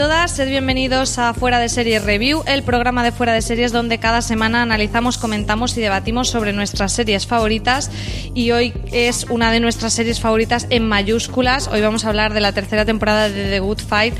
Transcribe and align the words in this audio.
Todas, 0.00 0.30
sed 0.30 0.48
bienvenidos 0.48 1.18
a 1.18 1.34
Fuera 1.34 1.58
de 1.58 1.68
Series 1.68 2.02
Review, 2.02 2.42
el 2.46 2.62
programa 2.62 3.04
de 3.04 3.12
Fuera 3.12 3.34
de 3.34 3.42
Series 3.42 3.70
donde 3.70 3.98
cada 3.98 4.22
semana 4.22 4.62
analizamos, 4.62 5.18
comentamos 5.18 5.76
y 5.76 5.82
debatimos 5.82 6.30
sobre 6.30 6.54
nuestras 6.54 6.92
series 6.92 7.26
favoritas. 7.26 7.90
Y 8.32 8.50
hoy 8.52 8.72
es 8.92 9.24
una 9.28 9.52
de 9.52 9.60
nuestras 9.60 9.92
series 9.92 10.18
favoritas 10.18 10.66
en 10.70 10.88
mayúsculas. 10.88 11.68
Hoy 11.68 11.82
vamos 11.82 12.06
a 12.06 12.08
hablar 12.08 12.32
de 12.32 12.40
la 12.40 12.52
tercera 12.52 12.86
temporada 12.86 13.28
de 13.28 13.50
The 13.50 13.60
Good 13.60 13.80
Fight, 13.80 14.14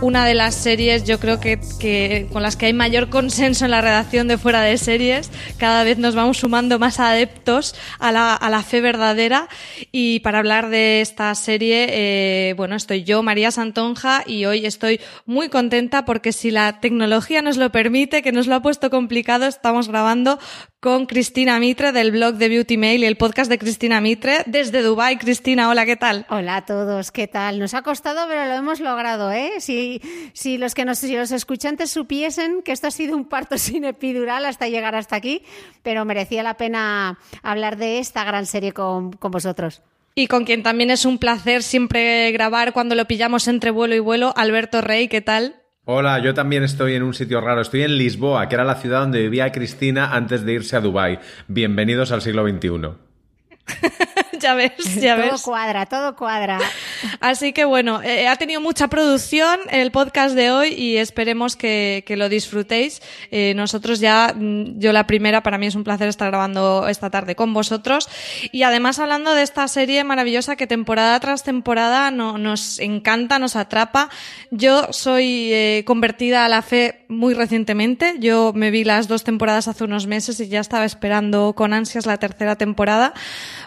una 0.00 0.24
de 0.24 0.34
las 0.34 0.54
series 0.54 1.02
yo 1.02 1.18
creo 1.18 1.40
que, 1.40 2.28
con 2.32 2.42
las 2.42 2.54
que 2.54 2.66
hay 2.66 2.72
mayor 2.72 3.08
consenso 3.08 3.64
en 3.64 3.72
la 3.72 3.80
redacción 3.80 4.28
de 4.28 4.38
Fuera 4.38 4.60
de 4.60 4.78
Series. 4.78 5.30
Cada 5.58 5.82
vez 5.82 5.98
nos 5.98 6.14
vamos 6.14 6.38
sumando 6.38 6.78
más 6.78 7.00
adeptos 7.00 7.74
a 7.98 8.12
la, 8.12 8.34
a 8.34 8.50
la 8.50 8.62
fe 8.62 8.80
verdadera. 8.80 9.48
Y 9.90 10.20
para 10.20 10.38
hablar 10.38 10.68
de 10.68 11.00
esta 11.00 11.34
serie, 11.34 11.86
eh, 11.90 12.54
bueno, 12.56 12.76
estoy 12.76 13.02
yo, 13.02 13.24
María 13.24 13.50
Santonja, 13.50 14.22
y 14.26 14.44
hoy 14.44 14.64
estoy 14.66 15.00
muy 15.26 15.48
contenta 15.48 16.04
porque 16.04 16.32
si 16.32 16.50
la 16.50 16.80
tecnología 16.80 17.40
nos 17.42 17.56
lo 17.56 17.70
permite, 17.70 18.22
que 18.22 18.32
nos 18.32 18.46
lo 18.46 18.56
ha 18.56 18.62
puesto 18.62 18.90
complicado, 18.90 19.46
estamos 19.46 19.88
grabando 19.88 20.38
con 20.80 21.06
Cristina 21.06 21.58
Mitre 21.58 21.92
del 21.92 22.10
blog 22.10 22.34
de 22.34 22.48
Beauty 22.48 22.76
Mail 22.76 23.02
y 23.02 23.06
el 23.06 23.16
podcast 23.16 23.50
de 23.50 23.58
Cristina 23.58 24.00
Mitre 24.00 24.42
desde 24.46 24.82
Dubai. 24.82 25.16
Cristina, 25.18 25.70
hola, 25.70 25.86
¿qué 25.86 25.96
tal? 25.96 26.26
Hola 26.28 26.56
a 26.56 26.64
todos, 26.66 27.10
¿qué 27.10 27.26
tal? 27.26 27.58
Nos 27.58 27.72
ha 27.72 27.82
costado, 27.82 28.28
pero 28.28 28.44
lo 28.44 28.52
hemos 28.52 28.80
logrado, 28.80 29.32
¿eh? 29.32 29.52
Si, 29.60 30.02
si 30.34 30.58
los 30.58 30.74
que 30.74 30.84
nos, 30.84 31.02
los 31.02 31.32
escuchantes 31.32 31.90
supiesen 31.90 32.62
que 32.62 32.72
esto 32.72 32.88
ha 32.88 32.90
sido 32.90 33.16
un 33.16 33.24
parto 33.24 33.56
sin 33.58 33.84
epidural 33.84 34.44
hasta 34.44 34.68
llegar 34.68 34.94
hasta 34.94 35.16
aquí, 35.16 35.42
pero 35.82 36.04
merecía 36.04 36.42
la 36.42 36.56
pena 36.56 37.18
hablar 37.42 37.76
de 37.76 37.98
esta 37.98 38.24
gran 38.24 38.44
serie 38.44 38.72
con, 38.72 39.12
con 39.12 39.30
vosotros. 39.30 39.82
Y 40.16 40.28
con 40.28 40.44
quien 40.44 40.62
también 40.62 40.90
es 40.90 41.04
un 41.04 41.18
placer 41.18 41.64
siempre 41.64 42.30
grabar 42.30 42.72
cuando 42.72 42.94
lo 42.94 43.06
pillamos 43.06 43.48
entre 43.48 43.72
vuelo 43.72 43.96
y 43.96 43.98
vuelo, 43.98 44.32
Alberto 44.36 44.80
Rey, 44.80 45.08
¿qué 45.08 45.20
tal? 45.20 45.56
Hola, 45.86 46.20
yo 46.20 46.34
también 46.34 46.62
estoy 46.62 46.94
en 46.94 47.02
un 47.02 47.14
sitio 47.14 47.40
raro. 47.40 47.60
Estoy 47.60 47.82
en 47.82 47.98
Lisboa, 47.98 48.48
que 48.48 48.54
era 48.54 48.64
la 48.64 48.76
ciudad 48.76 49.00
donde 49.00 49.22
vivía 49.22 49.50
Cristina 49.50 50.14
antes 50.14 50.44
de 50.44 50.52
irse 50.52 50.76
a 50.76 50.80
Dubái. 50.80 51.18
Bienvenidos 51.48 52.12
al 52.12 52.22
siglo 52.22 52.48
XXI. 52.48 52.70
ya 54.44 54.54
ves, 54.54 54.72
ya 55.00 55.16
todo 55.16 55.32
ves. 55.32 55.42
cuadra, 55.42 55.86
todo 55.86 56.14
cuadra. 56.16 56.58
Así 57.20 57.52
que 57.54 57.64
bueno, 57.64 58.02
eh, 58.02 58.28
ha 58.28 58.36
tenido 58.36 58.60
mucha 58.60 58.88
producción 58.88 59.58
el 59.70 59.90
podcast 59.90 60.34
de 60.34 60.50
hoy 60.50 60.68
y 60.74 60.98
esperemos 60.98 61.56
que, 61.56 62.04
que 62.06 62.16
lo 62.16 62.28
disfrutéis. 62.28 63.00
Eh, 63.30 63.54
nosotros 63.56 64.00
ya, 64.00 64.34
mm, 64.36 64.78
yo 64.78 64.92
la 64.92 65.06
primera, 65.06 65.42
para 65.42 65.56
mí 65.56 65.66
es 65.66 65.74
un 65.74 65.84
placer 65.84 66.08
estar 66.08 66.28
grabando 66.28 66.86
esta 66.88 67.08
tarde 67.08 67.34
con 67.34 67.54
vosotros. 67.54 68.08
Y 68.52 68.62
además 68.64 68.98
hablando 68.98 69.34
de 69.34 69.42
esta 69.42 69.66
serie 69.68 70.04
maravillosa 70.04 70.56
que 70.56 70.66
temporada 70.66 71.18
tras 71.20 71.42
temporada 71.42 72.10
no- 72.10 72.36
nos 72.36 72.78
encanta, 72.80 73.38
nos 73.38 73.56
atrapa. 73.56 74.10
Yo 74.50 74.92
soy 74.92 75.50
eh, 75.52 75.84
convertida 75.86 76.44
a 76.44 76.48
la 76.50 76.60
fe 76.60 77.06
muy 77.08 77.32
recientemente. 77.32 78.16
Yo 78.18 78.52
me 78.54 78.70
vi 78.70 78.84
las 78.84 79.08
dos 79.08 79.24
temporadas 79.24 79.68
hace 79.68 79.84
unos 79.84 80.06
meses 80.06 80.38
y 80.40 80.48
ya 80.48 80.60
estaba 80.60 80.84
esperando 80.84 81.54
con 81.54 81.72
ansias 81.72 82.04
la 82.06 82.18
tercera 82.18 82.56
temporada 82.56 83.14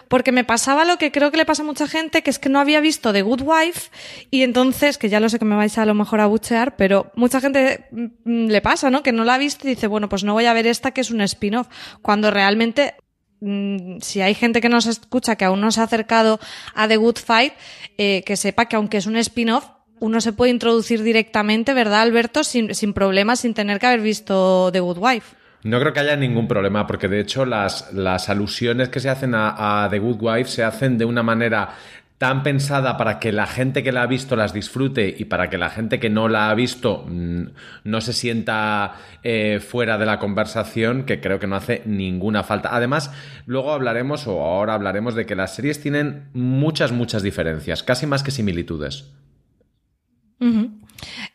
porque 0.08 0.32
me 0.32 0.44
pasaba 0.44 0.84
lo 0.84 0.98
que 0.98 1.12
creo 1.12 1.30
que 1.30 1.36
le 1.36 1.44
pasa 1.44 1.62
a 1.62 1.66
mucha 1.66 1.86
gente, 1.86 2.22
que 2.22 2.30
es 2.30 2.38
que 2.38 2.48
no 2.48 2.58
había 2.58 2.80
visto 2.80 3.12
The 3.12 3.22
Good 3.22 3.42
Wife 3.42 3.90
y 4.30 4.42
entonces, 4.42 4.98
que 4.98 5.08
ya 5.08 5.20
lo 5.20 5.28
sé 5.28 5.38
que 5.38 5.44
me 5.44 5.56
vais 5.56 5.76
a 5.78 5.86
lo 5.86 5.94
mejor 5.94 6.20
a 6.20 6.26
buchear, 6.26 6.76
pero 6.76 7.12
mucha 7.14 7.40
gente 7.40 7.86
mm, 7.90 8.46
le 8.48 8.60
pasa, 8.60 8.90
¿no? 8.90 9.02
Que 9.02 9.12
no 9.12 9.24
la 9.24 9.34
ha 9.34 9.38
visto 9.38 9.66
y 9.66 9.70
dice, 9.70 9.86
bueno, 9.86 10.08
pues 10.08 10.24
no 10.24 10.32
voy 10.32 10.46
a 10.46 10.52
ver 10.52 10.66
esta 10.66 10.90
que 10.90 11.02
es 11.02 11.10
un 11.10 11.20
spin-off, 11.20 11.68
cuando 12.02 12.30
realmente 12.30 12.94
mm, 13.40 13.98
si 14.00 14.20
hay 14.22 14.34
gente 14.34 14.60
que 14.60 14.68
nos 14.68 14.86
escucha 14.86 15.36
que 15.36 15.44
aún 15.44 15.60
no 15.60 15.70
se 15.70 15.80
ha 15.80 15.84
acercado 15.84 16.40
a 16.74 16.88
The 16.88 16.96
Good 16.96 17.18
Fight, 17.18 17.52
eh, 17.98 18.22
que 18.24 18.36
sepa 18.36 18.66
que 18.66 18.76
aunque 18.76 18.96
es 18.96 19.06
un 19.06 19.16
spin-off, 19.16 19.66
uno 20.00 20.20
se 20.20 20.32
puede 20.32 20.52
introducir 20.52 21.02
directamente, 21.02 21.74
¿verdad, 21.74 22.02
Alberto? 22.02 22.44
Sin, 22.44 22.74
sin 22.74 22.92
problemas, 22.92 23.40
sin 23.40 23.52
tener 23.52 23.78
que 23.80 23.86
haber 23.86 24.00
visto 24.00 24.70
The 24.72 24.80
Good 24.80 24.98
Wife. 24.98 25.37
No 25.64 25.80
creo 25.80 25.92
que 25.92 26.00
haya 26.00 26.16
ningún 26.16 26.46
problema, 26.46 26.86
porque 26.86 27.08
de 27.08 27.20
hecho 27.20 27.44
las, 27.44 27.92
las 27.92 28.28
alusiones 28.28 28.88
que 28.90 29.00
se 29.00 29.08
hacen 29.08 29.32
a, 29.34 29.88
The 29.90 29.98
Good 29.98 30.18
Wife 30.20 30.50
se 30.50 30.64
hacen 30.64 30.98
de 30.98 31.04
una 31.04 31.22
manera 31.22 31.70
tan 32.18 32.42
pensada 32.42 32.96
para 32.96 33.20
que 33.20 33.30
la 33.30 33.46
gente 33.46 33.84
que 33.84 33.92
la 33.92 34.02
ha 34.02 34.06
visto 34.06 34.34
las 34.34 34.52
disfrute 34.52 35.14
y 35.16 35.26
para 35.26 35.50
que 35.50 35.56
la 35.56 35.70
gente 35.70 36.00
que 36.00 36.10
no 36.10 36.28
la 36.28 36.50
ha 36.50 36.54
visto 36.54 37.04
mm, 37.08 37.42
no 37.84 38.00
se 38.00 38.12
sienta 38.12 38.94
eh, 39.22 39.60
fuera 39.60 39.98
de 39.98 40.06
la 40.06 40.18
conversación, 40.18 41.04
que 41.04 41.20
creo 41.20 41.38
que 41.38 41.46
no 41.46 41.54
hace 41.54 41.82
ninguna 41.86 42.42
falta. 42.42 42.74
Además, 42.74 43.12
luego 43.46 43.72
hablaremos, 43.72 44.26
o 44.26 44.40
ahora 44.40 44.74
hablaremos, 44.74 45.14
de 45.14 45.26
que 45.26 45.36
las 45.36 45.54
series 45.54 45.80
tienen 45.80 46.28
muchas, 46.34 46.90
muchas 46.90 47.22
diferencias, 47.22 47.84
casi 47.84 48.06
más 48.06 48.24
que 48.24 48.32
similitudes. 48.32 49.12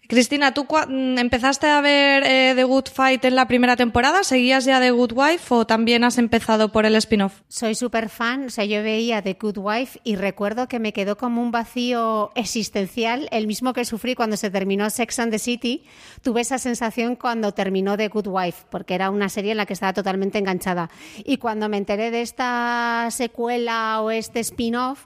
Cristina, 0.07 0.53
¿tú 0.53 0.65
mm, 0.65 1.17
empezaste 1.17 1.67
a 1.67 1.79
ver 1.79 2.23
eh, 2.25 2.53
The 2.55 2.65
Good 2.65 2.89
Fight 2.93 3.23
en 3.23 3.35
la 3.35 3.47
primera 3.47 3.77
temporada? 3.77 4.23
¿Seguías 4.23 4.65
ya 4.65 4.81
The 4.81 4.91
Good 4.91 5.13
Wife 5.13 5.53
o 5.53 5.65
también 5.65 6.03
has 6.03 6.17
empezado 6.17 6.73
por 6.73 6.85
el 6.85 6.95
spin-off? 6.97 7.41
Soy 7.47 7.73
súper 7.73 8.09
fan, 8.09 8.47
o 8.47 8.49
sea, 8.49 8.65
yo 8.65 8.83
veía 8.83 9.21
The 9.21 9.37
Good 9.39 9.57
Wife 9.59 9.99
y 10.03 10.17
recuerdo 10.17 10.67
que 10.67 10.79
me 10.79 10.91
quedó 10.91 11.17
como 11.17 11.41
un 11.41 11.51
vacío 11.51 12.31
existencial, 12.35 13.29
el 13.31 13.47
mismo 13.47 13.71
que 13.71 13.85
sufrí 13.85 14.13
cuando 14.13 14.35
se 14.35 14.51
terminó 14.51 14.89
Sex 14.89 15.19
and 15.19 15.31
the 15.31 15.39
City. 15.39 15.85
Tuve 16.21 16.41
esa 16.41 16.57
sensación 16.57 17.15
cuando 17.15 17.53
terminó 17.53 17.95
The 17.95 18.09
Good 18.09 18.27
Wife, 18.27 18.65
porque 18.69 18.95
era 18.95 19.09
una 19.09 19.29
serie 19.29 19.51
en 19.51 19.57
la 19.57 19.65
que 19.65 19.73
estaba 19.73 19.93
totalmente 19.93 20.37
enganchada. 20.37 20.89
Y 21.23 21.37
cuando 21.37 21.69
me 21.69 21.77
enteré 21.77 22.11
de 22.11 22.21
esta 22.21 23.07
secuela 23.09 24.01
o 24.01 24.11
este 24.11 24.41
spin-off, 24.41 25.05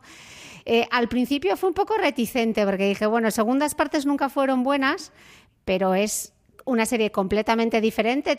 eh, 0.70 0.86
al 0.92 1.08
principio 1.08 1.56
fue 1.56 1.70
un 1.70 1.76
poco 1.76 1.96
reticente, 1.96 2.66
porque 2.66 2.90
dije, 2.90 3.06
bueno, 3.06 3.32
segundas 3.32 3.74
partes 3.74 4.06
nunca 4.06 4.28
fueron 4.28 4.64
buenas, 4.64 5.14
pero 5.64 5.96
es 5.96 6.34
una 6.66 6.86
serie 6.86 7.10
completamente 7.10 7.80
diferente, 7.80 8.38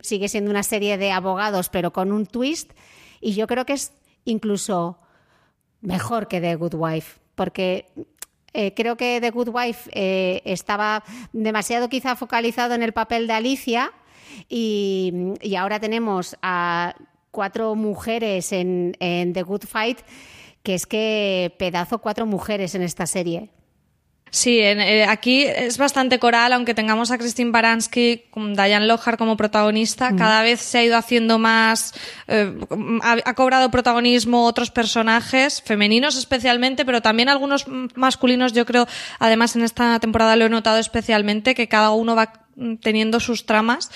sigue 0.00 0.28
siendo 0.30 0.50
una 0.50 0.62
serie 0.62 0.96
de 0.96 1.12
abogados, 1.12 1.68
pero 1.68 1.92
con 1.92 2.12
un 2.12 2.24
twist, 2.24 2.72
y 3.20 3.34
yo 3.34 3.46
creo 3.46 3.66
que 3.66 3.74
es 3.74 3.92
incluso 4.24 5.00
mejor 5.82 6.28
que 6.28 6.40
The 6.40 6.54
Good 6.56 6.76
Wife, 6.76 7.20
porque 7.34 7.92
eh, 8.54 8.72
creo 8.72 8.96
que 8.96 9.20
The 9.20 9.32
Good 9.32 9.50
Wife 9.52 9.90
eh, 9.92 10.40
estaba 10.46 11.04
demasiado 11.34 11.90
quizá 11.90 12.16
focalizado 12.16 12.72
en 12.72 12.82
el 12.82 12.94
papel 12.94 13.26
de 13.26 13.34
Alicia 13.34 13.92
y, 14.48 15.34
y 15.42 15.56
ahora 15.56 15.78
tenemos 15.78 16.38
a 16.40 16.94
cuatro 17.30 17.74
mujeres 17.74 18.50
en, 18.52 18.96
en 18.98 19.34
The 19.34 19.42
Good 19.42 19.64
Fight, 19.66 19.98
que 20.62 20.74
es 20.74 20.86
que 20.86 21.54
pedazo 21.58 21.98
cuatro 21.98 22.26
mujeres 22.26 22.74
en 22.74 22.82
esta 22.82 23.06
serie. 23.06 23.50
Sí, 24.34 24.60
eh, 24.60 25.04
aquí 25.04 25.42
es 25.42 25.76
bastante 25.76 26.18
coral, 26.18 26.54
aunque 26.54 26.72
tengamos 26.72 27.10
a 27.10 27.18
Christine 27.18 27.50
Baranski, 27.50 28.24
con 28.30 28.54
Diane 28.54 28.86
Lohar 28.86 29.18
como 29.18 29.36
protagonista, 29.36 30.16
cada 30.16 30.40
vez 30.40 30.58
se 30.58 30.78
ha 30.78 30.84
ido 30.84 30.96
haciendo 30.96 31.38
más, 31.38 31.92
eh, 32.28 32.50
ha, 33.02 33.18
ha 33.26 33.34
cobrado 33.34 33.70
protagonismo 33.70 34.46
otros 34.46 34.70
personajes, 34.70 35.60
femeninos 35.60 36.16
especialmente, 36.16 36.86
pero 36.86 37.02
también 37.02 37.28
algunos 37.28 37.66
masculinos, 37.94 38.54
yo 38.54 38.64
creo, 38.64 38.88
además 39.18 39.54
en 39.54 39.64
esta 39.64 40.00
temporada 40.00 40.34
lo 40.36 40.46
he 40.46 40.48
notado 40.48 40.78
especialmente, 40.78 41.54
que 41.54 41.68
cada 41.68 41.90
uno 41.90 42.16
va 42.16 42.41
teniendo 42.80 43.20
sus 43.20 43.46
tramas. 43.46 43.90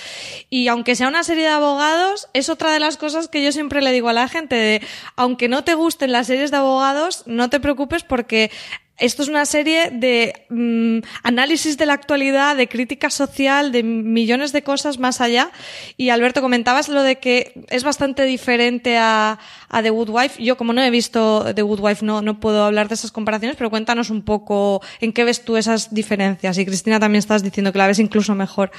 Y 0.51 0.69
aunque 0.69 0.97
sea 0.97 1.09
una 1.09 1.25
serie 1.25 1.45
de 1.45 1.51
abogados, 1.51 2.29
es 2.33 2.49
otra 2.49 2.73
de 2.73 2.81
las 2.81 2.97
cosas 2.97 3.29
que 3.29 3.43
yo 3.43 3.53
siempre 3.53 3.83
le 3.83 3.93
digo 3.93 4.09
a 4.09 4.13
la 4.13 4.29
gente 4.29 4.55
de, 4.55 4.83
aunque 5.17 5.49
no 5.49 5.65
te 5.65 5.75
gusten 5.75 6.13
las 6.13 6.27
series 6.27 6.51
de 6.51 6.57
abogados, 6.59 7.23
no 7.27 7.51
te 7.51 7.61
preocupes 7.61 8.03
porque 8.03 8.51
esto 8.99 9.23
es 9.23 9.29
una 9.29 9.45
serie 9.45 9.91
de 9.91 10.47
mm, 10.49 11.07
análisis 11.23 11.77
de 11.77 11.85
la 11.85 11.93
actualidad, 11.93 12.57
de 12.57 12.67
crítica 12.67 13.11
social, 13.11 13.71
de 13.71 13.83
millones 13.83 14.53
de 14.53 14.63
cosas 14.63 14.99
más 14.99 15.21
allá. 15.21 15.51
Y 15.99 16.09
Alberto, 16.09 16.41
comentabas 16.41 16.89
lo 16.89 17.03
de 17.03 17.17
que 17.17 17.53
es 17.69 17.85
bastante 17.85 18.25
diferente 18.25 18.97
a, 18.97 19.39
The 19.71 19.91
Good 19.91 20.09
Wife. 20.09 20.43
Yo, 20.43 20.57
como 20.57 20.73
no 20.73 20.83
he 20.83 20.91
visto 20.91 21.55
The 21.55 21.63
Good 21.63 21.81
Wife, 21.81 22.05
no, 22.05 22.23
no 22.23 22.41
puedo 22.41 22.65
hablar 22.65 22.89
de 22.89 22.95
esas 22.95 23.13
comparaciones, 23.13 23.57
pero 23.57 23.69
cuéntanos 23.69 24.09
un 24.09 24.23
poco 24.23 24.81
en 25.01 25.13
qué 25.13 25.25
ves 25.25 25.45
tú 25.45 25.59
esas 25.59 25.93
diferencias. 25.93 26.57
Y 26.57 26.65
Cristina 26.65 26.99
también 26.99 27.19
estás 27.19 27.43
diciendo 27.43 27.73
que 27.73 27.79
la 27.79 27.87
ves 27.87 27.99
incluso 27.99 28.35
mejor. 28.35 28.71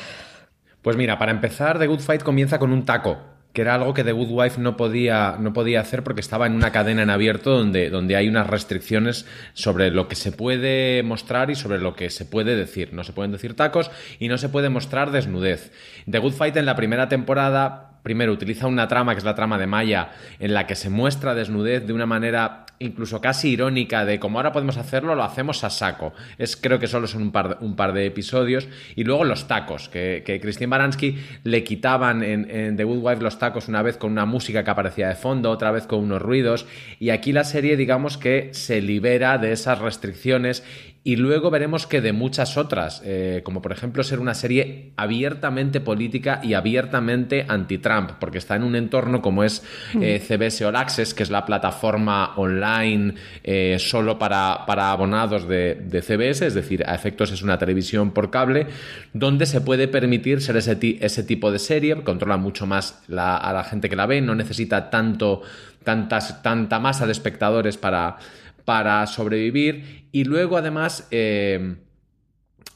Pues 0.81 0.97
mira, 0.97 1.19
para 1.19 1.31
empezar, 1.31 1.77
The 1.77 1.85
Good 1.85 1.99
Fight 1.99 2.23
comienza 2.23 2.57
con 2.57 2.71
un 2.71 2.85
taco 2.85 3.36
que 3.57 3.62
era 3.62 3.74
algo 3.74 3.95
que 3.95 4.04
The 4.04 4.12
Good 4.12 4.30
Wife 4.30 4.62
no 4.62 4.77
podía, 4.77 5.38
no 5.39 5.51
podía 5.51 5.81
hacer 5.81 6.04
porque 6.04 6.21
estaba 6.21 6.45
en 6.45 6.54
una 6.54 6.71
cadena 6.71 7.01
en 7.01 7.09
abierto 7.09 7.57
donde, 7.57 7.89
donde 7.89 8.15
hay 8.15 8.27
unas 8.27 8.45
restricciones 8.45 9.25
sobre 9.54 9.89
lo 9.89 10.07
que 10.07 10.13
se 10.13 10.31
puede 10.31 11.01
mostrar 11.01 11.50
y 11.50 11.56
sobre 11.56 11.80
lo 11.80 11.95
que 11.95 12.12
se 12.12 12.25
puede 12.25 12.56
decir. 12.56 12.94
No 12.94 13.04
se 13.04 13.13
pueden 13.13 13.31
decir 13.31 13.56
tacos 13.56 13.89
y 14.19 14.27
no 14.27 14.38
se 14.38 14.50
puede 14.50 14.69
mostrar 14.69 15.09
desnudez. 15.09 15.71
The 16.07 16.19
Good 16.19 16.33
Fight 16.33 16.56
en 16.56 16.68
la 16.68 16.75
primera 16.75 17.09
temporada 17.09 17.98
primero 18.04 18.31
utiliza 18.31 18.68
una 18.68 18.88
trama 18.88 19.15
que 19.15 19.18
es 19.18 19.25
la 19.25 19.33
trama 19.33 19.57
de 19.57 19.65
Maya 19.65 20.12
en 20.38 20.54
la 20.54 20.68
que 20.68 20.75
se 20.75 20.92
muestra 20.92 21.33
desnudez 21.33 21.88
de 21.88 21.94
una 21.94 22.06
manera 22.06 22.66
incluso 22.79 23.21
casi 23.21 23.50
irónica 23.50 24.06
de 24.06 24.19
como 24.19 24.39
ahora 24.39 24.51
podemos 24.51 24.77
hacerlo, 24.77 25.15
lo 25.15 25.24
hacemos 25.24 25.63
a 25.63 25.69
saco. 25.69 26.13
Es, 26.38 26.56
creo 26.56 26.79
que 26.79 26.88
solo 26.88 27.07
son 27.07 27.24
un 27.24 27.31
par, 27.31 27.57
un 27.62 27.75
par 27.75 27.94
de 27.94 28.06
episodios. 28.06 28.68
Y 28.95 29.03
luego 29.03 29.24
los 29.24 29.47
tacos, 29.47 29.89
que, 29.89 30.24
que 30.25 30.39
Christine 30.39 30.68
Baranski 30.69 31.18
le 31.44 31.63
quitaban 31.63 32.24
en, 32.24 32.50
en, 32.50 32.77
The 32.77 32.83
Good 32.83 33.03
Wife 33.03 33.21
los 33.21 33.39
tacos 33.39 33.68
una 33.68 33.81
vez 33.81 33.97
con 33.97 34.12
una 34.12 34.25
música 34.25 34.63
que 34.63 34.71
aparecía 34.71 35.07
de 35.07 35.15
fondo, 35.15 35.51
otra 35.51 35.71
vez 35.71 35.88
con 35.88 36.00
unos 36.00 36.21
ruidos. 36.21 36.65
Y 37.00 37.09
aquí 37.09 37.31
la 37.31 37.44
serie, 37.44 37.77
digamos 37.77 38.18
que 38.18 38.50
se 38.53 38.81
libera 38.81 39.38
de 39.38 39.51
esas 39.51 39.80
restricciones 39.80 40.63
y 41.07 41.15
luego 41.15 41.50
veremos 41.50 41.88
que 41.88 42.01
de 42.01 42.12
muchas 42.12 42.57
otras, 42.57 43.01
eh, 43.06 43.39
como 43.45 43.62
por 43.62 43.71
ejemplo 43.71 44.04
ser 44.04 44.19
una 44.19 44.33
serie 44.33 44.92
abiertamente 44.98 45.80
política 45.80 46.42
y 46.44 46.54
abiertamente 46.54 47.45
anti-Trump, 47.48 48.12
porque 48.19 48.39
está 48.39 48.57
en 48.57 48.63
un 48.63 48.75
entorno 48.75 49.21
como 49.21 49.45
es 49.45 49.63
eh, 50.01 50.19
CBS 50.19 50.65
All 50.65 50.75
Access, 50.75 51.13
que 51.13 51.24
es 51.24 51.30
la 51.30 51.45
plataforma 51.45 52.33
online 52.36 53.13
eh, 53.45 53.77
solo 53.80 54.19
para, 54.19 54.65
para 54.68 54.92
abonados 54.92 55.48
de, 55.48 55.75
de, 55.75 56.01
CBS, 56.01 56.45
es 56.45 56.54
decir, 56.54 56.83
a 56.86 56.94
efectos 56.94 57.31
es 57.31 57.42
una 57.42 57.57
televisión 57.57 58.12
por 58.12 58.30
cable, 58.30 58.68
donde 59.13 59.45
se 59.45 59.62
puede 59.62 59.88
permitir 59.88 60.42
ser 60.42 60.57
ese, 60.57 60.77
ese 61.00 61.24
tipo 61.24 61.54
de 61.54 61.59
serie, 61.59 61.95
controla 62.04 62.36
mucho 62.36 62.68
más 62.68 63.01
la, 63.07 63.38
a 63.38 63.54
la 63.54 63.63
gente 63.63 63.88
que 63.88 63.95
la 63.95 64.07
ve, 64.07 64.19
no 64.19 64.36
necesita 64.36 64.89
tanto, 64.89 65.42
tantas, 65.86 66.44
tanta 66.44 66.80
masa 66.80 67.06
de 67.06 67.13
espectadores 67.13 67.77
para 67.77 68.18
para 68.67 69.07
sobrevivir 69.07 70.09
y 70.11 70.25
luego 70.25 70.57
además 70.57 71.07
eh, 71.09 71.77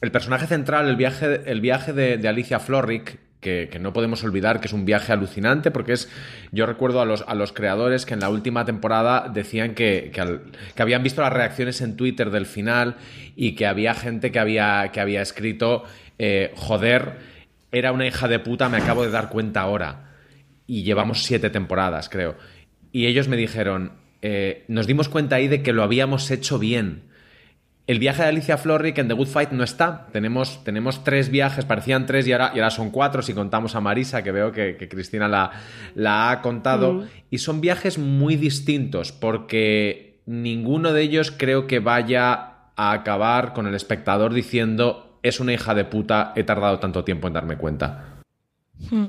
el 0.00 0.10
personaje 0.10 0.46
central, 0.46 0.88
el 0.88 0.96
viaje, 0.96 1.42
el 1.44 1.60
viaje 1.60 1.92
de, 1.92 2.26
Alicia 2.26 2.60
Florrick, 2.60 3.18
que, 3.40 3.68
no 3.78 3.92
podemos 3.92 4.24
olvidar 4.24 4.58
que 4.58 4.68
es 4.68 4.72
un 4.72 4.86
viaje 4.86 5.12
alucinante 5.12 5.70
porque 5.70 5.92
es, 5.92 6.08
yo 6.50 6.64
recuerdo 6.64 7.02
a 7.02 7.04
los, 7.04 7.26
a 7.28 7.34
los 7.34 7.52
creadores 7.52 8.06
que 8.06 8.14
en 8.14 8.20
la 8.20 8.30
última 8.30 8.64
temporada 8.64 9.28
decían 9.28 9.74
que, 9.74 10.10
que, 10.14 10.82
habían 10.82 11.02
visto 11.02 11.20
las 11.20 11.30
reacciones 11.30 11.82
en 11.82 11.94
Twitter 11.94 12.30
del 12.30 12.46
final 12.46 12.96
y 13.36 13.54
que 13.54 13.66
había 13.66 13.92
gente 13.92 14.32
que 14.32 14.38
había, 14.38 14.88
que 14.94 15.00
había 15.02 15.20
escrito, 15.20 15.84
eh, 16.18 16.54
joder, 16.56 17.18
era 17.70 17.92
una 17.92 18.06
hija 18.06 18.28
de 18.28 18.38
puta, 18.38 18.70
me 18.70 18.78
acabo 18.78 19.02
de 19.04 19.10
dar 19.10 19.28
cuenta 19.28 19.60
ahora. 19.60 20.08
Y 20.66 20.84
llevamos 20.84 21.24
siete 21.24 21.50
temporadas, 21.50 22.08
creo. 22.08 22.38
Y 22.92 23.04
ellos 23.08 23.28
me 23.28 23.36
dijeron, 23.36 24.00
eh, 24.22 24.64
nos 24.68 24.86
dimos 24.86 25.08
cuenta 25.08 25.36
ahí 25.36 25.48
de 25.48 25.62
que 25.62 25.72
lo 25.72 25.82
habíamos 25.82 26.30
hecho 26.30 26.58
bien. 26.58 27.02
El 27.88 27.98
viaje 27.98 28.22
de 28.22 28.28
Alicia 28.28 28.56
Florrick 28.56 28.96
en 28.98 29.08
The 29.08 29.14
Good 29.14 29.26
Fight 29.26 29.50
no 29.50 29.64
está. 29.64 30.06
Tenemos, 30.12 30.62
tenemos 30.62 31.02
tres 31.02 31.30
viajes, 31.30 31.64
parecían 31.64 32.06
tres 32.06 32.28
y 32.28 32.32
ahora, 32.32 32.52
y 32.54 32.58
ahora, 32.58 32.70
son 32.70 32.90
cuatro 32.90 33.22
si 33.22 33.34
contamos 33.34 33.74
a 33.74 33.80
Marisa, 33.80 34.22
que 34.22 34.30
veo 34.30 34.52
que, 34.52 34.76
que 34.76 34.88
Cristina 34.88 35.26
la, 35.26 35.50
la, 35.96 36.30
ha 36.30 36.40
contado. 36.42 36.92
Mm. 36.92 37.08
Y 37.30 37.38
son 37.38 37.60
viajes 37.60 37.98
muy 37.98 38.36
distintos 38.36 39.10
porque 39.10 40.20
ninguno 40.26 40.92
de 40.92 41.02
ellos 41.02 41.32
creo 41.36 41.66
que 41.66 41.80
vaya 41.80 42.52
a 42.76 42.92
acabar 42.92 43.52
con 43.52 43.66
el 43.66 43.74
espectador 43.74 44.32
diciendo 44.32 45.18
es 45.24 45.40
una 45.40 45.52
hija 45.52 45.74
de 45.74 45.84
puta, 45.84 46.32
he 46.36 46.44
tardado 46.44 46.78
tanto 46.78 47.04
tiempo 47.04 47.26
en 47.26 47.34
darme 47.34 47.56
cuenta. 47.56 48.20
Mm. 48.90 49.06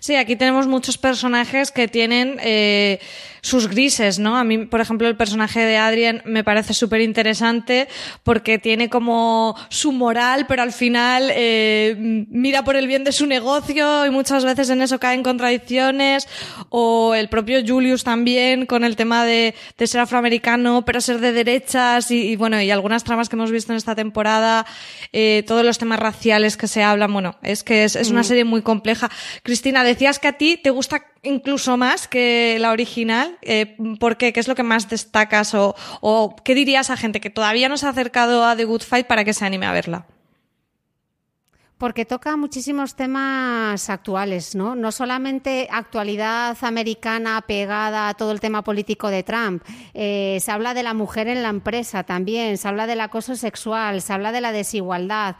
Sí, 0.00 0.16
aquí 0.16 0.36
tenemos 0.36 0.66
muchos 0.66 0.98
personajes 0.98 1.70
que 1.70 1.88
tienen 1.88 2.38
eh, 2.42 3.00
sus 3.46 3.68
grises, 3.68 4.18
¿no? 4.18 4.36
A 4.36 4.42
mí, 4.42 4.66
por 4.66 4.80
ejemplo, 4.80 5.06
el 5.06 5.16
personaje 5.16 5.60
de 5.60 5.76
Adrien 5.76 6.20
me 6.24 6.42
parece 6.42 6.74
súper 6.74 7.00
interesante 7.00 7.86
porque 8.24 8.58
tiene 8.58 8.90
como 8.90 9.54
su 9.68 9.92
moral, 9.92 10.46
pero 10.48 10.62
al 10.62 10.72
final 10.72 11.30
eh, 11.32 11.94
mira 12.28 12.64
por 12.64 12.74
el 12.74 12.88
bien 12.88 13.04
de 13.04 13.12
su 13.12 13.24
negocio 13.24 14.04
y 14.04 14.10
muchas 14.10 14.44
veces 14.44 14.68
en 14.70 14.82
eso 14.82 14.98
caen 14.98 15.22
contradicciones. 15.22 16.26
O 16.70 17.14
el 17.14 17.28
propio 17.28 17.60
Julius 17.64 18.02
también 18.02 18.66
con 18.66 18.82
el 18.82 18.96
tema 18.96 19.24
de, 19.24 19.54
de 19.78 19.86
ser 19.86 20.00
afroamericano, 20.00 20.84
pero 20.84 21.00
ser 21.00 21.20
de 21.20 21.32
derechas 21.32 22.10
y, 22.10 22.32
y, 22.32 22.34
bueno, 22.34 22.60
y 22.60 22.72
algunas 22.72 23.04
tramas 23.04 23.28
que 23.28 23.36
hemos 23.36 23.52
visto 23.52 23.72
en 23.72 23.76
esta 23.76 23.94
temporada, 23.94 24.66
eh, 25.12 25.44
todos 25.46 25.64
los 25.64 25.78
temas 25.78 26.00
raciales 26.00 26.56
que 26.56 26.66
se 26.66 26.82
hablan, 26.82 27.12
bueno, 27.12 27.36
es 27.42 27.62
que 27.62 27.84
es, 27.84 27.94
es 27.94 28.10
una 28.10 28.24
serie 28.24 28.42
muy 28.42 28.62
compleja. 28.62 29.08
Cristina, 29.44 29.84
decías 29.84 30.18
que 30.18 30.26
a 30.26 30.32
ti 30.32 30.56
te 30.56 30.70
gusta 30.70 31.04
incluso 31.22 31.76
más 31.76 32.08
que 32.08 32.56
la 32.60 32.70
original. 32.70 33.38
Eh, 33.42 33.76
¿Por 33.98 34.16
qué? 34.16 34.32
¿Qué 34.32 34.40
es 34.40 34.48
lo 34.48 34.54
que 34.54 34.62
más 34.62 34.88
destacas? 34.88 35.54
O, 35.54 36.36
qué 36.44 36.54
dirías 36.54 36.90
a 36.90 36.96
gente 36.96 37.20
que 37.20 37.30
todavía 37.30 37.68
no 37.68 37.76
se 37.76 37.86
ha 37.86 37.90
acercado 37.90 38.44
a 38.44 38.56
The 38.56 38.64
Good 38.64 38.82
Fight 38.82 39.06
para 39.06 39.24
que 39.24 39.34
se 39.34 39.44
anime 39.44 39.66
a 39.66 39.72
verla? 39.72 40.06
Porque 41.78 42.06
toca 42.06 42.38
muchísimos 42.38 42.94
temas 42.96 43.90
actuales, 43.90 44.54
¿no? 44.54 44.74
No 44.74 44.92
solamente 44.92 45.68
actualidad 45.70 46.56
americana 46.62 47.42
pegada 47.46 48.08
a 48.08 48.14
todo 48.14 48.32
el 48.32 48.40
tema 48.40 48.64
político 48.64 49.08
de 49.10 49.22
Trump. 49.22 49.62
Eh, 49.92 50.38
se 50.40 50.50
habla 50.50 50.72
de 50.72 50.82
la 50.82 50.94
mujer 50.94 51.28
en 51.28 51.42
la 51.42 51.50
empresa 51.50 52.02
también, 52.02 52.56
se 52.56 52.66
habla 52.66 52.86
del 52.86 53.02
acoso 53.02 53.36
sexual, 53.36 54.00
se 54.00 54.14
habla 54.14 54.32
de 54.32 54.40
la 54.40 54.52
desigualdad. 54.52 55.36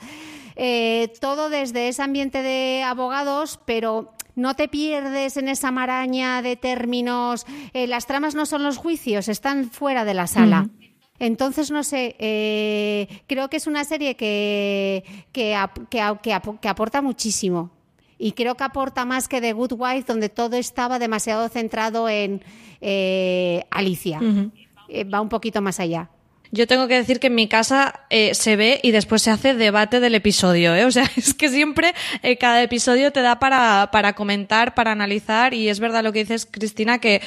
Eh, 0.57 1.13
todo 1.21 1.51
desde 1.51 1.89
ese 1.89 2.03
ambiente 2.03 2.43
de 2.43 2.83
abogados, 2.83 3.59
pero 3.67 4.16
no 4.37 4.55
te 4.55 4.69
pierdes 4.69 5.37
en 5.37 5.49
esa 5.49 5.73
maraña 5.73 6.43
de 6.43 6.57
términos. 6.57 7.47
Eh, 7.73 7.89
las 7.89 8.07
tramas 8.07 8.35
no 8.35 8.47
son 8.47 8.63
los 8.63 8.77
juicios, 8.77 9.29
están 9.29 9.71
fuera 9.71 10.05
de 10.05 10.15
la 10.15 10.29
sala. 10.29 10.63
Mm. 10.63 10.71
Entonces, 11.19 11.71
no 11.71 11.83
sé, 11.83 12.15
eh, 12.19 13.23
creo 13.27 13.49
que 13.49 13.57
es 13.57 13.67
una 13.67 13.85
serie 13.85 14.17
que, 14.17 15.03
que, 15.33 15.57
que, 15.91 16.15
que, 16.61 16.69
aporta 16.69 17.03
muchísimo. 17.03 17.71
Y 18.19 18.33
creo 18.33 18.55
que 18.55 18.65
aporta 18.65 19.05
más 19.05 19.29
que 19.29 19.41
The 19.41 19.53
Good 19.53 19.73
Wife, 19.73 20.05
donde 20.07 20.29
todo 20.29 20.57
estaba 20.57 20.99
demasiado 20.99 21.49
centrado 21.49 22.09
en 22.09 22.43
eh, 22.81 23.65
Alicia. 23.71 24.19
Uh 24.21 24.25
-huh. 24.25 24.51
eh, 24.89 25.05
va 25.05 25.21
un 25.21 25.29
poquito 25.29 25.61
más 25.63 25.81
allá. 25.81 26.11
Yo 26.53 26.67
tengo 26.67 26.89
que 26.89 26.95
decir 26.95 27.21
que 27.21 27.27
en 27.27 27.35
mi 27.35 27.49
casa 27.49 28.01
eh, 28.11 28.35
se 28.35 28.57
ve 28.57 28.81
y 28.83 28.91
después 28.91 29.23
se 29.23 29.31
hace 29.31 29.55
debate 29.55 30.01
del 30.01 30.15
episodio, 30.15 30.75
¿eh? 30.75 30.85
O 30.85 30.91
sea, 30.91 31.11
es 31.17 31.35
que 31.35 31.49
siempre 31.49 31.95
eh, 32.23 32.37
cada 32.39 32.63
episodio 32.63 33.13
te 33.13 33.23
da 33.23 33.39
para, 33.39 33.91
para 33.93 34.15
comentar, 34.15 34.75
para 34.75 34.93
analizar 34.93 35.55
y 35.55 35.69
es 35.69 35.81
verdad 35.81 36.05
lo 36.05 36.13
que 36.13 36.21
dices, 36.21 36.47
Cristina, 36.51 36.99
que 36.99 37.21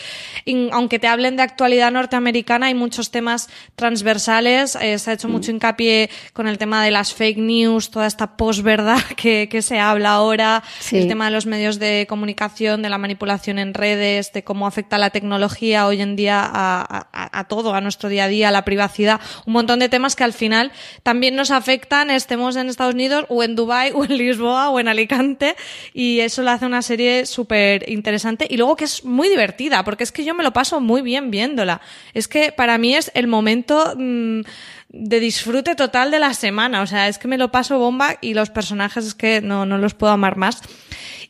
in, 0.46 0.70
aunque 0.72 1.00
te 1.00 1.08
hablen 1.08 1.36
de 1.36 1.44
actualidad 1.44 1.92
norteamericana 1.92 2.68
hay 2.68 2.74
muchos 2.74 3.12
temas 3.12 3.50
transversales, 3.76 4.78
eh, 4.82 4.98
se 5.00 5.12
ha 5.12 5.14
hecho 5.14 5.28
mucho 5.28 5.52
hincapié 5.52 6.10
con 6.34 6.48
el 6.48 6.58
tema 6.58 6.84
de 6.84 6.92
las 6.92 7.14
fake 7.14 7.40
news, 7.40 7.92
toda 7.92 8.08
esta 8.08 8.38
posverdad 8.38 9.02
que, 9.18 9.50
que 9.50 9.62
se 9.62 9.80
habla 9.80 10.12
ahora, 10.12 10.64
sí. 10.80 10.98
el 10.98 11.08
tema 11.08 11.26
de 11.26 11.32
los 11.32 11.46
medios 11.46 11.80
de 11.80 12.06
comunicación, 12.08 12.82
de 12.82 12.90
la 12.90 12.98
manipulación 12.98 13.60
en 13.60 13.74
redes, 13.74 14.32
de 14.34 14.44
cómo 14.44 14.68
afecta 14.68 14.98
la 14.98 15.10
tecnología 15.10 15.88
hoy 15.88 16.02
en 16.02 16.16
día 16.16 16.42
a, 16.42 17.08
a, 17.12 17.40
a 17.40 17.44
todo, 17.46 17.74
a 17.74 17.82
nuestro 17.82 18.10
día 18.10 18.26
a 18.26 18.28
día, 18.28 18.50
a 18.50 18.52
la 18.52 18.66
privacidad 18.66 19.09
un 19.46 19.54
montón 19.54 19.80
de 19.80 19.90
temas 19.90 20.16
que 20.16 20.24
al 20.24 20.34
final 20.34 20.72
también 21.04 21.36
nos 21.36 21.52
afectan, 21.52 22.10
estemos 22.10 22.56
en 22.56 22.70
Estados 22.70 22.94
Unidos 22.94 23.26
o 23.30 23.42
en 23.44 23.56
Dubai 23.56 23.92
o 23.96 24.04
en 24.04 24.18
Lisboa 24.18 24.70
o 24.70 24.80
en 24.80 24.88
Alicante 24.88 25.56
y 25.94 26.20
eso 26.20 26.44
lo 26.44 26.52
hace 26.52 26.66
una 26.66 26.82
serie 26.82 27.26
súper 27.26 27.90
interesante 27.90 28.46
y 28.50 28.58
luego 28.58 28.76
que 28.76 28.86
es 28.86 29.06
muy 29.06 29.30
divertida 29.30 29.84
porque 29.84 30.04
es 30.04 30.12
que 30.12 30.24
yo 30.24 30.36
me 30.36 30.44
lo 30.44 30.54
paso 30.54 30.82
muy 30.82 31.02
bien 31.02 31.32
viéndola. 31.32 31.82
Es 32.14 32.28
que 32.28 32.52
para 32.52 32.78
mí 32.78 32.96
es 32.96 33.12
el 33.14 33.28
momento 33.28 33.94
mm, 33.98 34.42
de 34.90 35.20
disfrute 35.20 35.76
total 35.76 36.12
de 36.12 36.20
la 36.20 36.34
semana, 36.34 36.82
o 36.82 36.88
sea, 36.88 37.08
es 37.08 37.18
que 37.18 37.28
me 37.28 37.38
lo 37.38 37.52
paso 37.52 37.80
bomba 37.80 38.18
y 38.22 38.34
los 38.34 38.50
personajes 38.50 39.06
es 39.06 39.14
que 39.14 39.42
no, 39.42 39.66
no 39.66 39.78
los 39.78 39.94
puedo 39.94 40.12
amar 40.12 40.36
más. 40.36 40.62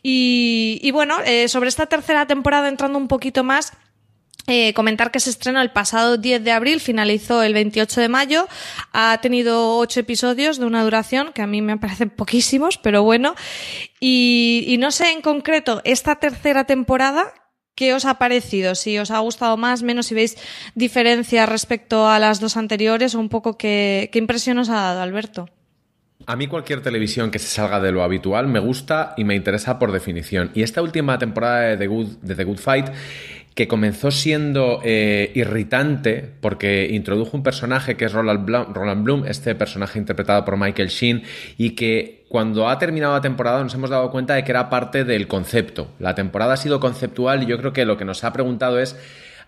Y, 0.02 0.80
y 0.82 0.92
bueno, 0.92 1.18
eh, 1.26 1.50
sobre 1.50 1.68
esta 1.68 1.88
tercera 1.88 2.26
temporada 2.26 2.70
entrando 2.70 2.98
un 2.98 3.10
poquito 3.10 3.44
más, 3.44 3.74
eh, 4.48 4.74
comentar 4.74 5.12
que 5.12 5.19
se 5.19 5.29
estrenó 5.29 5.62
el 5.62 5.72
pasado 5.72 6.17
10 6.17 6.43
de 6.43 6.51
abril, 6.51 6.79
finalizó 6.79 7.43
el 7.43 7.53
28 7.53 8.01
de 8.01 8.10
mayo, 8.10 8.48
ha 8.93 9.19
tenido 9.22 9.77
ocho 9.77 10.00
episodios 10.00 10.58
de 10.58 10.65
una 10.65 10.84
duración 10.84 11.34
que 11.34 11.41
a 11.41 11.48
mí 11.48 11.62
me 11.62 11.77
parecen 11.77 12.10
poquísimos, 12.10 12.77
pero 12.77 13.03
bueno. 13.03 13.36
Y, 14.00 14.77
no 14.79 14.91
sé 14.91 15.12
en 15.12 15.22
concreto, 15.22 15.81
esta 15.84 16.15
tercera 16.15 16.63
temporada, 16.63 17.34
¿qué 17.75 17.93
os 17.93 18.05
ha 18.05 18.15
parecido? 18.15 18.75
Si 18.75 18.98
os 18.98 19.12
ha 19.12 19.19
gustado 19.19 19.55
más, 19.58 19.84
menos, 19.84 20.08
si 20.08 20.15
veis 20.15 20.38
diferencias 20.74 21.48
respecto 21.48 22.08
a 22.08 22.17
las 22.17 22.39
dos 22.39 22.58
anteriores, 22.58 23.13
o 23.13 23.19
un 23.19 23.29
poco 23.29 23.58
qué, 23.58 24.10
qué 24.12 24.19
impresión 24.19 24.58
os 24.58 24.69
ha 24.69 24.75
dado, 24.75 25.01
Alberto. 25.01 25.48
A 26.25 26.36
mí 26.36 26.48
cualquier 26.48 26.81
televisión 26.81 27.31
que 27.31 27.39
se 27.39 27.48
salga 27.48 27.79
de 27.79 27.91
lo 27.91 28.03
habitual 28.03 28.48
me 28.48 28.60
gusta 28.60 29.13
y 29.15 29.24
me 29.24 29.36
interesa 29.36 29.79
por 29.79 29.91
definición. 29.91 30.51
Y 30.53 30.63
esta 30.63 30.81
última 30.81 31.17
temporada 31.17 31.75
de 31.75 31.77
The 31.77 32.43
Good 32.43 32.58
Fight 32.58 32.88
que 33.60 33.68
comenzó 33.68 34.10
siendo 34.10 34.80
eh, 34.86 35.34
irritante 35.36 36.32
porque 36.39 36.88
introdujo 36.92 37.36
un 37.36 37.44
personaje 37.44 37.98
que 37.98 38.06
es 38.06 38.13
Roland 38.13 39.04
Bloom, 39.04 39.25
este 39.25 39.54
personaje 39.54 40.00
interpretado 40.00 40.46
por 40.46 40.56
Michael 40.56 40.88
Sheen, 40.88 41.24
y 41.58 41.72
que 41.72 42.24
cuando 42.30 42.70
ha 42.70 42.80
terminado 42.80 43.16
la 43.16 43.20
temporada 43.20 43.62
nos 43.62 43.74
hemos 43.74 43.89
dado 43.89 44.12
cuenta 44.12 44.36
de 44.36 44.46
que 44.46 44.51
era 44.51 44.70
parte 44.70 45.04
del 45.04 45.28
concepto. 45.28 45.89
La 46.00 46.16
temporada 46.16 46.54
ha 46.54 46.56
sido 46.56 46.80
conceptual 46.80 47.44
y 47.44 47.48
yo 47.48 47.58
creo 47.58 47.74
que 47.74 47.84
lo 47.84 47.98
que 47.98 48.06
nos 48.06 48.24
ha 48.24 48.32
preguntado 48.32 48.80
es 48.80 48.98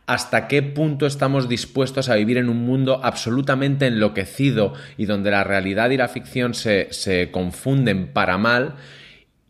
hasta 0.08 0.50
qué 0.50 0.62
punto 0.62 1.06
estamos 1.06 1.48
dispuestos 1.48 2.10
a 2.10 2.15
vivir 2.15 2.36
en 2.36 2.50
un 2.50 2.65
mundo 2.65 3.00
absolutamente 3.01 3.88
enloquecido 3.88 4.74
y 4.98 5.06
donde 5.06 5.32
la 5.32 5.46
realidad 5.46 5.89
y 5.89 5.96
la 5.96 6.10
ficción 6.10 6.53
se, 6.53 6.91
se 6.91 7.32
confunden 7.32 8.08
para 8.12 8.38
mal 8.38 8.75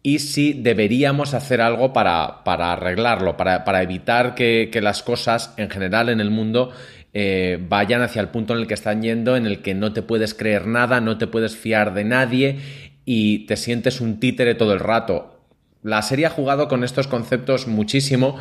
y 0.04 0.20
si 0.20 0.54
deberíamos 0.54 1.34
hacer 1.34 1.62
algo 1.62 1.94
para, 1.94 2.44
para 2.44 2.74
arreglarlo, 2.74 3.38
para, 3.38 3.64
para 3.64 3.84
evitar 3.84 4.34
que, 4.36 4.70
que, 4.72 4.82
las 4.82 5.04
cosas 5.04 5.54
en 5.58 5.70
general 5.70 6.10
en 6.10 6.20
el 6.20 6.32
mundo 6.32 6.72
eh, 7.14 7.60
vayan 7.70 8.02
hacia 8.02 8.22
el 8.22 8.30
punto 8.30 8.54
en 8.54 8.62
el 8.62 8.68
que 8.68 8.74
están 8.74 9.02
yendo, 9.02 9.36
en 9.36 9.46
el 9.46 9.62
que 9.62 9.76
no 9.76 9.94
te 9.94 10.02
puedes 10.02 10.34
creer 10.34 10.66
nada, 10.66 11.02
no 11.02 11.18
te 11.18 11.28
puedes 11.28 11.56
fiar 11.56 11.94
de 11.94 12.04
nadie 12.04 12.60
y 13.06 13.46
te 13.46 13.58
sientes 13.58 14.02
un 14.02 14.20
títere 14.20 14.56
todo 14.56 14.74
el 14.74 14.80
rato. 14.80 15.40
La 15.84 16.02
serie 16.02 16.28
ha 16.28 16.30
jugado 16.30 16.68
con 16.68 16.84
estos 16.84 17.08
conceptos 17.08 17.68
muchísimo 17.68 18.38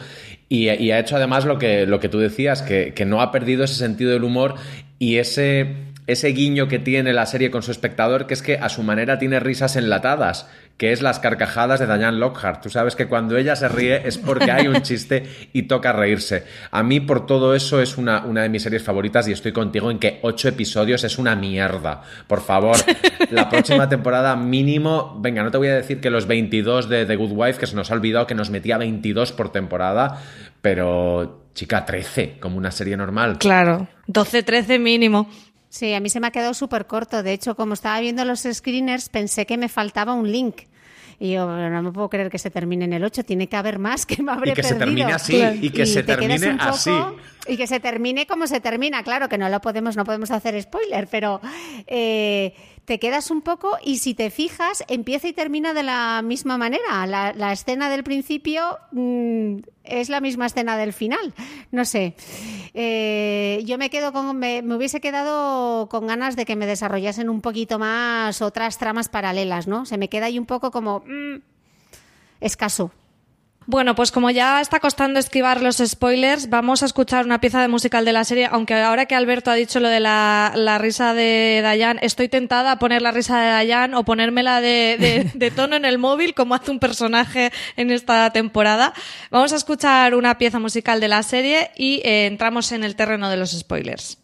y, 0.48 0.70
y 0.70 0.90
ha 0.92 0.98
hecho 0.98 1.16
además 1.16 1.44
lo 1.44 1.58
que, 1.58 1.86
lo 1.86 2.00
que 2.00 2.08
tú 2.08 2.18
decías, 2.18 2.62
que, 2.62 2.94
que 2.94 3.04
no 3.04 3.20
ha 3.20 3.32
perdido 3.32 3.64
ese 3.64 3.74
sentido 3.74 4.12
del 4.12 4.24
humor 4.24 4.54
y 4.98 5.16
ese, 5.16 5.89
ese 6.12 6.28
guiño 6.28 6.68
que 6.68 6.78
tiene 6.78 7.12
la 7.12 7.26
serie 7.26 7.50
con 7.50 7.62
su 7.62 7.70
espectador, 7.70 8.26
que 8.26 8.34
es 8.34 8.42
que 8.42 8.58
a 8.58 8.68
su 8.68 8.82
manera 8.82 9.18
tiene 9.18 9.40
risas 9.40 9.76
enlatadas, 9.76 10.48
que 10.76 10.92
es 10.92 11.02
las 11.02 11.18
carcajadas 11.18 11.78
de 11.78 11.86
Diane 11.86 12.16
Lockhart. 12.16 12.62
Tú 12.62 12.70
sabes 12.70 12.96
que 12.96 13.06
cuando 13.06 13.36
ella 13.36 13.54
se 13.54 13.68
ríe 13.68 14.08
es 14.08 14.16
porque 14.16 14.50
hay 14.50 14.66
un 14.66 14.80
chiste 14.82 15.24
y 15.52 15.64
toca 15.64 15.92
reírse. 15.92 16.44
A 16.70 16.82
mí 16.82 17.00
por 17.00 17.26
todo 17.26 17.54
eso 17.54 17.82
es 17.82 17.98
una, 17.98 18.24
una 18.24 18.42
de 18.42 18.48
mis 18.48 18.62
series 18.62 18.82
favoritas 18.82 19.28
y 19.28 19.32
estoy 19.32 19.52
contigo 19.52 19.90
en 19.90 19.98
que 19.98 20.18
ocho 20.22 20.48
episodios 20.48 21.04
es 21.04 21.18
una 21.18 21.36
mierda. 21.36 22.02
Por 22.26 22.40
favor, 22.40 22.76
la 23.30 23.48
próxima 23.50 23.88
temporada 23.88 24.34
mínimo, 24.36 25.18
venga, 25.20 25.42
no 25.42 25.50
te 25.50 25.58
voy 25.58 25.68
a 25.68 25.76
decir 25.76 26.00
que 26.00 26.10
los 26.10 26.26
22 26.26 26.88
de 26.88 27.04
The 27.04 27.16
Good 27.16 27.32
Wife, 27.32 27.60
que 27.60 27.66
se 27.66 27.76
nos 27.76 27.90
ha 27.90 27.94
olvidado 27.94 28.26
que 28.26 28.34
nos 28.34 28.50
metía 28.50 28.78
22 28.78 29.32
por 29.32 29.52
temporada, 29.52 30.18
pero 30.62 31.40
chica, 31.54 31.84
13, 31.84 32.38
como 32.40 32.56
una 32.56 32.70
serie 32.70 32.96
normal. 32.96 33.38
Claro, 33.38 33.88
12, 34.06 34.42
13 34.42 34.78
mínimo. 34.78 35.28
Sí, 35.70 35.94
a 35.94 36.00
mí 36.00 36.10
se 36.10 36.20
me 36.20 36.26
ha 36.26 36.30
quedado 36.32 36.52
súper 36.52 36.86
corto. 36.86 37.22
De 37.22 37.32
hecho, 37.32 37.54
como 37.54 37.72
estaba 37.74 37.98
viendo 38.00 38.24
los 38.26 38.40
screeners, 38.42 39.08
pensé 39.08 39.46
que 39.46 39.56
me 39.56 39.68
faltaba 39.70 40.12
un 40.12 40.30
link. 40.30 40.62
Y 41.18 41.32
yo 41.32 41.46
no 41.46 41.82
me 41.82 41.92
puedo 41.92 42.08
creer 42.08 42.30
que 42.30 42.38
se 42.38 42.50
termine 42.50 42.86
en 42.86 42.92
el 42.94 43.04
8, 43.04 43.24
tiene 43.24 43.46
que 43.46 43.54
haber 43.56 43.78
más 43.78 44.06
que 44.06 44.22
me 44.22 44.32
habré 44.32 44.52
Y 44.52 44.54
que 44.54 44.62
perdido. 44.62 44.78
se 44.78 44.84
termine 44.84 45.12
así, 45.12 45.36
claro. 45.36 45.56
y 45.60 45.70
que 45.70 45.82
y 45.82 45.86
se 45.86 46.02
termine 46.02 46.50
poco, 46.52 46.64
así. 46.70 46.90
Y 47.46 47.56
que 47.58 47.66
se 47.66 47.78
termine 47.78 48.26
como 48.26 48.46
se 48.46 48.60
termina, 48.60 49.02
claro, 49.02 49.28
que 49.28 49.36
no 49.38 49.48
lo 49.50 49.60
podemos, 49.60 49.96
no 49.96 50.04
podemos 50.04 50.30
hacer 50.30 50.60
spoiler, 50.62 51.06
pero 51.08 51.40
eh, 51.86 52.54
te 52.90 52.98
quedas 52.98 53.30
un 53.30 53.40
poco 53.40 53.78
y 53.84 53.98
si 53.98 54.14
te 54.14 54.30
fijas, 54.30 54.82
empieza 54.88 55.28
y 55.28 55.32
termina 55.32 55.72
de 55.74 55.84
la 55.84 56.22
misma 56.22 56.58
manera. 56.58 57.06
La, 57.06 57.52
escena 57.52 57.88
del 57.88 58.02
principio 58.02 58.80
mmm, 58.90 59.58
es 59.84 60.08
la 60.08 60.20
misma 60.20 60.46
escena 60.46 60.76
del 60.76 60.92
final. 60.92 61.32
No 61.70 61.84
sé. 61.84 62.16
Eh, 62.74 63.62
yo 63.64 63.78
me 63.78 63.90
quedo 63.90 64.12
con. 64.12 64.36
Me, 64.36 64.62
me, 64.62 64.74
hubiese 64.74 65.00
quedado 65.00 65.88
con 65.88 66.08
ganas 66.08 66.34
de 66.34 66.44
que 66.44 66.56
me 66.56 66.66
desarrollasen 66.66 67.30
un 67.30 67.42
poquito 67.42 67.78
más 67.78 68.42
otras 68.42 68.76
tramas 68.76 69.08
paralelas, 69.08 69.68
¿no? 69.68 69.86
Se 69.86 69.96
me 69.96 70.08
queda 70.08 70.26
ahí 70.26 70.36
un 70.36 70.46
poco 70.46 70.72
como. 70.72 71.04
Mmm, 71.06 71.42
escaso. 72.40 72.90
Bueno, 73.70 73.94
pues 73.94 74.10
como 74.10 74.32
ya 74.32 74.60
está 74.60 74.80
costando 74.80 75.20
esquivar 75.20 75.62
los 75.62 75.76
spoilers, 75.76 76.50
vamos 76.50 76.82
a 76.82 76.86
escuchar 76.86 77.24
una 77.24 77.40
pieza 77.40 77.62
de 77.62 77.68
musical 77.68 78.04
de 78.04 78.12
la 78.12 78.24
serie, 78.24 78.48
aunque 78.50 78.74
ahora 78.74 79.06
que 79.06 79.14
Alberto 79.14 79.48
ha 79.52 79.54
dicho 79.54 79.78
lo 79.78 79.88
de 79.88 80.00
la, 80.00 80.50
la 80.56 80.78
risa 80.78 81.14
de 81.14 81.60
Dayan, 81.62 82.00
estoy 82.02 82.28
tentada 82.28 82.72
a 82.72 82.78
poner 82.80 83.00
la 83.00 83.12
risa 83.12 83.40
de 83.40 83.46
Dayan 83.46 83.94
o 83.94 84.04
ponérmela 84.04 84.60
de, 84.60 84.96
de, 84.98 85.30
de, 85.34 85.50
tono 85.52 85.76
en 85.76 85.84
el 85.84 85.98
móvil, 85.98 86.34
como 86.34 86.56
hace 86.56 86.72
un 86.72 86.80
personaje 86.80 87.52
en 87.76 87.92
esta 87.92 88.32
temporada. 88.32 88.92
Vamos 89.30 89.52
a 89.52 89.56
escuchar 89.56 90.16
una 90.16 90.36
pieza 90.36 90.58
musical 90.58 90.98
de 90.98 91.06
la 91.06 91.22
serie 91.22 91.70
y 91.76 92.02
eh, 92.04 92.26
entramos 92.26 92.72
en 92.72 92.82
el 92.82 92.96
terreno 92.96 93.30
de 93.30 93.36
los 93.36 93.52
spoilers. 93.52 94.19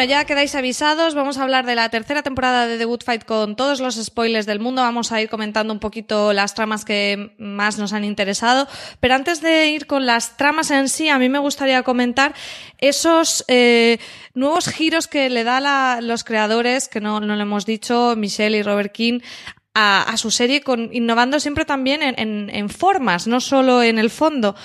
Bueno, 0.00 0.12
ya 0.12 0.24
quedáis 0.24 0.54
avisados, 0.54 1.14
vamos 1.14 1.36
a 1.36 1.42
hablar 1.42 1.66
de 1.66 1.74
la 1.74 1.90
tercera 1.90 2.22
temporada 2.22 2.66
de 2.66 2.78
The 2.78 2.86
Good 2.86 3.02
Fight 3.04 3.24
con 3.26 3.54
todos 3.54 3.80
los 3.80 4.02
spoilers 4.02 4.46
del 4.46 4.58
mundo, 4.58 4.80
vamos 4.80 5.12
a 5.12 5.20
ir 5.20 5.28
comentando 5.28 5.74
un 5.74 5.78
poquito 5.78 6.32
las 6.32 6.54
tramas 6.54 6.86
que 6.86 7.34
más 7.36 7.76
nos 7.76 7.92
han 7.92 8.04
interesado, 8.04 8.66
pero 9.00 9.14
antes 9.14 9.42
de 9.42 9.68
ir 9.68 9.86
con 9.86 10.06
las 10.06 10.38
tramas 10.38 10.70
en 10.70 10.88
sí, 10.88 11.10
a 11.10 11.18
mí 11.18 11.28
me 11.28 11.38
gustaría 11.38 11.82
comentar 11.82 12.34
esos 12.78 13.44
eh, 13.46 13.98
nuevos 14.32 14.68
giros 14.68 15.06
que 15.06 15.28
le 15.28 15.44
da 15.44 15.60
la, 15.60 15.98
los 16.00 16.24
creadores, 16.24 16.88
que 16.88 17.02
no, 17.02 17.20
no 17.20 17.36
lo 17.36 17.42
hemos 17.42 17.66
dicho, 17.66 18.14
Michelle 18.16 18.56
y 18.56 18.62
Robert 18.62 18.92
King, 18.92 19.20
a, 19.74 20.02
a 20.02 20.16
su 20.16 20.30
serie, 20.30 20.62
con, 20.62 20.88
innovando 20.92 21.38
siempre 21.40 21.64
también 21.64 22.00
en, 22.02 22.68
formas, 22.70 23.26
no 23.26 23.40
solo 23.40 23.82
en 23.82 23.98
el 23.98 24.10
fondo. 24.10 24.56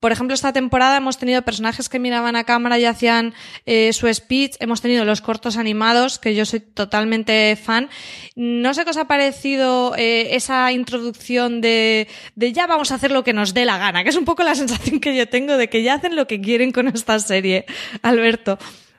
Por 0.00 0.12
ejemplo, 0.12 0.34
esta 0.34 0.52
temporada 0.52 0.96
hemos 0.96 1.18
tenido 1.18 1.42
personajes 1.42 1.88
que 1.88 1.98
miraban 1.98 2.36
a 2.36 2.44
cámara 2.44 2.78
y 2.78 2.84
hacían 2.84 3.34
eh, 3.66 3.92
su 3.92 4.12
speech. 4.12 4.54
Hemos 4.60 4.80
tenido 4.80 5.04
los 5.04 5.20
cortos 5.20 5.56
animados, 5.56 6.18
que 6.18 6.34
yo 6.34 6.44
soy 6.44 6.60
totalmente 6.60 7.56
fan. 7.56 7.88
No 8.36 8.74
sé 8.74 8.84
qué 8.84 8.90
os 8.90 8.96
ha 8.96 9.08
parecido 9.08 9.96
eh, 9.96 10.36
esa 10.36 10.70
introducción 10.70 11.60
de, 11.60 12.06
de 12.36 12.52
ya 12.52 12.66
vamos 12.66 12.92
a 12.92 12.94
hacer 12.94 13.10
lo 13.10 13.24
que 13.24 13.32
nos 13.32 13.54
dé 13.54 13.64
la 13.64 13.78
gana, 13.78 14.04
que 14.04 14.10
es 14.10 14.16
un 14.16 14.24
poco 14.24 14.44
la 14.44 14.54
sensación 14.54 15.00
que 15.00 15.16
yo 15.16 15.28
tengo 15.28 15.56
de 15.56 15.68
que 15.68 15.82
ya 15.82 15.94
hacen 15.94 16.14
lo 16.14 16.26
que 16.26 16.40
quieren 16.40 16.70
con 16.70 16.86
esta 16.88 17.18
serie. 17.18 17.66
Alberto. 18.02 18.58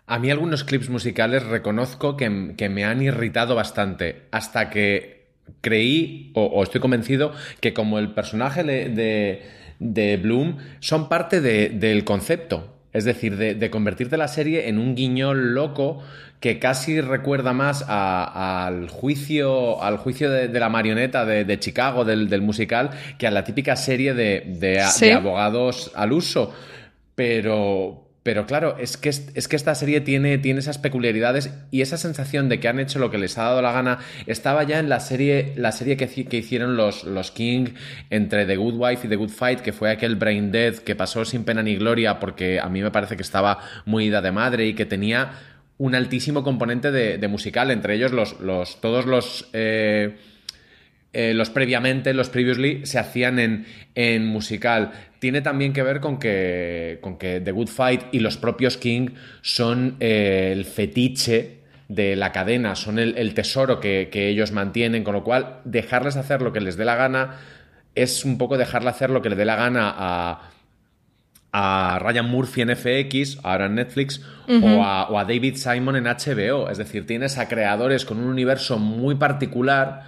A 0.09 0.17
mí 0.17 0.31
algunos 0.31 0.63
clips 0.63 0.89
musicales 0.89 1.43
reconozco 1.45 2.17
que, 2.17 2.29
me 2.29 2.83
han 2.83 3.01
irritado 3.03 3.53
bastante, 3.53 4.23
hasta 4.31 4.71
que 4.71 5.27
creí 5.61 6.31
o, 6.33 6.63
estoy 6.63 6.81
convencido 6.81 7.31
que 7.61 7.75
como 7.75 7.99
el 7.99 8.15
personaje 8.15 8.63
de, 8.63 9.43
Bloom 9.79 10.57
son 10.79 11.09
parte 11.09 11.41
del 11.41 12.03
concepto. 12.03 12.75
Es 12.91 13.05
decir, 13.05 13.38
de, 13.38 13.69
convertirte 13.69 14.17
la 14.17 14.27
serie 14.27 14.67
en 14.67 14.79
un 14.79 14.95
guiñol 14.95 15.53
loco 15.53 16.01
que 16.39 16.57
casi 16.57 17.01
recuerda 17.01 17.53
más 17.53 17.86
al 17.88 18.89
juicio, 18.89 19.83
al 19.83 19.98
juicio 19.98 20.31
de, 20.31 20.59
la 20.59 20.69
marioneta 20.69 21.24
de, 21.25 21.59
Chicago, 21.59 22.03
del, 22.03 22.41
musical, 22.41 22.89
que 23.17 23.27
a 23.27 23.31
la 23.31 23.43
típica 23.43 23.75
serie 23.75 24.13
de, 24.13 24.81
abogados 25.13 25.91
al 25.95 26.13
uso. 26.13 26.53
Pero, 27.13 28.08
pero 28.29 28.45
claro, 28.45 28.77
es 28.77 28.95
que, 28.95 29.09
es 29.09 29.48
que 29.48 29.55
esta 29.55 29.74
serie 29.74 30.01
tiene, 30.01 30.38
tiene, 30.38 30.59
esas 30.59 30.77
peculiaridades 30.77 31.51
y 31.71 31.81
esa 31.81 31.98
sensación 31.98 32.48
de 32.48 32.59
que 32.59 32.67
han 32.67 32.79
hecho 32.79 33.00
lo 33.00 33.09
que 33.09 33.17
les 33.17 33.39
ha 33.39 33.45
dado 33.45 33.63
la 33.63 33.71
gana. 33.71 33.98
Estaba 34.27 34.62
ya 34.65 34.77
en 34.77 34.88
la 34.88 35.00
serie, 35.00 35.53
la 35.55 35.71
serie 35.71 35.98
que, 35.98 36.07
que 36.07 36.38
hicieron 36.38 36.77
los, 36.77 37.05
los, 37.05 37.31
King 37.31 37.69
entre 38.12 38.45
The 38.45 38.55
Good 38.55 38.75
Wife 38.75 39.07
y 39.07 39.09
The 39.09 39.15
Good 39.15 39.31
Fight, 39.31 39.62
que 39.62 39.74
fue 39.74 39.89
aquel 39.89 40.15
Brain 40.15 40.51
Dead 40.51 40.75
que 40.75 40.95
pasó 40.95 41.25
sin 41.25 41.43
pena 41.43 41.63
ni 41.63 41.75
gloria 41.75 42.19
porque 42.19 42.59
a 42.59 42.69
mí 42.69 42.83
me 42.83 42.91
parece 42.91 43.15
que 43.15 43.24
estaba 43.24 43.62
muy 43.86 44.05
ida 44.05 44.21
de 44.21 44.31
madre 44.31 44.67
y 44.67 44.75
que 44.75 44.86
tenía 44.86 45.31
un 45.79 45.95
altísimo 45.95 46.43
componente 46.43 46.91
de, 46.91 47.27
musical, 47.29 47.71
entre 47.71 47.95
ellos 47.95 48.12
los, 48.12 48.39
los 48.41 48.79
todos 48.79 49.07
los... 49.07 49.50
Eh, 49.53 50.15
eh, 51.13 51.33
los 51.33 51.49
previamente, 51.49 52.13
los 52.13 52.29
previously, 52.29 52.85
se 52.85 52.99
hacían 52.99 53.39
en, 53.39 53.65
en, 53.95 54.25
musical. 54.25 54.91
Tiene 55.19 55.41
también 55.41 55.73
que 55.73 55.83
ver 55.83 55.99
con 55.99 56.19
que, 56.19 56.99
con 57.01 57.17
que 57.17 57.41
The 57.41 57.51
Good 57.51 57.69
Fight 57.69 58.01
y 58.11 58.19
los 58.19 58.37
propios 58.37 58.77
King 58.77 59.09
son 59.41 59.95
eh, 59.99 60.51
el 60.53 60.65
fetiche 60.65 61.59
de 61.87 62.15
la 62.15 62.31
cadena, 62.31 62.75
son 62.75 62.99
el, 62.99 63.33
tesoro 63.33 63.79
que, 63.79 64.09
que, 64.11 64.29
ellos 64.29 64.51
mantienen, 64.51 65.03
con 65.03 65.15
lo 65.15 65.23
cual 65.23 65.61
dejarles 65.65 66.17
hacer 66.17 66.41
lo 66.43 66.53
que 66.53 66.61
les 66.61 66.77
dé 66.77 66.85
la 66.85 66.95
gana 66.95 67.37
es 67.95 68.23
un 68.25 68.37
poco 68.37 68.59
dejarle 68.59 68.89
hacer 68.89 69.09
lo 69.09 69.23
que 69.23 69.29
le 69.29 69.35
dé 69.35 69.45
la 69.45 69.55
gana 69.55 69.93
a 69.97 70.51
a 71.51 71.99
Ryan 71.99 72.29
Murphy 72.29 72.61
en 72.61 72.75
FX, 72.75 73.39
ahora 73.43 73.65
en 73.65 73.75
Netflix, 73.75 74.21
o, 74.47 74.83
a, 74.83 75.25
David 75.25 75.55
Simon 75.55 75.95
en 75.95 76.05
HBO. 76.05 76.69
Es 76.69 76.77
decir, 76.77 77.07
tienes 77.07 77.37
a 77.37 77.47
creadores 77.47 78.05
con 78.05 78.19
un 78.19 78.25
universo 78.25 78.77
muy 78.77 79.15
particular 79.15 80.03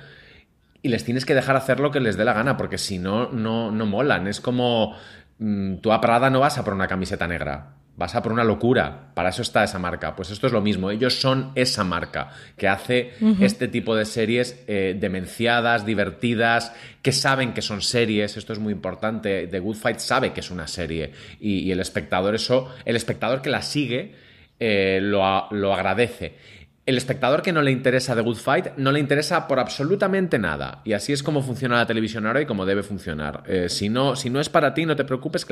y 0.83 0.89
les 0.89 1.03
tienes 1.03 1.25
que 1.25 1.35
dejar 1.35 1.55
hacer 1.55 1.79
lo 1.79 1.91
que 1.91 1.99
les 1.99 2.17
dé 2.17 2.25
la 2.25 2.33
gana, 2.33 2.57
porque 2.57 2.77
si 2.77 2.97
no, 2.97 3.31
no, 3.31 3.71
no 3.71 3.85
molan. 3.85 4.27
Es 4.27 4.41
como 4.41 4.95
mm, 5.39 5.75
tú 5.77 5.91
a 5.91 6.01
Prada 6.01 6.29
no 6.29 6.39
vas 6.39 6.57
a 6.57 6.63
por 6.63 6.73
una 6.73 6.87
camiseta 6.87 7.27
negra. 7.27 7.75
Vas 7.97 8.15
a 8.15 8.23
por 8.23 8.31
una 8.31 8.43
locura. 8.43 9.11
Para 9.13 9.29
eso 9.29 9.43
está 9.43 9.63
esa 9.63 9.77
marca. 9.77 10.15
Pues 10.15 10.31
esto 10.31 10.47
es 10.47 10.53
lo 10.53 10.61
mismo. 10.61 10.89
Ellos 10.89 11.19
son 11.19 11.51
esa 11.53 11.83
marca 11.83 12.31
que 12.57 12.67
hace 12.67 13.11
este 13.41 13.67
tipo 13.67 13.95
de 13.95 14.05
series 14.05 14.63
eh, 14.67 14.97
demenciadas, 14.99 15.85
divertidas, 15.85 16.73
que 17.03 17.11
saben 17.11 17.53
que 17.53 17.61
son 17.61 17.81
series. 17.81 18.37
Esto 18.37 18.53
es 18.53 18.59
muy 18.59 18.73
importante. 18.73 19.45
The 19.45 19.59
Good 19.59 19.75
Fight 19.75 19.99
sabe 19.99 20.31
que 20.33 20.39
es 20.39 20.49
una 20.49 20.67
serie. 20.67 21.11
Y, 21.39 21.69
el 21.69 21.79
espectador, 21.79 22.33
eso, 22.33 22.73
el 22.85 22.95
espectador 22.95 23.41
que 23.43 23.49
la 23.49 23.61
sigue, 23.61 24.15
eh, 24.57 24.99
lo, 25.01 25.47
lo 25.51 25.73
agradece. 25.73 26.37
El 26.83 26.97
espectador 26.97 27.43
que 27.43 27.53
no 27.53 27.61
le 27.61 27.71
interesa 27.71 28.15
The 28.15 28.21
Good 28.21 28.37
Fight 28.37 28.67
no 28.77 28.91
le 28.91 28.99
interesa 28.99 29.47
por 29.47 29.59
absolutamente 29.59 30.39
nada. 30.39 30.81
Y 30.83 30.93
así 30.93 31.13
es 31.13 31.21
como 31.21 31.43
funciona 31.43 31.77
la 31.77 31.85
televisión 31.85 32.25
ahora 32.25 32.41
y 32.41 32.47
como 32.47 32.65
debe 32.65 32.81
funcionar. 32.81 33.43
Eh, 33.47 33.69
si, 33.69 33.87
no, 33.89 34.15
si 34.15 34.31
no 34.31 34.39
es 34.39 34.49
para 34.49 34.73
ti, 34.73 34.85
no 34.85 34.95
te 34.95 35.05
preocupes. 35.05 35.45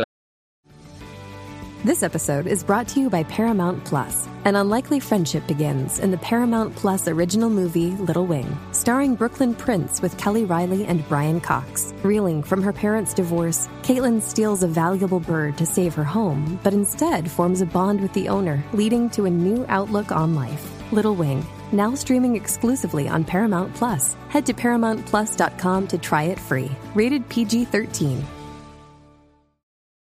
This 1.85 2.03
episode 2.03 2.45
is 2.45 2.63
brought 2.63 2.89
to 2.89 2.99
you 2.99 3.09
by 3.09 3.23
Paramount 3.23 3.85
Plus. 3.85 4.27
An 4.43 4.57
unlikely 4.57 4.99
friendship 4.99 5.47
begins 5.47 5.99
in 5.99 6.11
the 6.11 6.17
Paramount 6.17 6.75
Plus 6.75 7.07
original 7.07 7.49
movie 7.49 7.91
Little 7.91 8.25
Wing, 8.25 8.57
starring 8.71 9.15
Brooklyn 9.15 9.53
Prince 9.53 10.01
with 10.01 10.17
Kelly 10.17 10.45
Riley 10.45 10.85
and 10.85 11.07
Brian 11.07 11.39
Cox. 11.39 11.93
Reeling 12.03 12.43
from 12.43 12.61
her 12.63 12.73
parents' 12.73 13.13
divorce, 13.13 13.69
Caitlin 13.83 14.21
steals 14.21 14.61
a 14.61 14.67
valuable 14.67 15.19
bird 15.21 15.57
to 15.57 15.65
save 15.65 15.93
her 15.93 16.03
home, 16.03 16.59
but 16.63 16.73
instead 16.73 17.31
forms 17.31 17.61
a 17.61 17.65
bond 17.65 18.01
with 18.01 18.11
the 18.13 18.27
owner, 18.27 18.61
leading 18.73 19.09
to 19.11 19.25
a 19.25 19.29
new 19.29 19.65
outlook 19.69 20.11
on 20.11 20.35
life. 20.35 20.78
Little 20.91 21.15
Wing, 21.15 21.45
now 21.71 21.95
streaming 21.95 22.35
exclusively 22.35 23.07
on 23.07 23.23
Paramount 23.23 23.73
Plus. 23.75 24.15
Head 24.29 24.45
to 24.47 24.53
ParamountPlus.com 24.53 25.87
to 25.87 25.97
try 25.97 26.23
it 26.23 26.39
free. 26.39 26.71
Rated 26.95 27.27
PG 27.29 27.65
13. 27.65 28.23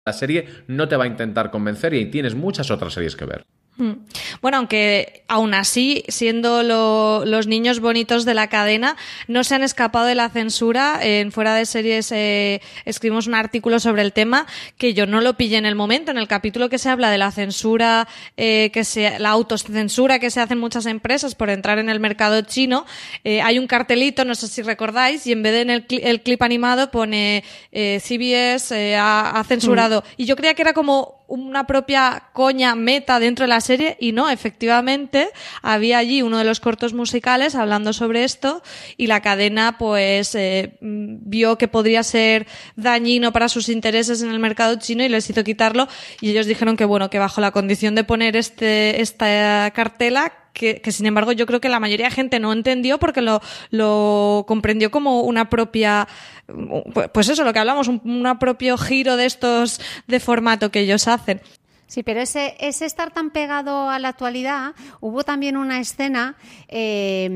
La 0.06 0.12
serie 0.12 0.46
no 0.68 0.86
te 0.86 0.96
va 0.96 1.02
a 1.02 1.08
intentar 1.08 1.50
convencer 1.50 1.92
y 1.94 2.10
tienes 2.10 2.36
muchas 2.36 2.70
otras 2.70 2.94
series 2.94 3.16
que 3.16 3.26
ver. 3.26 3.44
Hmm. 3.78 3.92
Bueno, 4.40 4.56
aunque 4.56 5.24
aún 5.28 5.52
así, 5.52 6.02
siendo 6.08 6.62
los 6.62 7.46
niños 7.46 7.80
bonitos 7.80 8.24
de 8.24 8.32
la 8.32 8.48
cadena, 8.48 8.96
no 9.28 9.44
se 9.44 9.54
han 9.54 9.62
escapado 9.62 10.06
de 10.06 10.14
la 10.14 10.30
censura. 10.30 10.98
En 11.02 11.30
Fuera 11.30 11.54
de 11.54 11.66
Series 11.66 12.10
eh, 12.12 12.62
escribimos 12.86 13.26
un 13.26 13.34
artículo 13.34 13.78
sobre 13.78 14.00
el 14.00 14.14
tema 14.14 14.46
que 14.78 14.94
yo 14.94 15.06
no 15.06 15.20
lo 15.20 15.36
pillé 15.36 15.58
en 15.58 15.66
el 15.66 15.74
momento. 15.74 16.10
En 16.10 16.16
el 16.16 16.26
capítulo 16.26 16.70
que 16.70 16.78
se 16.78 16.88
habla 16.88 17.10
de 17.10 17.18
la 17.18 17.30
censura, 17.32 18.08
eh, 18.38 18.70
que 18.72 18.84
se, 18.84 19.18
la 19.18 19.30
autocensura 19.30 20.18
que 20.18 20.30
se 20.30 20.40
hace 20.40 20.54
en 20.54 20.60
muchas 20.60 20.86
empresas 20.86 21.34
por 21.34 21.50
entrar 21.50 21.78
en 21.78 21.90
el 21.90 22.00
mercado 22.00 22.40
chino, 22.40 22.86
eh, 23.24 23.42
hay 23.42 23.58
un 23.58 23.66
cartelito, 23.66 24.24
no 24.24 24.34
sé 24.34 24.48
si 24.48 24.62
recordáis, 24.62 25.26
y 25.26 25.32
en 25.32 25.42
vez 25.42 25.52
de 25.52 25.60
en 25.60 25.70
el, 25.70 25.86
el 25.88 26.22
clip 26.22 26.42
animado 26.42 26.90
pone 26.90 27.44
CBS 27.72 28.96
ha, 28.96 29.44
censurado. 29.46 30.00
Hmm. 30.00 30.14
Y 30.16 30.24
yo 30.24 30.36
creía 30.36 30.54
que 30.54 30.62
era 30.62 30.72
como 30.72 31.15
una 31.28 31.66
propia 31.66 32.24
coña 32.32 32.74
meta 32.74 33.18
dentro 33.18 33.44
de 33.44 33.48
la 33.48 33.60
serie 33.60 33.96
y 34.00 34.12
no, 34.12 34.30
efectivamente 34.30 35.30
había 35.62 35.98
allí 35.98 36.22
uno 36.22 36.38
de 36.38 36.44
los 36.44 36.60
cortos 36.60 36.94
musicales 36.94 37.54
hablando 37.54 37.92
sobre 37.92 38.24
esto 38.24 38.62
y 38.96 39.06
la 39.06 39.20
cadena 39.20 39.76
pues 39.78 40.34
eh, 40.34 40.76
vio 40.80 41.58
que 41.58 41.68
podría 41.68 42.02
ser 42.02 42.46
dañino 42.76 43.32
para 43.32 43.48
sus 43.48 43.68
intereses 43.68 44.22
en 44.22 44.30
el 44.30 44.38
mercado 44.38 44.76
chino 44.76 45.04
y 45.04 45.08
les 45.08 45.28
hizo 45.28 45.44
quitarlo 45.44 45.88
y 46.20 46.30
ellos 46.30 46.46
dijeron 46.46 46.76
que 46.76 46.84
bueno, 46.84 47.10
que 47.10 47.18
bajo 47.18 47.40
la 47.40 47.50
condición 47.50 47.94
de 47.94 48.04
poner 48.04 48.36
este, 48.36 49.00
esta 49.00 49.70
cartela 49.74 50.32
que, 50.56 50.80
sin 50.90 51.06
embargo 51.06 51.32
yo 51.32 51.46
creo 51.46 51.60
que 51.60 51.68
la 51.68 51.80
mayoría 51.80 52.06
de 52.06 52.12
gente 52.12 52.40
no 52.40 52.52
entendió 52.52 52.98
porque 52.98 53.20
lo, 53.20 53.40
lo 53.70 54.44
comprendió 54.48 54.90
como 54.90 55.20
una 55.20 55.50
propia, 55.50 56.08
pues 57.12 57.28
eso, 57.28 57.44
lo 57.44 57.52
que 57.52 57.58
hablamos, 57.58 57.88
un 57.88 58.00
una 58.04 58.38
propio 58.38 58.78
giro 58.78 59.16
de 59.16 59.26
estos 59.26 59.80
de 60.06 60.18
formato 60.20 60.70
que 60.70 60.80
ellos 60.80 61.06
hacen. 61.06 61.40
Sí, 61.86 62.02
pero 62.02 62.20
ese, 62.20 62.56
ese 62.58 62.86
estar 62.86 63.12
tan 63.12 63.30
pegado 63.30 63.90
a 63.90 63.98
la 63.98 64.08
actualidad, 64.08 64.74
hubo 65.00 65.22
también 65.22 65.56
una 65.56 65.78
escena 65.78 66.36
eh, 66.68 67.28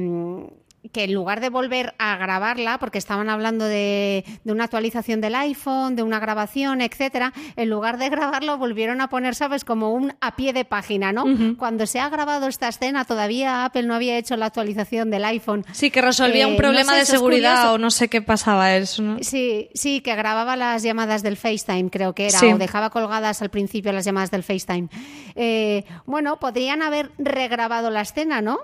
que 0.93 1.05
en 1.05 1.15
lugar 1.15 1.41
de 1.41 1.51
volver 1.51 1.95
a 1.99 2.17
grabarla, 2.17 2.79
porque 2.79 2.99
estaban 2.99 3.29
hablando 3.29 3.65
de, 3.67 4.25
una 4.45 4.65
actualización 4.65 5.21
del 5.21 5.35
iPhone, 5.35 5.95
de 5.95 6.03
una 6.03 6.19
grabación, 6.19 6.81
etcétera, 6.81 7.33
en 7.57 7.69
lugar 7.69 7.99
de 7.99 8.09
grabarlo 8.09 8.57
volvieron 8.59 9.01
a 9.01 9.09
poner, 9.09 9.35
sabes, 9.35 9.65
como 9.65 9.93
un 9.93 10.15
a 10.21 10.37
pie 10.37 10.53
de 10.53 10.65
página, 10.65 11.13
¿no? 11.13 11.25
Cuando 11.59 11.87
se 11.87 12.01
ha 12.01 12.09
grabado 12.09 12.49
esta 12.49 12.69
escena, 12.69 13.05
todavía 13.05 13.65
Apple 13.65 13.85
no 13.85 13.95
había 13.95 14.17
hecho 14.17 14.37
la 14.37 14.47
actualización 14.47 15.11
del 15.11 15.25
iPhone. 15.25 15.65
Sí, 15.73 15.91
que 15.91 16.01
resolvía 16.01 16.47
un 16.47 16.55
eh, 16.55 16.59
problema 16.59 16.97
de 16.97 17.05
seguridad 17.05 17.73
o 17.73 17.79
no 17.79 17.91
sé 17.91 18.09
qué 18.09 18.23
pasaba 18.23 18.75
eso, 18.75 19.03
¿no? 19.03 19.19
Sí, 19.21 19.69
sí, 19.75 20.01
que 20.01 20.15
grababa 20.17 20.57
las 20.57 20.83
llamadas 20.83 21.23
del 21.23 21.37
FaceTime, 21.37 21.91
creo 21.91 22.15
que 22.15 22.29
era, 22.29 22.41
o 22.55 22.59
dejaba 22.59 22.91
colgadas 22.91 23.43
al 23.43 23.51
principio 23.51 23.93
las 23.93 24.05
llamadas 24.05 24.31
del 24.31 24.43
FaceTime. 24.43 24.89
Eh, 25.35 25.85
bueno, 26.07 26.39
podrían 26.39 26.83
haber 26.83 27.11
regrabado 27.19 27.91
la 27.91 28.01
escena, 28.01 28.41
¿no? 28.41 28.59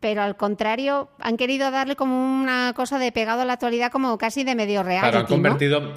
Pero 0.00 0.22
al 0.22 0.36
contrario, 0.36 1.08
han 1.18 1.36
querido 1.36 1.70
darle 1.70 1.96
como 1.96 2.40
una 2.40 2.72
cosa 2.74 2.98
de 2.98 3.12
pegado 3.12 3.42
a 3.42 3.44
la 3.44 3.54
actualidad, 3.54 3.90
como 3.90 4.18
casi 4.18 4.44
de 4.44 4.54
medio 4.54 4.82
real. 4.82 5.02
Claro, 5.02 5.18
han 5.18 5.26
convertido. 5.26 5.92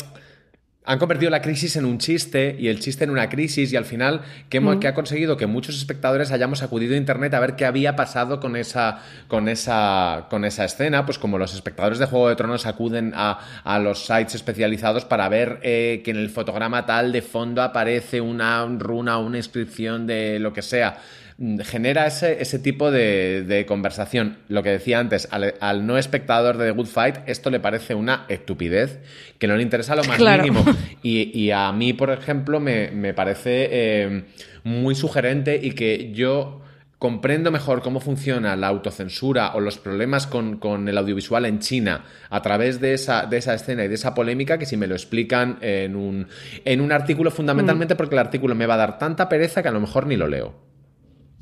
Han 0.85 0.97
convertido 0.97 1.29
la 1.29 1.43
crisis 1.43 1.75
en 1.75 1.85
un 1.85 1.99
chiste 1.99 2.55
y 2.57 2.67
el 2.67 2.79
chiste 2.79 3.03
en 3.03 3.11
una 3.11 3.29
crisis 3.29 3.71
y 3.71 3.75
al 3.75 3.85
final 3.85 4.21
que, 4.49 4.59
mm. 4.59 4.79
que, 4.79 4.87
ha 4.87 4.95
conseguido 4.95 5.37
que 5.37 5.45
muchos 5.45 5.77
espectadores 5.77 6.31
hayamos 6.31 6.63
acudido 6.63 6.95
a 6.95 6.97
internet 6.97 7.31
a 7.35 7.39
ver 7.39 7.55
qué 7.55 7.65
había 7.65 7.95
pasado 7.95 8.39
con 8.39 8.55
esa, 8.55 9.03
con 9.27 9.49
esa, 9.49 10.25
con 10.31 10.45
esa 10.45 10.65
escena, 10.65 11.05
pues 11.05 11.19
como 11.19 11.37
los 11.37 11.53
espectadores 11.53 11.99
de 11.99 12.07
Juego 12.07 12.29
de 12.29 12.35
Tronos 12.35 12.65
acuden 12.65 13.13
a, 13.13 13.37
los 13.83 14.05
sites 14.05 14.33
especializados 14.33 15.05
para 15.05 15.29
ver 15.29 15.59
eh, 15.61 16.01
que 16.03 16.09
en 16.09 16.17
el 16.17 16.31
fotograma 16.31 16.87
tal 16.87 17.11
de 17.11 17.21
fondo 17.21 17.61
aparece 17.61 18.19
una 18.19 18.65
runa, 18.65 19.19
una 19.19 19.37
inscripción 19.37 20.07
de 20.07 20.39
lo 20.39 20.53
que 20.53 20.63
sea. 20.63 20.97
Mm, 21.41 21.59
genera 21.61 22.05
ese, 22.05 22.41
ese 22.41 22.59
tipo 22.59 22.91
de, 22.91 23.65
conversación. 23.65 24.39
Lo 24.49 24.61
que 24.61 24.71
decía 24.71 24.99
antes, 24.99 25.29
al, 25.31 25.87
no 25.87 25.97
espectador 25.97 26.57
de 26.57 26.65
The 26.65 26.71
Good 26.71 26.87
Fight, 26.87 27.15
esto 27.27 27.49
le 27.49 27.61
parece 27.61 27.95
una 27.95 28.25
estupidez 28.27 28.99
que 29.37 29.47
no 29.47 29.55
le 29.55 29.63
interesa 29.63 29.95
lo 29.95 30.03
más 30.03 30.19
mínimo. 30.37 30.65
Y, 31.01 31.49
a 31.51 31.71
mí, 31.71 31.93
por 31.93 32.11
ejemplo, 32.11 32.59
me, 32.59 33.13
parece 33.13 33.69
eh, 33.71 34.23
muy 34.65 34.95
sugerente 34.95 35.57
y 35.61 35.71
que 35.71 36.11
yo 36.11 36.61
comprendo 36.97 37.49
mejor 37.51 37.81
cómo 37.81 38.01
funciona 38.01 38.57
la 38.57 38.67
autocensura 38.67 39.53
o 39.55 39.61
los 39.61 39.77
problemas 39.77 40.27
con, 40.27 40.89
el 40.89 40.97
audiovisual 40.97 41.45
en 41.45 41.59
China 41.59 42.03
a 42.29 42.41
través 42.41 42.81
de 42.81 42.93
esa, 42.93 43.25
de 43.25 43.37
esa, 43.37 43.53
escena 43.53 43.85
y 43.85 43.87
de 43.87 43.95
esa 43.95 44.13
polémica 44.13 44.57
que 44.57 44.65
si 44.65 44.75
me 44.75 44.87
lo 44.87 44.95
explican 44.95 45.57
en 45.61 45.95
un, 45.95 46.27
en 46.65 46.81
un 46.81 46.91
artículo 46.91 47.31
fundamentalmente 47.31 47.93
mm. 47.93 47.97
porque 47.97 48.15
el 48.15 48.19
artículo 48.19 48.53
me 48.55 48.65
va 48.65 48.73
a 48.73 48.77
dar 48.77 48.97
tanta 48.97 49.29
pereza 49.29 49.61
que 49.61 49.69
a 49.69 49.71
lo 49.71 49.79
mejor 49.79 50.05
ni 50.05 50.17
lo 50.17 50.27
leo. 50.27 50.68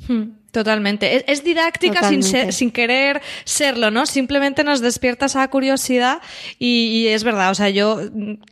Hmm. 0.05 0.31
Totalmente. 0.57 1.15
Es, 1.17 1.23
es 1.27 1.43
didáctica 1.43 1.99
sin, 2.09 2.23
ser- 2.23 2.53
sin 2.53 2.71
querer 2.71 3.21
serlo, 3.43 3.91
¿no? 3.91 4.05
Simplemente 4.05 4.63
nos 4.63 4.81
despierta 4.81 5.27
esa 5.27 5.47
curiosidad 5.49 6.19
y, 6.57 6.87
y 6.87 7.07
es 7.09 7.23
verdad. 7.23 7.51
O 7.51 7.55
sea, 7.55 7.69
yo 7.69 7.99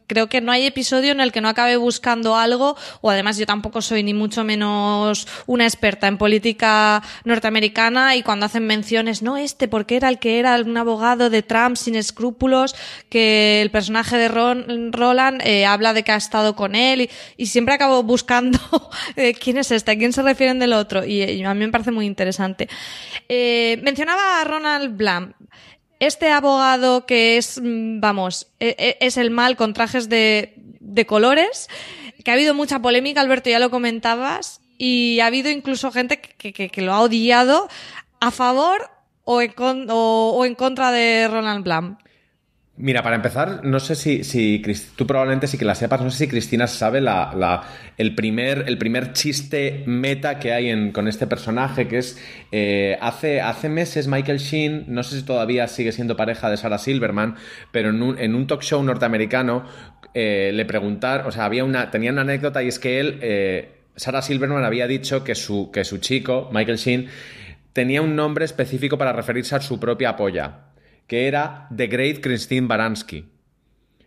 creo 0.07 0.27
que 0.29 0.39
no 0.41 0.51
hay 0.51 0.65
episodio 0.65 1.11
en 1.11 1.19
el 1.19 1.31
que 1.31 1.41
no 1.41 1.49
acabe 1.49 1.77
buscando 1.77 2.35
algo 2.35 2.75
o 3.01 3.09
además 3.09 3.37
yo 3.37 3.45
tampoco 3.45 3.81
soy 3.81 4.03
ni 4.03 4.13
mucho 4.13 4.43
menos 4.43 5.27
una 5.47 5.63
experta 5.65 6.07
en 6.07 6.17
política 6.17 7.01
norteamericana 7.23 8.15
y 8.15 8.23
cuando 8.23 8.45
hacen 8.45 8.65
menciones, 8.67 9.21
no 9.21 9.35
este, 9.37 9.67
porque 9.67 9.95
era 9.97 10.09
el 10.09 10.19
que 10.19 10.39
era 10.39 10.55
un 10.61 10.77
abogado 10.77 11.29
de 11.29 11.41
Trump 11.41 11.75
sin 11.75 11.95
escrúpulos, 11.95 12.75
que 13.09 13.61
el 13.61 13.71
personaje 13.71 14.17
de 14.17 14.27
Ron- 14.29 14.91
Roland 14.93 15.41
eh, 15.43 15.65
habla 15.65 15.93
de 15.93 16.03
que 16.03 16.11
ha 16.11 16.15
estado 16.17 16.55
con 16.55 16.75
él 16.75 17.01
y, 17.01 17.09
y 17.37 17.47
siempre 17.47 17.73
acabo 17.73 18.03
buscando 18.03 18.59
eh, 19.15 19.33
quién 19.33 19.57
es 19.57 19.71
este, 19.71 19.91
a 19.91 19.97
quién 19.97 20.13
se 20.13 20.21
refieren 20.21 20.59
del 20.59 20.73
otro 20.73 21.05
y, 21.05 21.23
y 21.23 21.43
a 21.43 21.53
mí 21.53 21.59
me 21.65 21.71
parece 21.71 21.91
muy 21.95 22.05
interesante. 22.05 22.69
Eh, 23.29 23.79
mencionaba 23.81 24.41
a 24.41 24.43
Ronald 24.43 24.95
Blam. 24.95 25.33
Este 25.99 26.29
abogado 26.29 27.05
que 27.07 27.37
es, 27.37 27.59
mm, 27.63 27.99
vamos, 28.01 28.47
e- 28.59 28.75
e- 28.77 28.97
es 28.99 29.17
el 29.17 29.31
mal 29.31 29.55
con 29.55 29.73
trajes 29.73 30.09
de, 30.09 30.53
de 30.79 31.05
colores, 31.07 31.67
que 32.23 32.29
ha 32.31 32.33
habido 32.35 32.53
mucha 32.53 32.79
polémica, 32.79 33.21
Alberto, 33.21 33.49
ya 33.49 33.59
lo 33.59 33.71
comentabas, 33.71 34.61
y 34.77 35.19
ha 35.21 35.27
habido 35.27 35.49
incluso 35.49 35.91
gente 35.91 36.19
que, 36.19 36.51
que- 36.53 36.69
que 36.69 36.81
lo 36.81 36.93
ha 36.93 36.99
odiado 37.01 37.69
a 38.19 38.29
favor 38.31 38.89
o 39.23 39.41
en, 39.41 39.51
con- 39.53 39.87
o- 39.89 40.33
o 40.35 40.45
en 40.45 40.53
contra 40.55 40.91
de 40.91 41.27
Ronald 41.29 41.63
Blam. 41.63 41.97
Mira, 42.77 43.01
para 43.03 43.15
empezar, 43.15 43.61
no 43.63 43.79
sé 43.79 43.95
si, 43.95 44.25
si 44.25 44.61
tú 44.97 45.07
probablemente 45.07 45.47
sí 45.47 45.57
que 45.57 45.63
la 45.63 45.75
sepas, 45.75 46.01
no 46.01 46.09
sé 46.11 46.17
si 46.25 46.27
Cristina 46.27 46.67
sabe 46.67 46.99
la, 46.99 47.31
la- 47.33 47.63
el, 47.97 48.15
primer, 48.15 48.65
el 48.67 48.77
primer 48.77 49.13
chiste 49.13 49.83
meta 49.87 50.39
que 50.39 50.51
hay 50.51 50.69
en- 50.69 50.91
con 50.91 51.07
este 51.07 51.25
personaje, 51.25 51.87
que 51.87 51.99
es, 51.99 52.19
eh, 52.51 52.97
hace, 52.99 53.39
hace 53.39 53.69
meses 53.69 54.07
Michael 54.09 54.39
Sheen, 54.39 54.85
no 54.89 55.03
sé 55.03 55.15
si 55.17 55.23
todavía 55.23 55.69
sigue 55.69 55.93
siendo 55.93 56.17
pareja 56.17 56.49
de 56.49 56.57
Sarah 56.57 56.77
Silverman, 56.77 57.35
pero 57.71 57.91
en 57.91 58.01
un, 58.03 58.19
en 58.19 58.35
un 58.35 58.45
talk 58.45 58.61
show 58.61 58.83
norteamericano 58.83 59.63
eh, 60.13 60.51
le 60.53 60.65
preguntaron, 60.65 61.27
o 61.27 61.31
sea, 61.31 61.45
había 61.45 61.63
una, 61.63 61.91
tenía 61.91 62.11
una 62.11 62.21
anécdota 62.23 62.61
y 62.61 62.67
es 62.67 62.77
que 62.79 62.99
él, 62.99 63.19
eh, 63.21 63.83
Sarah 63.95 64.21
Silverman 64.21 64.65
había 64.65 64.85
dicho 64.85 65.23
que 65.23 65.35
su, 65.35 65.71
que 65.71 65.85
su 65.85 65.99
chico, 65.99 66.49
Michael 66.51 66.77
Sheen, 66.77 67.07
tenía 67.71 68.01
un 68.01 68.17
nombre 68.17 68.43
específico 68.43 68.97
para 68.97 69.13
referirse 69.13 69.55
a 69.55 69.61
su 69.61 69.79
propia 69.79 70.15
polla, 70.17 70.71
que 71.07 71.27
era 71.27 71.67
The 71.75 71.87
Great 71.87 72.21
Christine 72.21 72.67
Baranski, 72.67 73.25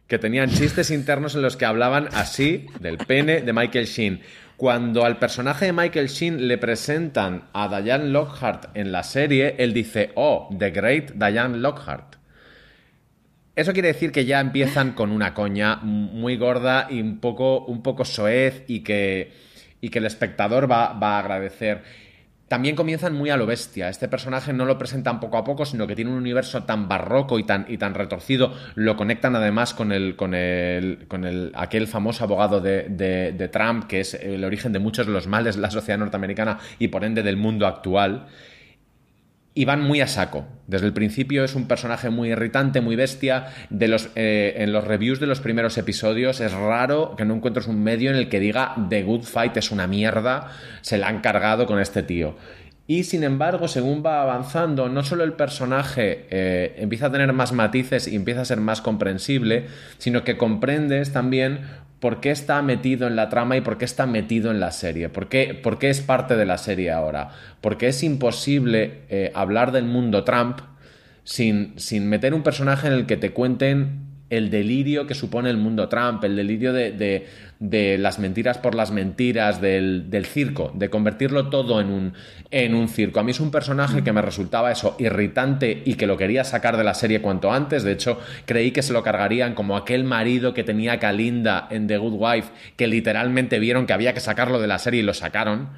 que 0.06 0.18
tenían 0.18 0.50
chistes 0.50 0.90
internos 0.90 1.34
en 1.34 1.42
los 1.42 1.56
que 1.56 1.66
hablaban 1.66 2.08
así 2.12 2.66
del 2.80 2.98
pene 2.98 3.42
de 3.42 3.52
Michael 3.52 3.86
Sheen. 3.86 4.20
Cuando 4.56 5.04
al 5.04 5.18
personaje 5.18 5.66
de 5.66 5.72
Michael 5.72 6.08
Sheen 6.08 6.48
le 6.48 6.58
presentan 6.58 7.44
a 7.52 7.80
Diane 7.80 8.08
Lockhart 8.08 8.76
en 8.76 8.90
la 8.90 9.04
serie, 9.04 9.54
él 9.58 9.72
dice, 9.72 10.10
oh, 10.16 10.48
The 10.58 10.70
Great 10.70 11.12
Diane 11.12 11.58
Lockhart. 11.58 12.16
Eso 13.54 13.72
quiere 13.72 13.88
decir 13.88 14.10
que 14.12 14.24
ya 14.24 14.40
empiezan 14.40 14.92
con 14.92 15.10
una 15.10 15.34
coña 15.34 15.76
muy 15.76 16.36
gorda 16.36 16.86
y 16.90 17.00
un 17.00 17.18
poco, 17.20 17.64
un 17.66 17.82
poco 17.82 18.04
soez 18.04 18.64
y 18.66 18.80
que, 18.80 19.32
y 19.80 19.90
que 19.90 19.98
el 19.98 20.06
espectador 20.06 20.70
va, 20.70 20.92
va 20.92 21.16
a 21.16 21.18
agradecer. 21.20 21.82
También 22.48 22.76
comienzan 22.76 23.14
muy 23.14 23.28
a 23.30 23.36
lo 23.36 23.44
bestia. 23.46 23.88
Este 23.90 24.08
personaje 24.08 24.52
no 24.54 24.64
lo 24.64 24.78
presentan 24.78 25.20
poco 25.20 25.36
a 25.36 25.44
poco, 25.44 25.66
sino 25.66 25.86
que 25.86 25.94
tiene 25.94 26.10
un 26.10 26.16
universo 26.16 26.64
tan 26.64 26.88
barroco 26.88 27.38
y 27.38 27.44
tan, 27.44 27.66
y 27.68 27.76
tan 27.76 27.94
retorcido. 27.94 28.54
Lo 28.74 28.96
conectan 28.96 29.36
además 29.36 29.74
con 29.74 29.92
el, 29.92 30.16
con 30.16 30.34
el, 30.34 31.04
con 31.08 31.24
el 31.24 31.52
aquel 31.54 31.86
famoso 31.86 32.24
abogado 32.24 32.60
de, 32.60 32.84
de- 32.88 33.32
de 33.32 33.48
Trump, 33.48 33.84
que 33.86 34.00
es 34.00 34.14
el 34.14 34.44
origen 34.44 34.72
de 34.72 34.78
muchos 34.78 35.06
de 35.06 35.12
los 35.12 35.26
males 35.26 35.56
de 35.56 35.62
la 35.62 35.70
sociedad 35.70 35.98
norteamericana 35.98 36.58
y 36.78 36.88
por 36.88 37.04
ende 37.04 37.22
del 37.22 37.36
mundo 37.36 37.66
actual 37.66 38.26
y 39.58 39.64
van 39.64 39.82
muy 39.82 40.00
a 40.00 40.06
saco. 40.06 40.46
Desde 40.68 40.86
el 40.86 40.92
principio 40.92 41.42
es 41.42 41.56
un 41.56 41.66
personaje 41.66 42.10
muy 42.10 42.30
irritante, 42.30 42.80
muy 42.80 42.94
bestia. 42.94 43.46
De 43.70 43.88
los, 43.88 44.08
eh, 44.14 44.54
en 44.58 44.72
los 44.72 44.84
reviews 44.84 45.18
de 45.18 45.26
los 45.26 45.40
primeros 45.40 45.76
episodios 45.78 46.40
es 46.40 46.52
raro 46.52 47.16
que 47.16 47.24
no 47.24 47.34
encuentres 47.34 47.66
un 47.66 47.82
medio 47.82 48.10
en 48.10 48.16
el 48.16 48.28
que 48.28 48.38
diga 48.38 48.76
The 48.88 49.02
Good 49.02 49.24
Fight 49.24 49.56
es 49.56 49.72
una 49.72 49.88
mierda, 49.88 50.52
se 50.80 50.96
la 50.96 51.08
han 51.08 51.22
cargado 51.22 51.66
con 51.66 51.80
este 51.80 52.04
tío. 52.04 52.36
Y 52.86 53.02
sin 53.02 53.24
embargo, 53.24 53.66
según 53.66 54.04
va 54.06 54.22
avanzando, 54.22 54.88
no 54.88 55.02
solo 55.02 55.24
el 55.24 55.32
personaje 55.32 56.26
eh, 56.30 56.76
empieza 56.78 57.06
a 57.06 57.10
tener 57.10 57.32
más 57.32 57.50
matices 57.50 58.06
y 58.06 58.14
empieza 58.14 58.42
a 58.42 58.44
ser 58.44 58.60
más 58.60 58.80
comprensible, 58.80 59.66
sino 59.98 60.22
que 60.22 60.36
comprendes 60.36 61.12
también 61.12 61.62
por 62.00 62.20
qué 62.20 62.30
está 62.30 62.62
metido 62.62 63.06
en 63.06 63.16
la 63.16 63.28
trama 63.28 63.56
y 63.56 63.60
por 63.60 63.78
qué 63.78 63.84
está 63.84 64.06
metido 64.06 64.50
en 64.50 64.60
la 64.60 64.70
serie, 64.70 65.08
por 65.08 65.28
qué, 65.28 65.54
por 65.54 65.78
qué 65.78 65.90
es 65.90 66.00
parte 66.00 66.36
de 66.36 66.46
la 66.46 66.58
serie 66.58 66.90
ahora, 66.90 67.30
porque 67.60 67.88
es 67.88 68.02
imposible 68.02 69.02
eh, 69.08 69.32
hablar 69.34 69.72
del 69.72 69.84
mundo 69.84 70.24
Trump 70.24 70.60
sin, 71.24 71.78
sin 71.78 72.08
meter 72.08 72.34
un 72.34 72.42
personaje 72.42 72.86
en 72.86 72.92
el 72.92 73.06
que 73.06 73.16
te 73.16 73.32
cuenten 73.32 74.07
el 74.30 74.50
delirio 74.50 75.06
que 75.06 75.14
supone 75.14 75.48
el 75.48 75.56
mundo 75.56 75.88
Trump, 75.88 76.22
el 76.24 76.36
delirio 76.36 76.72
de, 76.72 76.92
de- 77.60 77.98
las 77.98 78.18
mentiras 78.18 78.58
por 78.58 78.74
las 78.74 78.90
mentiras, 78.90 79.60
del, 79.60 80.10
del 80.10 80.26
circo, 80.26 80.70
de 80.74 80.90
convertirlo 80.90 81.48
todo 81.48 81.80
en 81.80 81.88
un, 81.90 82.12
en 82.50 82.74
un 82.74 82.88
circo. 82.88 83.20
A 83.20 83.22
mí 83.24 83.30
es 83.30 83.40
un 83.40 83.50
personaje 83.50 84.04
que 84.04 84.12
me 84.12 84.22
resultaba 84.22 84.70
eso, 84.70 84.94
irritante 84.98 85.82
y 85.84 85.94
que 85.94 86.06
lo 86.06 86.16
quería 86.16 86.44
sacar 86.44 86.76
de 86.76 86.84
la 86.84 86.94
serie 86.94 87.20
cuanto 87.22 87.52
antes. 87.52 87.82
De 87.82 87.92
hecho, 87.92 88.20
creí 88.44 88.70
que 88.70 88.82
se 88.82 88.92
lo 88.92 89.02
cargarían 89.02 89.54
como 89.54 89.76
aquel 89.76 90.04
marido 90.04 90.54
que 90.54 90.62
tenía 90.62 90.98
Kalinda 90.98 91.66
en 91.70 91.86
The 91.86 91.96
Good 91.98 92.16
Wife, 92.18 92.50
que 92.76 92.86
literalmente 92.86 93.58
vieron 93.58 93.86
que 93.86 93.92
había 93.94 94.14
que 94.14 94.20
sacarlo 94.20 94.60
de 94.60 94.66
la 94.68 94.78
serie 94.78 95.00
y 95.00 95.04
lo 95.04 95.14
sacaron. 95.14 95.70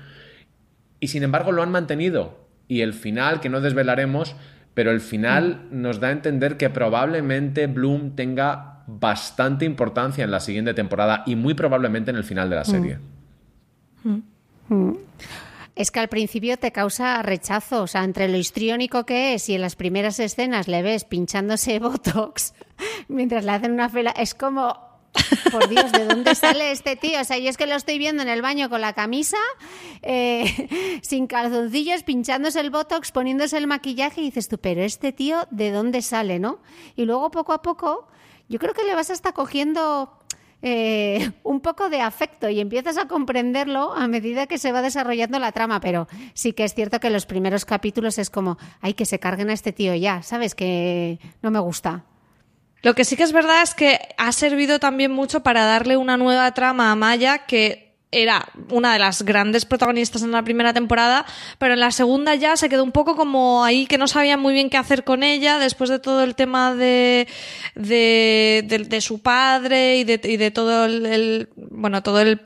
Y 0.99 1.09
sin 1.09 1.23
embargo 1.23 1.53
lo 1.53 1.63
han 1.63 1.71
mantenido. 1.71 2.47
Y 2.69 2.83
el 2.83 2.93
final, 2.93 3.41
que 3.41 3.49
no 3.49 3.61
desvelaremos, 3.61 4.37
pero 4.75 4.91
el 4.91 5.01
final 5.01 5.67
nos 5.71 6.01
da 6.01 6.09
a 6.09 6.13
entender 6.13 6.57
que 6.57 6.71
probablemente 6.71 7.67
Bloom 7.67 8.15
tenga 8.15 8.83
bastante 8.87 9.65
importancia 9.65 10.25
en 10.25 10.31
la 10.31 10.41
siguiente 10.41 10.75
temporada 10.75 11.23
y 11.27 11.37
muy 11.37 11.55
probablemente 11.55 12.11
en 12.11 12.17
el 12.17 12.25
final 12.25 12.51
de 12.51 12.57
la 12.57 12.65
serie. 12.65 12.99
Es 15.75 15.91
que 15.91 16.01
al 16.01 16.09
principio 16.09 16.57
te 16.57 16.73
causa 16.73 17.23
rechazo, 17.23 17.83
o 17.83 17.87
sea, 17.87 18.05
entre 18.05 18.29
lo 18.29 18.37
histriónico 18.37 19.07
que 19.07 19.35
es 19.35 19.49
y 19.49 19.55
en 19.55 19.63
las 19.63 19.77
primeras 19.77 20.21
escenas 20.21 20.69
le 20.69 20.83
ves 20.83 21.05
pinchándose 21.05 21.79
Botox 21.81 22.55
mientras 23.09 23.45
le 23.45 23.53
hacen 23.53 23.73
una 23.73 23.89
fila, 23.89 24.11
es 24.11 24.35
como, 24.35 24.90
por 25.51 25.69
Dios, 25.69 25.93
¿de 25.93 26.07
dónde 26.07 26.35
sale 26.35 26.71
este 26.71 26.97
tío? 26.97 27.21
O 27.21 27.25
sea, 27.25 27.39
yo 27.39 27.51
es 27.51 27.57
que 27.57 27.67
lo 27.67 27.75
estoy 27.75 27.99
viendo 27.99 28.23
en 28.23 28.29
el 28.29 28.43
baño 28.43 28.69
con 28.69 28.81
la 28.81 28.93
camisa, 28.93 29.39
eh, 30.03 31.01
sin 31.03 31.27
calzoncillos, 31.27 32.03
pinchándose 32.03 32.61
el 32.61 32.71
Botox, 32.71 33.13
poniéndose 33.13 33.57
el 33.59 33.67
maquillaje 33.67 34.21
y 34.21 34.25
dices 34.25 34.49
tú, 34.49 34.59
pero 34.59 34.83
este 34.83 35.13
tío, 35.13 35.47
¿de 35.51 35.71
dónde 35.71 36.03
sale, 36.03 36.39
no? 36.39 36.61
Y 36.97 37.05
luego 37.05 37.31
poco 37.31 37.53
a 37.53 37.63
poco, 37.63 38.09
yo 38.49 38.59
creo 38.59 38.75
que 38.75 38.85
le 38.85 38.95
vas 38.95 39.11
hasta 39.11 39.33
cogiendo 39.33 40.13
eh, 40.63 41.33
un 41.43 41.61
poco 41.61 41.89
de 41.89 42.01
afecto 42.01 42.49
y 42.49 42.61
empiezas 42.61 42.99
a 42.99 43.09
comprenderlo 43.09 43.95
a 43.95 44.07
medida 44.09 44.47
que 44.47 44.59
se 44.59 44.73
va 44.73 44.83
desarrollando 44.83 45.39
la 45.39 45.53
trama, 45.53 45.81
pero 45.81 46.07
sí 46.35 46.53
que 46.53 46.65
es 46.65 46.75
cierto 46.75 47.01
que 47.01 47.11
los 47.11 47.27
primeros 47.27 47.65
capítulos 47.65 48.19
es 48.19 48.31
como, 48.31 48.59
ay, 48.81 48.95
que 48.95 49.07
se 49.07 49.19
carguen 49.19 49.51
a 49.51 49.55
este 49.55 49.73
tío 49.73 49.95
ya, 49.95 50.23
¿sabes? 50.23 50.55
Que 50.55 51.19
no 51.43 51.51
me 51.51 51.61
gusta. 51.61 52.05
Lo 52.83 52.95
que 52.95 53.05
sí 53.05 53.17
que 53.17 53.23
es 53.25 53.33
verdad 53.33 53.63
es 53.63 53.75
que 53.75 53.99
ha 54.17 54.33
servido 54.33 54.79
también 54.79 55.11
mucho 55.13 55.43
para 55.43 55.65
darle 55.65 55.97
una 55.97 56.17
nueva 56.17 56.53
trama 56.55 56.91
a 56.91 56.97
Maya 56.97 57.47
que 57.47 57.91
era 58.13 58.49
una 58.71 58.93
de 58.93 58.99
las 58.99 59.23
grandes 59.23 59.65
protagonistas 59.65 60.23
en 60.23 60.33
la 60.33 60.43
primera 60.43 60.73
temporada, 60.73 61.25
pero 61.59 61.75
en 61.75 61.81
la 61.81 61.93
segunda 61.93 62.35
ya 62.35 62.57
se 62.57 62.69
quedó 62.69 62.83
un 62.83 62.91
poco 62.91 63.15
como 63.15 63.63
ahí 63.63 63.87
que 63.87 63.99
no 63.99 64.09
sabían 64.09 64.41
muy 64.41 64.53
bien 64.53 64.69
qué 64.69 64.79
hacer 64.79 65.05
con 65.05 65.23
ella 65.23 65.59
después 65.59 65.91
de 65.91 66.01
todo 66.01 66.25
el 66.25 66.35
tema 66.35 66.75
de, 66.75 67.29
de, 67.77 68.85
de- 68.89 69.01
su 69.01 69.23
padre 69.23 69.99
y 69.99 70.05
de, 70.05 70.51
todo 70.51 70.87
el- 70.87 71.49
bueno, 71.55 72.03
todo 72.03 72.21
el 72.21 72.41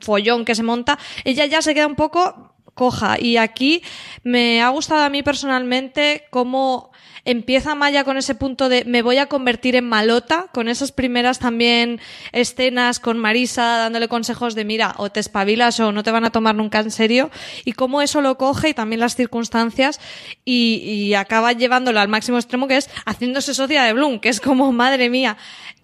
follón 0.00 0.44
que 0.44 0.54
se 0.54 0.62
monta, 0.62 0.98
ella 1.24 1.46
ya 1.46 1.62
se 1.62 1.72
queda 1.74 1.86
un 1.86 1.94
poco 1.96 2.54
coja. 2.74 3.18
Y 3.18 3.38
aquí 3.38 3.82
me 4.22 4.62
ha 4.62 4.68
gustado 4.68 5.02
a 5.02 5.08
mí 5.08 5.22
personalmente 5.22 6.24
cómo 6.30 6.91
empieza 7.24 7.74
Maya 7.74 8.04
con 8.04 8.16
ese 8.16 8.34
punto 8.34 8.68
de 8.68 8.84
me 8.84 9.02
voy 9.02 9.18
a 9.18 9.26
convertir 9.26 9.76
en 9.76 9.88
malota, 9.88 10.46
con 10.52 10.68
esas 10.68 10.92
primeras 10.92 11.38
también 11.38 12.00
escenas 12.32 13.00
con 13.00 13.18
Marisa 13.18 13.78
dándole 13.78 14.08
consejos 14.08 14.54
de 14.54 14.64
mira, 14.64 14.94
o 14.98 15.10
te 15.10 15.20
espabilas 15.20 15.78
o 15.80 15.92
no 15.92 16.02
te 16.02 16.10
van 16.10 16.24
a 16.24 16.30
tomar 16.30 16.54
nunca 16.54 16.80
en 16.80 16.90
serio, 16.90 17.30
y 17.64 17.72
cómo 17.72 18.02
eso 18.02 18.20
lo 18.20 18.36
coge 18.38 18.70
y 18.70 18.74
también 18.74 19.00
las 19.00 19.14
circunstancias 19.14 20.00
y, 20.44 20.82
y 20.84 21.14
acaba 21.14 21.52
llevándolo 21.52 22.00
al 22.00 22.08
máximo 22.08 22.38
extremo 22.38 22.68
que 22.68 22.76
es 22.76 22.90
haciéndose 23.06 23.54
socia 23.54 23.84
de 23.84 23.92
Bloom, 23.92 24.20
que 24.20 24.28
es 24.28 24.40
como 24.40 24.72
madre 24.72 25.10
mía. 25.10 25.36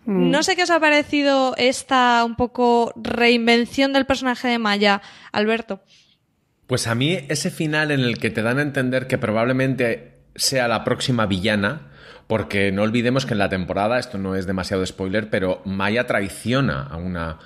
No 0.07 0.43
sé 0.43 0.57
qué 0.57 0.63
os 0.63 0.71
ha 0.71 0.81
parecido 0.81 1.55
esta 1.59 2.25
un 2.25 2.35
poco 2.35 2.95
reinvención 2.97 3.93
del 3.93 4.07
personaje 4.07 4.49
de 4.49 4.59
Maya, 4.59 5.03
Alberto. 5.33 5.83
Pues 6.67 6.87
a 6.87 6.95
mí 6.95 7.19
ese 7.29 7.51
final 7.51 7.91
en 7.91 8.01
el 8.01 8.19
que 8.19 8.31
te 8.31 8.41
dan 8.41 8.59
a 8.59 8.63
entender 8.63 9.07
que 9.07 9.19
probablemente 9.19 10.18
sea 10.39 10.69
la 10.69 10.85
próxima 10.85 11.27
villana, 11.27 11.83
porque 12.27 12.73
no 12.73 12.83
olvidemos 12.83 13.27
que 13.27 13.35
en 13.35 13.39
la 13.39 13.49
temporada, 13.49 13.99
esto 13.99 14.19
no 14.19 14.35
es 14.35 14.47
demasiado 14.47 14.85
spoiler, 14.87 15.31
pero 15.31 15.61
Maya 15.65 16.07
traiciona 16.07 16.83
a 16.83 16.97
una, 16.97 17.39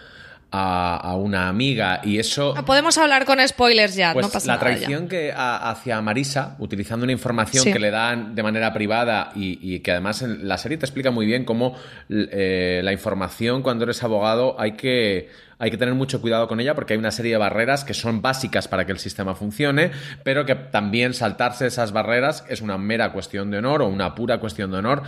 a, 0.52 0.96
a 0.96 1.16
una 1.16 1.48
amiga 1.48 2.00
y 2.04 2.18
eso... 2.18 2.54
Ah, 2.56 2.64
Podemos 2.64 2.98
hablar 2.98 3.24
con 3.24 3.38
spoilers 3.46 3.94
ya, 3.94 4.12
Pues 4.12 4.26
no 4.26 4.32
pasa 4.32 4.46
la 4.48 4.52
nada 4.54 4.66
traición 4.66 5.08
que 5.08 5.32
a- 5.32 5.70
hacia 5.70 6.00
Marisa, 6.02 6.56
utilizando 6.58 7.04
una 7.04 7.12
información 7.12 7.64
Sí. 7.64 7.72
que 7.72 7.78
le 7.78 7.90
dan 7.90 8.34
de 8.34 8.42
manera 8.42 8.72
privada 8.72 9.32
y, 9.34 9.58
y 9.62 9.80
que 9.80 9.92
además 9.92 10.22
en 10.22 10.46
la 10.46 10.58
serie 10.58 10.76
te 10.78 10.84
explica 10.84 11.10
muy 11.10 11.24
bien 11.26 11.44
cómo 11.44 11.74
eh, 12.10 12.80
la 12.84 12.92
información 12.92 13.62
cuando 13.62 13.84
eres 13.84 14.02
abogado 14.02 14.56
hay 14.60 14.72
que, 14.72 15.30
hay 15.58 15.70
que 15.70 15.78
tener 15.78 15.94
mucho 15.94 16.20
cuidado 16.20 16.48
con 16.48 16.60
ella 16.60 16.74
porque 16.74 16.92
hay 16.92 16.98
una 16.98 17.10
serie 17.12 17.32
de 17.32 17.38
barreras 17.38 17.84
que 17.84 17.94
son 17.94 18.20
básicas 18.20 18.68
para 18.68 18.84
que 18.84 18.92
el 18.92 18.98
sistema 18.98 19.34
funcione, 19.34 19.90
pero 20.22 20.44
que 20.44 20.54
también 20.54 21.14
saltarse 21.14 21.66
esas 21.66 21.92
barreras 21.92 22.44
es 22.48 22.60
una 22.60 22.76
mera 22.78 23.12
cuestión 23.12 23.50
de 23.50 23.58
honor 23.58 23.80
o 23.82 23.86
una 23.88 24.14
pura 24.14 24.38
cuestión 24.38 24.70
de 24.70 24.78
honor 24.78 25.02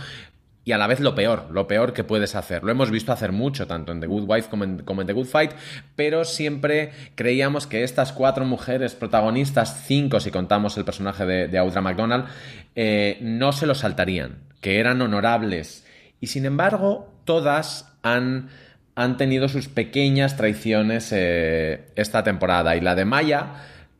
y 0.65 0.71
a 0.71 0.79
la 0.79 0.87
vez 0.87 0.99
lo 0.99 1.13
peor, 1.13 1.47
lo 1.51 1.67
peor 1.67 1.93
que 1.93 2.03
puedes 2.03 2.33
hacer. 2.35 2.63
Lo 2.63 2.71
hemos 2.71 2.89
visto 2.89 3.13
hacer 3.13 3.31
mucho, 3.31 3.67
tanto 3.67 3.91
en 3.91 4.01
The 4.01 4.07
Good 4.07 4.25
Wife 4.27 4.49
como 4.49 4.63
en, 4.63 5.07
The 5.07 5.13
Good 5.13 5.27
Fight, 5.27 5.51
pero 5.95 6.25
siempre 6.25 6.91
creíamos 7.13 7.67
que 7.67 7.83
estas 7.83 8.11
cuatro 8.11 8.45
mujeres 8.45 8.95
protagonistas, 8.95 9.83
cinco 9.85 10.19
si 10.19 10.31
contamos 10.31 10.75
el 10.77 10.83
personaje 10.83 11.25
de, 11.27 11.47
de 11.47 11.57
Audra 11.59 11.81
McDonald, 11.81 12.25
eh, 12.75 13.19
no 13.21 13.51
se 13.51 13.67
lo 13.67 13.75
saltarían, 13.75 14.39
que 14.59 14.79
eran 14.79 15.01
honorables. 15.03 15.85
Y 16.19 16.27
sin 16.27 16.47
embargo, 16.47 17.13
todas 17.25 17.93
han, 18.01 18.49
han 18.95 19.17
tenido 19.17 19.47
sus 19.49 19.67
pequeñas 19.67 20.35
traiciones 20.35 21.11
eh, 21.11 21.91
esta 21.95 22.23
temporada. 22.23 22.75
Y 22.75 22.81
la 22.81 22.95
de 22.95 23.05
Maya 23.05 23.53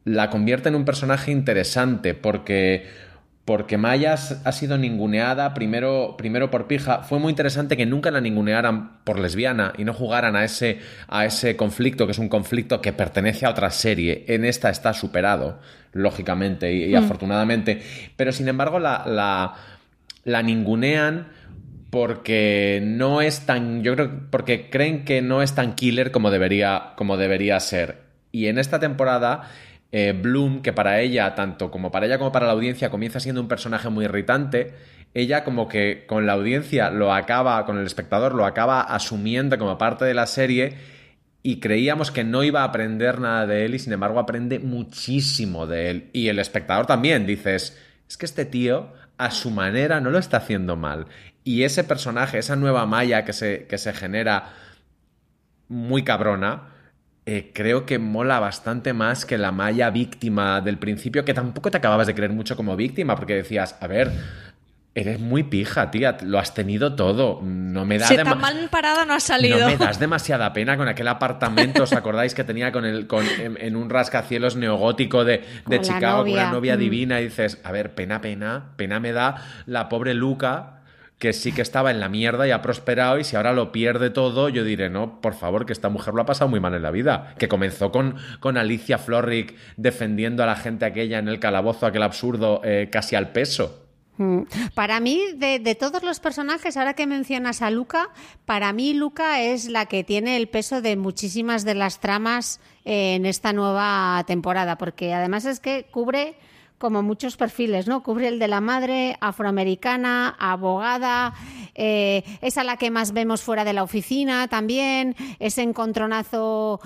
la 0.04 0.30
convierte 0.30 0.69
en 0.69 0.75
un 0.75 0.86
personaje 0.86 1.32
interesante 1.32 2.13
porque 2.13 2.88
porque 3.45 3.77
Maya 3.77 4.15
ha 4.43 4.51
sido 4.51 4.77
ninguneada 4.79 5.53
primero, 5.53 6.15
primero 6.17 6.49
por 6.49 6.65
pija. 6.65 7.03
Fue 7.03 7.19
muy 7.19 7.29
interesante 7.29 7.77
que 7.77 7.86
nunca 7.86 8.10
la 8.10 8.19
ningunearan 8.19 9.03
por 9.03 9.19
lesbiana 9.19 9.71
y 9.77 9.84
no 9.84 9.93
jugaran 9.93 10.36
a 10.36 10.43
ese, 10.43 10.79
a 11.08 11.25
ese 11.25 11.55
conflicto, 11.55 12.08
que 12.08 12.13
es 12.13 12.17
un 12.17 12.27
conflicto 12.27 12.81
que 12.81 12.91
pertenece 12.91 13.45
a 13.45 13.51
otra 13.51 13.69
serie. 13.69 14.25
En 14.27 14.45
esta 14.45 14.71
está 14.71 14.93
superado, 14.93 15.60
lógicamente 15.93 16.73
y, 16.73 16.86
y 16.86 16.95
afortunadamente. 16.95 17.84
Pero 18.15 18.31
sin 18.31 18.47
embargo, 18.47 18.79
la, 18.79 19.03
la, 19.05 19.53
la 20.23 20.41
ningunean 20.41 21.27
porque 21.91 22.81
no 22.84 23.21
es 23.21 23.45
tan. 23.45 23.84
Yo 23.84 23.93
creo 23.93 24.21
porque 24.31 24.71
creen 24.71 25.05
que 25.05 25.21
no 25.21 25.43
es 25.43 25.53
tan 25.53 25.75
killer 25.75 26.12
como 26.12 26.31
debería, 26.31 26.93
como 26.95 27.15
debería 27.15 27.60
ser. 27.60 28.05
Y 28.31 28.47
en 28.47 28.58
esta 28.58 28.79
temporada 28.79 29.51
eh, 29.97 30.12
Bloom, 30.12 30.62
que 30.62 30.73
para 30.73 30.99
ella, 30.99 31.36
tanto 31.36 31.71
como 31.71 31.89
para 31.89 32.05
ella 32.05 32.17
como 32.17 32.34
para 32.34 32.47
la 32.47 32.51
audiencia, 32.51 32.89
comienza 32.89 33.21
siendo 33.21 33.39
un 33.39 33.47
personaje 33.47 33.88
muy 33.88 34.03
irritante, 34.03 34.73
ella 35.13 35.45
como 35.45 35.69
que 35.69 36.03
con 36.05 36.25
la 36.25 36.34
audiencia 36.34 36.89
lo 36.89 37.13
acaba, 37.13 37.65
con 37.65 37.77
el 37.77 37.86
espectador 37.86 38.36
lo 38.36 38.45
acaba 38.45 38.81
asumiendo 38.81 39.58
como 39.58 39.77
parte 39.77 40.03
de 40.03 40.13
la 40.13 40.27
serie 40.27 40.73
y 41.43 41.62
creíamos 41.62 42.12
que 42.12 42.25
no 42.25 42.43
iba 42.43 42.63
a 42.63 42.65
aprender 42.65 43.21
nada 43.21 43.47
de 43.47 43.63
él 43.63 43.73
y 43.73 43.79
sin 43.79 43.93
embargo 43.93 44.19
aprende 44.19 44.60
muchísimo 44.60 45.65
de 45.65 45.89
él. 45.89 46.10
Y 46.12 46.27
el 46.27 46.39
espectador 46.39 46.88
también, 46.88 47.25
dices, 47.25 47.81
es 48.10 48.17
que 48.17 48.25
este 48.25 48.43
tío 48.43 48.91
a 49.17 49.31
su 49.31 49.49
manera 49.49 50.01
no 50.01 50.10
lo 50.10 50.19
está 50.19 50.38
haciendo 50.38 50.75
mal. 50.75 51.05
Y 51.45 51.63
ese 51.63 51.86
personaje, 51.86 52.38
esa 52.38 52.58
nueva 52.58 52.86
malla 52.86 53.23
que 53.23 53.31
se, 53.31 53.65
que 53.67 53.77
se 53.77 53.93
genera 53.93 54.55
muy 55.69 56.03
cabrona, 56.03 56.74
eh, 57.25 57.51
creo 57.53 57.85
que 57.85 57.97
mola 57.99 58.39
bastante 58.39 58.93
más 58.93 59.25
que 59.25 59.38
la 59.38 59.51
Maya 59.51 59.89
víctima 59.89 60.61
del 60.61 60.77
principio, 60.77 61.25
que 61.25 61.33
tampoco 61.33 61.71
te 61.71 61.77
acababas 61.77 62.07
de 62.07 62.15
creer 62.15 62.31
mucho 62.31 62.55
como 62.55 62.75
víctima, 62.75 63.15
porque 63.15 63.35
decías, 63.35 63.75
a 63.81 63.88
ver, 63.88 64.11
eres 64.93 65.19
muy 65.19 65.43
pija, 65.43 65.91
tía, 65.91 66.17
lo 66.21 66.39
has 66.39 66.53
tenido 66.53 66.95
todo, 66.95 67.41
no 67.43 67.83
me 67.83 67.97
da 67.97 68.07
Si 68.07 68.15
tan 68.15 68.39
mal 68.39 68.69
parada 68.69 69.05
no 69.05 69.13
ha 69.13 69.19
salido. 69.19 69.59
no 69.59 69.65
me 69.67 69.75
das 69.75 69.99
demasiada 69.99 70.53
pena 70.53 70.77
con 70.77 70.88
aquel 70.88 71.07
apartamento, 71.09 71.83
¿os 71.83 71.91
acordáis 71.93 72.33
que 72.33 72.43
tenía 72.45 72.71
con 72.71 72.85
el, 72.85 73.05
con, 73.07 73.25
en, 73.39 73.57
en 73.59 73.75
un 73.75 73.89
rascacielos 73.89 74.55
neogótico 74.55 75.25
de, 75.25 75.43
de 75.67 75.81
Chicago 75.81 76.19
con 76.23 76.31
una 76.31 76.43
novia. 76.43 76.51
novia 76.51 76.75
Mm. 76.77 76.79
divina? 76.79 77.19
Y 77.21 77.25
dices, 77.25 77.59
a 77.63 77.71
ver, 77.73 77.93
pena, 77.93 78.21
pena, 78.21 78.71
pena 78.77 78.99
me 79.01 79.11
da 79.11 79.35
la 79.65 79.89
pobre 79.89 80.13
Luca, 80.13 80.79
que 81.19 81.34
sí 81.34 81.51
que 81.51 81.62
estaba 81.62 81.91
en 81.91 81.99
la 81.99 82.10
mierda 82.10 82.47
y 82.47 82.51
ha 82.51 82.62
prosperado, 82.62 83.19
y 83.19 83.23
si 83.23 83.36
ahora 83.36 83.54
lo 83.54 83.71
pierde 83.71 84.10
todo, 84.10 84.49
yo 84.49 84.63
diré, 84.63 84.89
no, 84.89 85.21
por 85.21 85.34
favor, 85.34 85.65
que 85.65 85.73
esta 85.73 85.89
mujer 85.89 86.13
lo 86.13 86.21
ha 86.21 86.25
pasado 86.25 86.49
muy 86.49 86.60
mal 86.60 86.73
en 86.73 86.82
la 86.82 86.91
vida. 86.91 87.36
Que 87.38 87.47
comenzó 87.47 87.91
con, 87.91 88.17
con 88.39 88.58
Alicia 88.58 88.97
Florrick 88.97 89.56
defendiendo 89.78 90.43
a 90.43 90.45
la 90.45 90.56
gente 90.56 90.86
aquella 90.86 91.19
en 91.19 91.28
el 91.28 91.39
calabozo, 91.39 91.86
aquel 91.86 92.04
absurdo, 92.04 92.62
eh, 92.63 92.89
casi 92.91 93.15
al 93.15 93.32
peso. 93.32 93.86
Mm. 94.17 94.43
Para 94.73 94.99
mí, 94.99 95.21
de, 95.36 95.60
de 95.60 95.75
todos 95.75 96.04
los 96.04 96.19
personajes, 96.19 96.78
ahora 96.78 96.93
que 96.93 97.08
mencionas 97.08 97.62
a 97.62 97.69
Luca, 97.69 98.10
para 98.45 98.71
mí 98.73 98.93
Luca 98.93 99.41
es 99.41 99.69
la 99.69 99.86
que 99.86 100.04
tiene 100.04 100.38
el 100.38 100.47
peso 100.47 100.82
de 100.82 100.95
muchísimas 100.95 101.65
de 101.65 101.75
las 101.75 101.99
tramas 101.99 102.60
eh, 102.86 103.15
en 103.15 103.25
esta 103.25 103.54
nueva 103.54 104.23
temporada, 104.28 104.78
porque 104.78 105.13
además 105.13 105.45
es 105.45 105.60
que 105.60 105.88
cubre 105.91 106.36
como 106.77 107.01
muchos 107.01 107.38
perfiles, 107.38 107.88
¿no? 107.88 108.03
Cubre 108.03 108.27
el 108.27 108.39
de 108.39 108.47
la 108.47 108.61
madre, 108.61 109.17
afroamericana, 109.21 110.35
abogada, 110.38 111.33
eh, 111.73 112.23
es 112.41 112.57
a 112.57 112.63
la 112.63 112.77
que 112.77 112.91
más 112.91 113.11
vemos 113.13 113.41
fuera 113.41 113.63
de 113.63 113.73
la 113.73 113.83
oficina 113.83 114.47
también, 114.47 115.15
ese 115.39 115.61
encontronazo, 115.61 116.79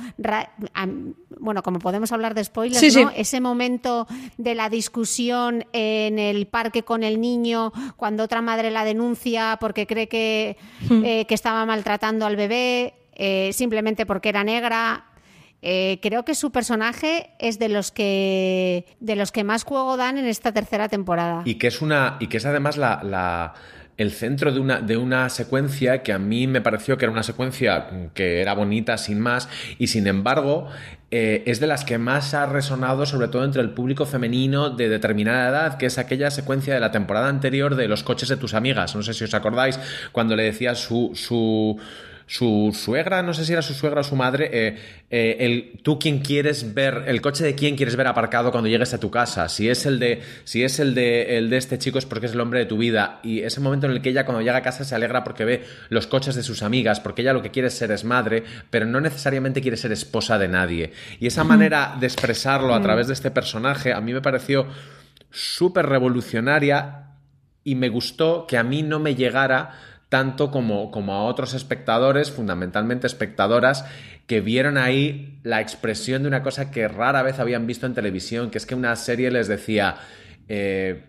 bueno, 1.39 1.63
como 1.63 1.79
podemos 1.79 2.11
hablar 2.11 2.33
de 2.33 2.43
spoilers, 2.43 2.79
Sí, 2.79 2.91
sí. 2.91 3.03
¿no? 3.03 3.11
ese 3.15 3.41
momento 3.41 4.07
de 4.37 4.55
la 4.55 4.69
discusión 4.69 5.65
en 5.73 6.19
el 6.19 6.47
parque 6.47 6.83
con 6.83 7.03
el 7.03 7.19
niño, 7.19 7.71
cuando 7.97 8.23
otra 8.23 8.41
madre 8.41 8.71
la 8.71 8.83
denuncia 8.83 9.57
porque 9.59 9.87
cree 9.87 10.07
que, 10.07 10.57
eh, 10.89 11.25
que 11.25 11.33
estaba 11.33 11.65
maltratando 11.65 12.25
al 12.25 12.35
bebé, 12.35 12.93
eh, 13.13 13.51
simplemente 13.53 14.05
porque 14.05 14.29
era 14.29 14.43
negra. 14.43 15.05
Eh, 15.61 15.99
creo 16.01 16.23
que 16.25 16.35
su 16.35 16.51
personaje 16.51 17.31
es 17.39 17.59
de 17.59 17.67
los 17.69 17.91
que 17.91 18.85
de 18.99 19.15
los 19.15 19.31
que 19.31 19.43
más 19.43 19.63
juego 19.63 19.97
dan 19.97 20.17
en 20.17 20.25
esta 20.25 20.51
tercera 20.53 20.87
temporada. 20.89 21.41
Y 21.45 21.55
que 21.55 21.67
es 21.67 21.81
una. 21.81 22.15
Y 22.19 22.27
que 22.27 22.37
es 22.37 22.45
además 22.45 22.77
la. 22.77 23.01
la- 23.03 23.53
el 23.97 24.11
centro 24.11 24.53
de 24.53 24.61
una, 24.61 24.79
de 24.79 24.95
una 24.95 25.27
secuencia 25.27 26.03
que 26.03 26.13
a 26.13 26.19
mí 26.19 26.47
me 26.47 26.61
pareció 26.61 26.97
que 26.97 27.03
era 27.03 27.11
una 27.11 27.21
secuencia 27.21 28.09
que 28.13 28.39
era 28.39 28.53
bonita 28.53 28.97
sin 28.97 29.19
más 29.19 29.49
y 29.77 29.87
sin 29.87 30.07
embargo 30.07 30.69
eh, 31.11 31.43
es 31.47 31.59
de 31.59 31.67
las 31.67 31.83
que 31.83 31.97
más 31.97 32.33
ha 32.33 32.45
resonado 32.45 33.05
sobre 33.05 33.27
todo 33.27 33.43
entre 33.43 33.61
el 33.61 33.71
público 33.71 34.05
femenino 34.05 34.69
de 34.69 34.87
determinada 34.87 35.49
edad 35.49 35.77
que 35.77 35.87
es 35.87 35.97
aquella 35.97 36.31
secuencia 36.31 36.73
de 36.73 36.79
la 36.79 36.91
temporada 36.91 37.27
anterior 37.27 37.75
de 37.75 37.89
los 37.89 38.03
coches 38.03 38.29
de 38.29 38.37
tus 38.37 38.53
amigas 38.53 38.95
no 38.95 39.03
sé 39.03 39.13
si 39.13 39.25
os 39.25 39.33
acordáis 39.33 39.77
cuando 40.13 40.37
le 40.37 40.43
decía 40.43 40.75
su, 40.75 41.11
su 41.13 41.77
su 42.29 42.71
suegra, 42.75 43.23
no 43.23 43.33
sé 43.33 43.43
si 43.43 43.53
era 43.53 43.63
su 43.63 43.73
suegra 43.73 44.01
o 44.01 44.03
su 44.03 44.15
madre, 44.15 44.51
eh, 44.53 44.77
eh, 45.09 45.37
el, 45.39 45.81
tú 45.81 45.97
quién 45.97 46.19
quieres 46.19 46.75
ver, 46.75 47.05
el 47.07 47.21
coche 47.21 47.43
de 47.43 47.55
quién 47.55 47.75
quieres 47.75 47.95
ver 47.95 48.05
aparcado 48.05 48.51
cuando 48.51 48.69
llegues 48.69 48.93
a 48.93 48.99
tu 48.99 49.09
casa. 49.09 49.49
Si 49.49 49.67
es 49.67 49.87
el 49.87 49.97
de, 49.97 50.21
si 50.43 50.63
es 50.63 50.79
el 50.79 50.93
de, 50.93 51.39
el 51.39 51.49
de 51.49 51.57
este 51.57 51.79
chico 51.79 51.97
es 51.97 52.05
porque 52.05 52.27
es 52.27 52.33
el 52.33 52.39
hombre 52.39 52.59
de 52.59 52.67
tu 52.67 52.77
vida. 52.77 53.19
Y 53.23 53.39
ese 53.39 53.61
momento 53.61 53.87
en 53.87 53.93
el 53.93 54.01
que 54.03 54.09
ella 54.09 54.25
cuando 54.25 54.43
llega 54.43 54.57
a 54.57 54.61
casa 54.61 54.83
se 54.83 54.93
alegra 54.93 55.23
porque 55.23 55.43
ve 55.43 55.63
los 55.89 56.05
coches 56.05 56.35
de 56.35 56.43
sus 56.43 56.61
amigas, 56.61 56.99
porque 56.99 57.23
ella 57.23 57.33
lo 57.33 57.41
que 57.41 57.49
quiere 57.49 57.69
es 57.69 57.73
ser 57.73 57.89
es 57.89 58.03
madre, 58.03 58.43
pero 58.69 58.85
no 58.85 59.01
necesariamente 59.01 59.59
quiere 59.59 59.75
ser 59.75 59.91
esposa 59.91 60.37
de 60.37 60.49
nadie. 60.49 60.93
Y 61.19 61.25
esa 61.25 61.43
manera 61.43 61.97
de 61.99 62.05
expresarlo 62.05 62.75
a 62.75 62.81
través 62.83 63.07
de 63.07 63.13
este 63.13 63.31
personaje 63.31 63.91
a 63.91 64.01
mí 64.01 64.13
me 64.13 64.21
pareció 64.21 64.67
súper 65.31 65.87
revolucionaria 65.87 67.07
y 67.63 67.73
me 67.73 67.89
gustó 67.89 68.45
que 68.47 68.59
a 68.59 68.63
mí 68.63 68.83
no 68.83 68.99
me 68.99 69.15
llegara 69.15 69.88
tanto 70.09 70.49
como, 70.51 70.91
como 70.91 71.13
a 71.13 71.23
otros 71.23 71.53
espectadores, 71.53 72.31
fundamentalmente 72.31 73.07
espectadoras, 73.07 73.85
que 74.25 74.41
vieron 74.41 74.77
ahí 74.77 75.39
la 75.43 75.61
expresión 75.61 76.23
de 76.23 76.27
una 76.27 76.43
cosa 76.43 76.71
que 76.71 76.87
rara 76.87 77.23
vez 77.23 77.39
habían 77.39 77.65
visto 77.67 77.85
en 77.85 77.93
televisión, 77.93 78.49
que 78.49 78.57
es 78.57 78.65
que 78.65 78.75
una 78.75 78.95
serie 78.95 79.31
les 79.31 79.47
decía, 79.47 79.97
eh, 80.47 81.05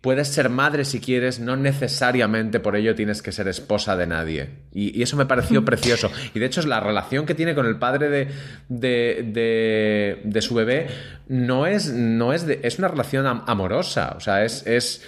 puedes 0.00 0.28
ser 0.28 0.50
madre 0.50 0.84
si 0.84 1.00
quieres, 1.00 1.40
no 1.40 1.56
necesariamente 1.56 2.60
por 2.60 2.76
ello 2.76 2.94
tienes 2.94 3.22
que 3.22 3.32
ser 3.32 3.48
esposa 3.48 3.96
de 3.96 4.06
nadie. 4.06 4.50
Y, 4.72 4.98
y 4.98 5.02
eso 5.02 5.16
me 5.16 5.24
pareció 5.26 5.64
precioso. 5.66 6.10
Y 6.34 6.38
de 6.38 6.46
hecho 6.46 6.60
es 6.60 6.66
la 6.66 6.80
relación 6.80 7.24
que 7.24 7.34
tiene 7.34 7.54
con 7.54 7.64
el 7.66 7.78
padre 7.78 8.08
de, 8.10 8.28
de, 8.68 9.22
de- 9.32 10.20
de 10.24 10.42
su 10.42 10.54
bebé 10.54 10.88
no 11.28 11.66
es, 11.66 11.90
no 11.92 12.34
es, 12.34 12.46
de- 12.46 12.60
es 12.62 12.78
una 12.78 12.88
relación 12.88 13.26
am- 13.26 13.44
amorosa. 13.46 14.14
O 14.16 14.20
sea, 14.20 14.44
es... 14.44 14.66
es 14.66 15.02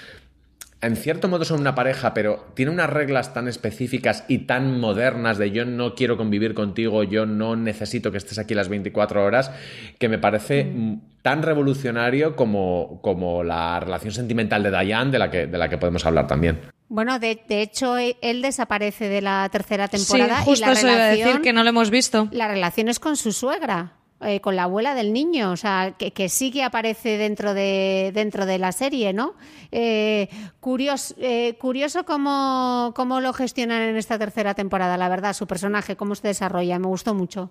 en 0.86 0.96
cierto 0.96 1.28
modo 1.28 1.44
son 1.44 1.60
una 1.60 1.74
pareja, 1.74 2.14
pero 2.14 2.46
tiene 2.54 2.70
unas 2.72 2.88
reglas 2.90 3.34
tan 3.34 3.48
específicas 3.48 4.24
y 4.28 4.38
tan 4.46 4.80
modernas 4.80 5.38
de 5.38 5.50
yo 5.50 5.64
no 5.64 5.94
quiero 5.94 6.16
convivir 6.16 6.54
contigo, 6.54 7.02
yo 7.04 7.26
no 7.26 7.56
necesito 7.56 8.10
que 8.12 8.18
estés 8.18 8.38
aquí 8.38 8.54
las 8.54 8.68
24 8.68 9.24
horas, 9.24 9.50
que 9.98 10.08
me 10.08 10.18
parece 10.18 10.64
mm, 10.64 10.94
tan 11.22 11.42
revolucionario 11.42 12.36
como, 12.36 13.00
como 13.02 13.42
la 13.44 13.80
relación 13.80 14.12
sentimental 14.12 14.62
de 14.62 14.70
Diane, 14.70 15.10
de 15.10 15.18
la 15.18 15.30
que, 15.30 15.46
de 15.46 15.58
la 15.58 15.68
que 15.68 15.78
podemos 15.78 16.04
hablar 16.06 16.26
también. 16.26 16.60
Bueno, 16.88 17.18
de, 17.18 17.42
de 17.48 17.62
hecho, 17.62 17.98
e- 17.98 18.16
él 18.22 18.42
desaparece 18.42 19.08
de 19.08 19.20
la 19.20 19.48
tercera 19.50 19.88
Sí, 19.88 19.96
temporada 19.96 20.40
justo 20.42 20.64
y 20.64 20.66
la 20.68 20.72
eso 20.72 20.86
iba 20.86 20.94
a 20.94 20.98
relación, 20.98 21.28
decir, 21.28 21.42
que 21.42 21.52
no 21.52 21.64
lo 21.64 21.68
hemos 21.70 21.90
visto. 21.90 22.28
la 22.30 22.46
relación 22.46 22.88
es 22.88 23.00
con 23.00 23.16
su 23.16 23.32
suegra. 23.32 23.94
Eh, 24.22 24.40
con 24.40 24.56
la 24.56 24.62
abuela 24.62 24.94
del 24.94 25.12
niño, 25.12 25.50
o 25.52 25.56
sea, 25.58 25.94
que, 25.98 26.28
sí 26.30 26.50
que 26.50 26.64
aparece 26.64 27.18
dentro 27.18 27.52
de, 27.52 28.12
dentro 28.14 28.46
de 28.46 28.58
la 28.58 28.72
serie, 28.72 29.12
¿no? 29.12 29.34
Eh, 29.72 30.30
curioso 30.58 31.14
eh, 31.18 31.58
curioso 31.60 32.04
cómo, 32.06 32.94
cómo 32.96 33.20
lo 33.20 33.34
gestionan 33.34 33.82
en 33.82 33.96
esta 33.96 34.18
tercera 34.18 34.54
temporada, 34.54 34.96
la 34.96 35.10
verdad, 35.10 35.34
su 35.34 35.46
personaje, 35.46 35.96
cómo 35.96 36.14
se 36.14 36.28
desarrolla, 36.28 36.78
me 36.78 36.86
gustó 36.86 37.12
mucho. 37.12 37.50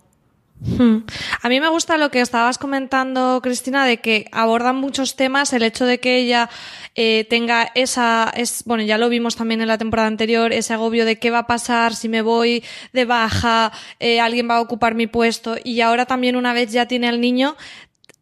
Hmm. 0.61 0.99
A 1.41 1.49
mí 1.49 1.59
me 1.59 1.67
gusta 1.67 1.97
lo 1.97 2.09
que 2.09 2.21
estabas 2.21 2.57
comentando, 2.57 3.39
Cristina, 3.43 3.85
de 3.85 3.97
que 3.97 4.25
abordan 4.31 4.77
muchos 4.77 5.15
temas, 5.15 5.51
el 5.53 5.63
hecho 5.63 5.85
de 5.85 5.99
que 5.99 6.17
ella 6.17 6.49
eh, 6.95 7.27
tenga 7.29 7.71
esa, 7.75 8.31
es, 8.35 8.63
bueno, 8.65 8.81
ya 8.83 8.97
lo 8.97 9.09
vimos 9.09 9.35
también 9.35 9.61
en 9.61 9.67
la 9.67 9.77
temporada 9.77 10.07
anterior, 10.07 10.53
ese 10.53 10.73
agobio 10.73 11.05
de 11.05 11.19
qué 11.19 11.29
va 11.29 11.39
a 11.39 11.47
pasar 11.47 11.93
si 11.93 12.07
me 12.07 12.21
voy 12.21 12.63
de 12.93 13.05
baja, 13.05 13.73
eh, 13.99 14.21
alguien 14.21 14.49
va 14.49 14.55
a 14.55 14.61
ocupar 14.61 14.95
mi 14.95 15.07
puesto, 15.07 15.57
y 15.61 15.81
ahora 15.81 16.05
también 16.05 16.37
una 16.37 16.53
vez 16.53 16.71
ya 16.71 16.87
tiene 16.87 17.09
al 17.09 17.19
niño, 17.19 17.57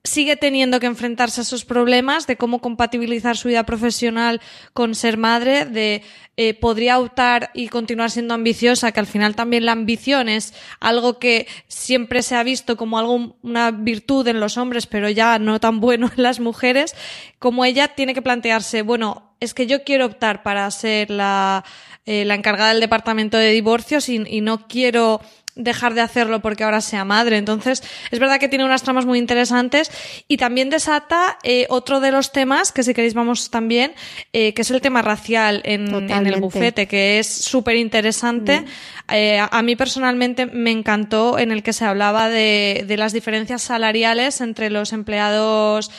sigue 0.05 0.35
teniendo 0.35 0.81
que 0.81 0.85
enfrentarse 0.85 1.39
a 1.39 1.43
esos 1.43 1.63
problemas 1.63 2.27
de 2.27 2.35
cómo 2.35 2.59
compatibilizar 2.59 3.37
su 3.37 3.47
vida 3.47 3.63
profesional 3.63 4.41
con 4.73 4.95
ser 4.95 5.17
madre, 5.17 5.63
de 5.63 6.03
eh, 6.35 6.53
podría 6.53 6.99
optar 6.99 7.51
y 7.53 7.69
continuar 7.69 8.11
siendo 8.11 8.33
ambiciosa, 8.33 8.91
que 8.91 8.99
al 8.99 9.07
final 9.07 9.35
también 9.35 9.65
la 9.65 9.71
ambición 9.71 10.27
es 10.27 10.53
algo 10.81 11.19
que 11.19 11.47
siempre 11.67 12.21
se 12.21 12.35
ha 12.35 12.43
visto 12.43 12.75
como 12.75 12.99
algo, 12.99 13.37
una 13.43 13.71
virtud 13.71 14.27
en 14.27 14.41
los 14.41 14.57
hombres, 14.57 14.87
pero 14.87 15.09
ya 15.09 15.39
no 15.39 15.61
tan 15.61 15.79
bueno 15.79 16.11
en 16.17 16.23
las 16.23 16.41
mujeres, 16.41 16.95
como 17.39 17.63
ella 17.63 17.89
tiene 17.89 18.13
que 18.13 18.21
plantearse, 18.21 18.81
bueno, 18.81 19.31
es 19.39 19.53
que 19.53 19.67
yo 19.67 19.85
quiero 19.85 20.05
optar 20.05 20.43
para 20.43 20.69
ser 20.71 21.11
la, 21.11 21.63
eh, 22.05 22.25
la 22.25 22.35
encargada 22.35 22.69
del 22.69 22.81
departamento 22.81 23.37
de 23.37 23.51
divorcios 23.51 24.09
y, 24.09 24.21
y 24.27 24.41
no 24.41 24.67
quiero 24.67 25.21
dejar 25.55 25.93
de 25.93 26.01
hacerlo 26.01 26.41
porque 26.41 26.63
ahora 26.63 26.81
sea 26.81 27.05
madre. 27.05 27.37
Entonces, 27.37 27.83
es 28.11 28.19
verdad 28.19 28.39
que 28.39 28.47
tiene 28.47 28.65
unas 28.65 28.83
tramas 28.83 29.05
muy 29.05 29.19
interesantes 29.19 29.91
y 30.27 30.37
también 30.37 30.69
desata 30.69 31.37
eh, 31.43 31.65
otro 31.69 31.99
de 31.99 32.11
los 32.11 32.31
temas, 32.31 32.71
que 32.71 32.83
si 32.83 32.93
queréis 32.93 33.13
vamos 33.13 33.49
también, 33.49 33.93
eh, 34.31 34.53
que 34.53 34.61
es 34.61 34.71
el 34.71 34.81
tema 34.81 35.01
racial 35.01 35.61
en, 35.65 36.09
el 36.09 36.39
bufete, 36.39 36.87
que 36.87 37.19
es 37.19 37.27
súper 37.27 37.75
interesante. 37.75 38.61
Mm. 38.61 38.65
Eh, 39.11 39.39
a 39.39 39.61
mí 39.61 39.75
personalmente 39.75 40.45
me 40.45 40.71
encantó 40.71 41.37
en 41.37 41.51
el 41.51 41.61
que 41.61 41.73
se 41.73 41.85
hablaba 41.85 42.29
de, 42.29 42.85
de 42.87 42.97
las 42.97 43.13
diferencias 43.13 43.61
salariales 43.61 44.41
entre 44.41 44.69
los 44.69 44.93
empleados 44.93 45.91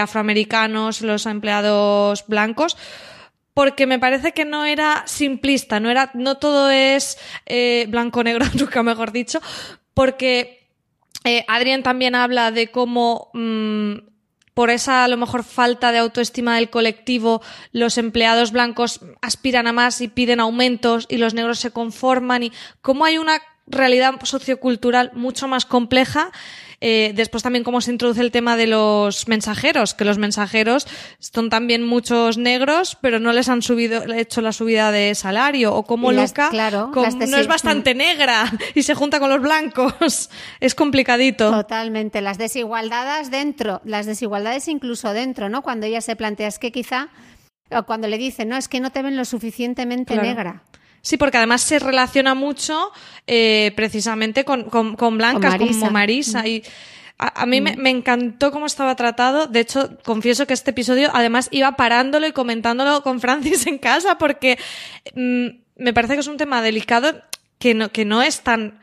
afroamericanos, 0.00 1.00
los 1.00 1.26
empleados 1.26 2.24
blancos 2.26 2.76
porque 3.54 3.86
me 3.86 4.00
parece 4.00 4.32
que 4.32 4.44
no 4.44 4.64
era 4.64 5.04
simplista, 5.06 5.80
no 5.80 5.90
era, 5.90 6.10
no 6.14 6.36
todo 6.36 6.70
es 6.70 7.18
eh, 7.46 7.86
blanco-negro, 7.88 8.44
nunca 8.58 8.82
mejor 8.82 9.12
dicho, 9.12 9.40
porque 9.94 10.68
eh, 11.22 11.44
Adrián 11.48 11.82
también 11.82 12.14
habla 12.16 12.50
de 12.50 12.70
cómo 12.70 13.30
mm, 13.32 13.94
por 14.54 14.70
esa 14.70 15.04
a 15.04 15.08
lo 15.08 15.16
mejor 15.16 15.44
falta 15.44 15.92
de 15.92 15.98
autoestima 15.98 16.56
del 16.56 16.70
colectivo, 16.70 17.42
los 17.72 17.96
empleados 17.96 18.52
blancos 18.52 19.00
aspiran 19.22 19.66
a 19.66 19.72
más 19.72 20.00
y 20.00 20.08
piden 20.08 20.40
aumentos 20.40 21.06
y 21.08 21.16
los 21.16 21.34
negros 21.34 21.58
se 21.58 21.70
conforman 21.70 22.42
y 22.42 22.52
cómo 22.82 23.04
hay 23.04 23.18
una 23.18 23.40
realidad 23.66 24.14
sociocultural 24.22 25.12
mucho 25.14 25.48
más 25.48 25.64
compleja 25.64 26.30
eh, 26.80 27.12
después 27.14 27.42
también 27.42 27.64
cómo 27.64 27.80
se 27.80 27.90
introduce 27.90 28.20
el 28.20 28.30
tema 28.30 28.56
de 28.56 28.66
los 28.66 29.28
mensajeros, 29.28 29.94
que 29.94 30.04
los 30.04 30.18
mensajeros 30.18 30.86
son 31.18 31.50
también 31.50 31.86
muchos 31.86 32.38
negros, 32.38 32.96
pero 33.00 33.18
no 33.18 33.32
les 33.32 33.48
han 33.48 33.62
subido, 33.62 34.04
hecho 34.12 34.40
la 34.40 34.52
subida 34.52 34.92
de 34.92 35.14
salario, 35.14 35.74
o 35.74 35.84
como 35.84 36.12
Luca 36.12 36.50
no 36.52 37.36
es 37.36 37.46
bastante 37.46 37.94
negra 37.94 38.50
y 38.74 38.82
se 38.82 38.94
junta 38.94 39.20
con 39.20 39.30
los 39.30 39.40
blancos. 39.40 40.30
es 40.60 40.74
complicadito. 40.74 41.50
Totalmente. 41.50 42.20
Las 42.20 42.38
desigualdades 42.38 43.30
dentro, 43.30 43.80
las 43.84 44.06
desigualdades 44.06 44.68
incluso 44.68 45.12
dentro, 45.12 45.48
¿no? 45.48 45.62
Cuando 45.62 45.86
ella 45.86 46.00
se 46.00 46.16
plantea, 46.16 46.48
es 46.48 46.58
que 46.58 46.72
quizá, 46.72 47.08
cuando 47.86 48.08
le 48.08 48.18
dicen, 48.18 48.48
no, 48.48 48.56
es 48.56 48.68
que 48.68 48.80
no 48.80 48.90
te 48.90 49.02
ven 49.02 49.16
lo 49.16 49.24
suficientemente 49.24 50.16
negra. 50.16 50.62
Sí, 51.04 51.18
porque 51.18 51.36
además 51.36 51.60
se 51.60 51.78
relaciona 51.78 52.34
mucho 52.34 52.90
eh, 53.26 53.72
precisamente 53.76 54.46
con, 54.46 54.64
con, 54.70 55.18
blancas 55.18 55.56
como 55.58 55.90
Marisa. 55.90 56.42
Mm. 56.42 56.46
Y 56.46 56.62
a, 57.18 57.44
mí 57.44 57.60
me, 57.60 57.76
mm. 57.76 57.78
me, 57.78 57.90
encantó 57.90 58.50
cómo 58.50 58.64
estaba 58.64 58.96
tratado. 58.96 59.46
De 59.46 59.60
hecho, 59.60 59.98
confieso 60.02 60.46
que 60.46 60.54
este 60.54 60.70
episodio 60.70 61.10
además 61.12 61.48
iba 61.50 61.76
parándolo 61.76 62.26
y 62.26 62.32
comentándolo 62.32 63.02
con 63.02 63.20
Francis 63.24 63.66
en 63.66 63.76
casa 63.76 64.16
porque 64.16 64.58
mm, 65.14 65.46
me 65.76 65.92
parece 65.92 66.14
que 66.14 66.20
es 66.20 66.26
un 66.26 66.38
tema 66.38 66.62
delicado 66.62 67.12
que 67.58 67.74
no, 67.74 67.92
que 67.92 68.06
no 68.06 68.22
es 68.22 68.40
tan 68.40 68.80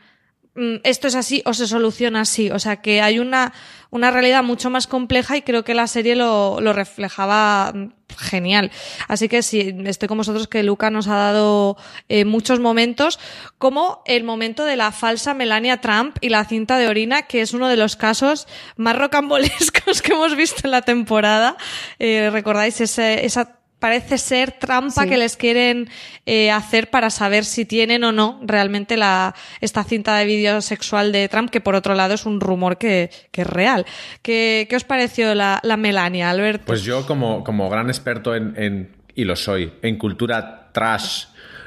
esto 0.54 1.08
es 1.08 1.14
así 1.14 1.42
o 1.46 1.54
se 1.54 1.66
soluciona 1.66 2.20
así. 2.20 2.50
O 2.50 2.58
sea 2.58 2.76
que 2.76 3.00
hay 3.00 3.18
una, 3.18 3.52
una 3.90 4.10
realidad 4.10 4.42
mucho 4.42 4.70
más 4.70 4.86
compleja 4.86 5.36
y 5.36 5.42
creo 5.42 5.64
que 5.64 5.74
la 5.74 5.86
serie 5.86 6.16
lo, 6.16 6.60
lo 6.60 6.72
reflejaba 6.72 7.72
genial. 8.18 8.70
Así 9.08 9.28
que 9.28 9.42
sí, 9.42 9.74
estoy 9.84 10.08
con 10.08 10.18
vosotros 10.18 10.48
que 10.48 10.62
Luca 10.62 10.90
nos 10.90 11.08
ha 11.08 11.16
dado 11.16 11.76
eh, 12.08 12.24
muchos 12.24 12.60
momentos, 12.60 13.18
como 13.58 14.02
el 14.04 14.24
momento 14.24 14.64
de 14.64 14.76
la 14.76 14.92
falsa 14.92 15.32
Melania 15.32 15.80
Trump 15.80 16.16
y 16.20 16.28
la 16.28 16.44
cinta 16.44 16.76
de 16.76 16.88
orina, 16.88 17.22
que 17.22 17.40
es 17.40 17.54
uno 17.54 17.68
de 17.68 17.76
los 17.76 17.96
casos 17.96 18.46
más 18.76 18.96
rocambolescos 18.96 20.02
que 20.02 20.12
hemos 20.12 20.36
visto 20.36 20.62
en 20.64 20.72
la 20.72 20.82
temporada. 20.82 21.56
Eh, 21.98 22.28
¿Recordáis 22.30 22.80
ese, 22.80 23.24
esa 23.24 23.61
parece 23.82 24.16
ser 24.16 24.52
trampa 24.52 25.06
que 25.08 25.16
les 25.16 25.36
quieren 25.36 25.88
eh, 26.24 26.52
hacer 26.52 26.88
para 26.88 27.10
saber 27.10 27.44
si 27.44 27.64
tienen 27.64 28.04
o 28.04 28.12
no 28.12 28.38
realmente 28.44 28.96
la, 28.96 29.34
esta 29.60 29.82
cinta 29.82 30.16
de 30.18 30.24
vídeo 30.24 30.60
sexual 30.60 31.10
de 31.10 31.28
Trump, 31.28 31.50
que 31.50 31.60
por 31.60 31.74
otro 31.74 31.96
lado 31.96 32.14
es 32.14 32.24
un 32.24 32.40
rumor 32.40 32.78
que, 32.78 33.10
que 33.32 33.40
es 33.40 33.46
real. 33.48 33.84
¿Qué, 34.22 34.68
¿Qué, 34.70 34.76
os 34.76 34.84
pareció 34.84 35.34
la, 35.34 35.58
la, 35.64 35.76
Melania, 35.76 36.30
Alberto? 36.30 36.66
Pues 36.66 36.84
yo 36.84 37.04
como, 37.06 37.42
como 37.42 37.68
gran 37.68 37.88
experto 37.88 38.36
en, 38.36 38.54
en, 38.56 38.96
y 39.16 39.24
lo 39.24 39.34
soy, 39.34 39.72
en 39.82 39.98
cultura 39.98 40.70
trash 40.70 41.24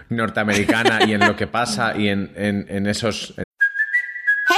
norteamericana 0.08 1.00
y 1.06 1.16
en 1.16 1.20
lo 1.20 1.36
que 1.36 1.48
pasa 1.48 1.98
y 1.98 2.08
en, 2.08 2.32
en, 2.38 2.66
en 2.70 2.88
esos 2.88 3.34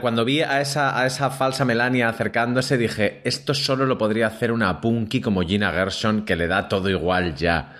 cuando 0.00 0.24
vi 0.24 0.42
a 0.42 0.60
esa, 0.60 1.30
falsa 1.30 1.64
Melania 1.64 2.08
acercándose, 2.08 2.76
dije, 2.76 3.20
esto 3.24 3.54
solo 3.54 3.86
lo 3.86 3.96
podría 3.96 4.26
hacer 4.26 4.52
una 4.52 4.80
punky 4.80 5.20
como 5.20 5.42
Gina 5.42 5.72
Gershon, 5.72 6.24
que 6.24 6.36
le 6.36 6.48
da 6.48 6.68
todo 6.68 6.90
igual 6.90 7.34
ya. 7.36 7.76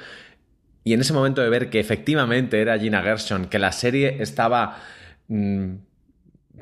Y 0.84 0.92
en 0.92 1.00
ese 1.00 1.12
momento 1.12 1.42
de 1.42 1.48
ver 1.48 1.68
que 1.68 1.80
efectivamente 1.80 2.60
era 2.60 2.78
Gina 2.78 3.02
Gershon, 3.02 3.46
que 3.46 3.58
la 3.58 3.72
serie 3.72 4.22
estaba... 4.22 4.78
Mm, 5.28 5.74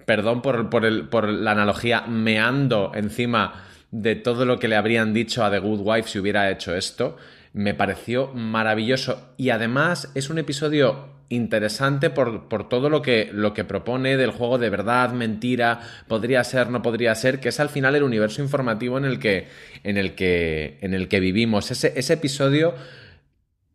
perdón 0.06 0.42
por, 0.42 0.70
por, 0.70 0.84
el, 0.84 1.08
por 1.08 1.28
la 1.28 1.52
analogía, 1.52 2.02
meando 2.02 2.92
encima 2.94 3.64
de 3.90 4.16
todo 4.16 4.44
lo 4.44 4.58
que 4.58 4.68
le 4.68 4.76
habrían 4.76 5.14
dicho 5.14 5.44
a 5.44 5.50
The 5.50 5.60
Good 5.60 5.80
Wife 5.82 6.08
si 6.08 6.18
hubiera 6.18 6.50
hecho 6.50 6.74
esto, 6.74 7.16
me 7.52 7.74
pareció 7.74 8.32
maravilloso. 8.34 9.34
Y 9.36 9.50
además 9.50 10.10
es 10.14 10.30
un 10.30 10.38
episodio 10.38 11.13
interesante 11.34 12.10
por, 12.10 12.48
por, 12.48 12.68
todo 12.68 12.88
lo 12.88 13.02
que, 13.02 13.30
lo 13.32 13.52
que 13.54 13.64
propone 13.64 14.16
del 14.16 14.30
juego 14.30 14.58
de 14.58 14.70
verdad, 14.70 15.12
mentira, 15.12 15.80
podría 16.08 16.42
ser, 16.44 16.70
no 16.70 16.82
podría 16.82 17.14
ser, 17.14 17.40
que 17.40 17.50
es 17.50 17.60
al 17.60 17.68
final 17.68 17.94
el 17.94 18.02
universo 18.02 18.42
informativo 18.42 18.98
en 18.98 19.04
el 19.04 19.18
que, 19.18 19.48
en 19.82 19.96
el 19.96 20.14
que, 20.14 20.78
en 20.80 20.94
el 20.94 21.08
que 21.08 21.20
vivimos. 21.20 21.70
Ese, 21.70 21.92
ese 21.96 22.14
episodio 22.14 22.74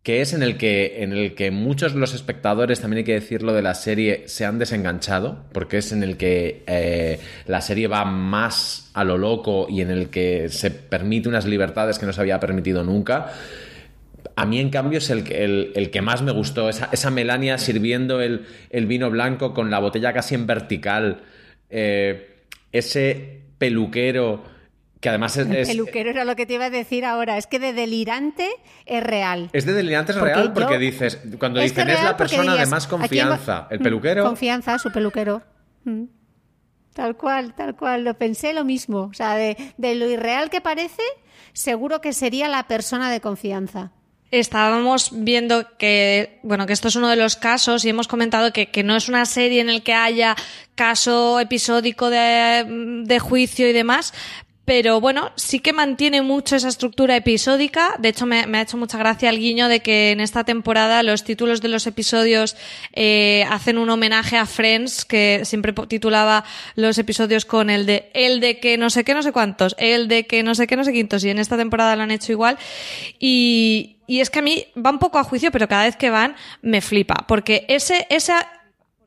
que 0.04 0.22
es 0.22 0.34
en 0.34 0.44
el 0.44 0.58
que, 0.58 1.04
en 1.04 1.12
el 1.12 1.36
que 1.36 1.52
muchos 1.52 1.94
de 1.94 2.00
los 2.00 2.14
espectadores, 2.14 2.80
también 2.80 3.00
hay 3.00 3.04
que 3.04 3.14
decirlo, 3.14 3.54
de 3.54 3.62
la 3.62 3.76
serie 3.76 4.24
se 4.28 4.46
han 4.46 4.58
desenganchado, 4.58 5.46
porque 5.52 5.78
es 5.78 5.92
en 5.92 6.04
el 6.04 6.16
que 6.18 6.64
eh, 6.68 7.20
la 7.46 7.62
serie 7.62 7.88
va 7.88 8.06
más 8.06 8.90
a 8.94 9.04
lo 9.04 9.18
loco 9.18 9.68
y 9.70 9.82
en 9.82 9.92
el 9.92 10.10
que 10.10 10.50
se 10.50 10.72
permite 10.72 11.28
unas 11.28 11.46
libertades 11.46 12.00
que 12.00 12.06
no 12.06 12.14
se 12.14 12.22
había 12.22 12.40
permitido 12.40 12.84
nunca. 12.84 13.34
A 14.36 14.46
mí, 14.46 14.60
en 14.60 14.70
cambio, 14.70 14.98
es 15.00 15.10
el, 15.10 15.24
que- 15.24 15.44
el- 15.44 15.72
el 15.76 15.90
que 15.92 16.02
más 16.02 16.22
me 16.22 16.32
gustó. 16.32 16.70
Esa, 16.70 16.90
esa 16.92 17.10
Melania 17.12 17.58
sirviendo 17.58 18.22
el, 18.22 18.46
el 18.70 18.86
vino 18.86 19.10
blanco 19.10 19.54
con 19.54 19.70
la 19.72 19.80
botella 19.80 20.14
casi 20.14 20.36
en 20.36 20.48
vertical. 20.48 21.22
Eh, 21.70 22.44
ese 22.72 23.42
peluquero 23.58 24.44
que 25.02 25.08
además 25.10 25.38
es, 25.38 25.48
El 25.48 25.56
es- 25.56 25.68
peluquero 25.70 26.10
era 26.10 26.26
lo 26.26 26.36
que 26.36 26.46
te 26.46 26.54
iba 26.56 26.66
a 26.66 26.70
decir 26.70 27.06
ahora. 27.06 27.38
Es 27.38 27.48
que 27.48 27.58
de 27.60 27.72
delirante 27.74 28.48
es 28.86 29.02
real. 29.04 29.50
es 29.54 29.66
de 29.66 29.74
delirantes 29.74 30.16
Porque 30.18 30.34
real 30.34 30.48
yo- 30.50 30.54
porque 30.54 30.78
dices, 30.78 31.20
cuando 31.40 31.60
Es 31.62 31.72
dicen 31.72 31.90
es 31.90 32.04
la 32.04 32.18
persona 32.18 32.56
de 32.56 32.66
más 32.66 32.86
¿a 32.86 32.88
quién 32.90 33.00
va- 33.00 33.00
confianza, 33.38 33.68
el 33.72 33.80
Mm, 33.80 33.84
peluquero. 33.84 34.24
Confianza, 34.26 34.78
su 34.80 34.92
peluquero. 34.92 35.42
Mm. 35.86 36.04
Tal 36.94 37.16
cual, 37.16 37.54
tal 37.56 37.76
cual. 37.78 38.04
Lo 38.04 38.16
pensé 38.16 38.52
lo 38.54 38.66
mismo. 38.66 39.04
O 39.04 39.14
sea, 39.14 39.36
de, 39.36 39.56
de 39.78 39.96
lo 39.96 40.10
irreal 40.10 40.50
que 40.50 40.60
parece, 40.60 41.04
seguro 41.54 42.02
que 42.02 42.12
sería 42.12 42.50
la 42.50 42.68
persona 42.68 43.10
de 43.10 43.22
confianza. 43.22 43.94
Estábamos 44.32 45.10
viendo 45.12 45.78
que, 45.78 46.40
bueno, 46.44 46.68
que 46.68 46.74
esto 46.74 46.88
es 46.88 46.96
uno 46.96 47.10
de 47.10 47.16
los 47.16 47.36
casos 47.36 47.84
y 47.84 47.90
hemos 47.90 48.08
comentado 48.08 48.54
que, 48.54 48.68
que 48.68 48.84
no 48.84 48.96
es 48.96 49.10
una 49.10 49.26
serie 49.26 49.62
en 49.62 49.70
el 49.70 49.82
que 49.82 49.94
haya 49.94 50.36
caso 50.76 51.40
episódico 51.40 52.10
de, 52.10 53.04
de 53.06 53.20
juicio 53.20 53.68
y 53.68 53.74
demás, 53.74 54.14
pero 54.70 55.02
bueno, 55.02 55.32
sí 55.34 55.62
que 55.62 55.74
mantiene 55.74 56.22
mucho 56.22 56.56
esa 56.56 56.68
estructura 56.68 57.16
episódica. 57.16 57.96
De 57.98 58.10
hecho, 58.10 58.28
me, 58.28 58.42
ha 58.42 58.62
hecho 58.62 58.78
mucha 58.78 59.00
gracia 59.00 59.32
el 59.32 59.40
guiño 59.40 59.68
de 59.68 59.80
que 59.80 60.12
en 60.12 60.20
esta 60.20 60.44
temporada 60.44 61.02
los 61.02 61.24
títulos 61.24 61.60
de 61.62 61.70
los 61.70 61.88
episodios 61.88 62.56
eh, 62.94 63.48
hacen 63.50 63.80
un 63.80 63.90
homenaje 63.90 64.38
a 64.38 64.46
Friends, 64.46 65.06
que 65.06 65.42
siempre 65.44 65.74
titulaba 65.88 66.46
los 66.76 67.00
episodios 67.00 67.46
con 67.46 67.72
el 67.72 67.88
de 67.88 68.12
el 68.14 68.42
de 68.42 68.60
que 68.60 68.78
no 68.78 68.92
sé 68.92 69.04
qué, 69.04 69.16
no 69.16 69.24
sé 69.24 69.32
cuántos, 69.32 69.76
el 69.80 70.08
de 70.08 70.28
que 70.28 70.44
no 70.44 70.54
sé 70.54 70.68
qué, 70.68 70.76
no 70.76 70.84
sé 70.84 70.94
quintos, 70.94 71.24
y 71.24 71.32
en 71.32 71.40
esta 71.40 71.58
temporada 71.58 71.96
lo 71.96 72.04
han 72.04 72.12
hecho 72.12 72.32
igual. 72.32 72.60
Y, 73.18 73.96
y 74.06 74.20
es 74.20 74.30
que 74.30 74.38
a 74.38 74.44
mí 74.44 74.68
va 74.78 74.92
un 74.92 75.00
poco 75.00 75.18
a 75.18 75.24
juicio, 75.24 75.50
pero 75.50 75.68
cada 75.68 75.86
vez 75.86 75.96
que 75.96 76.12
van 76.12 76.36
me 76.62 76.82
flipa, 76.82 77.26
porque 77.28 77.66
ese, 77.70 78.06
ese 78.12 78.34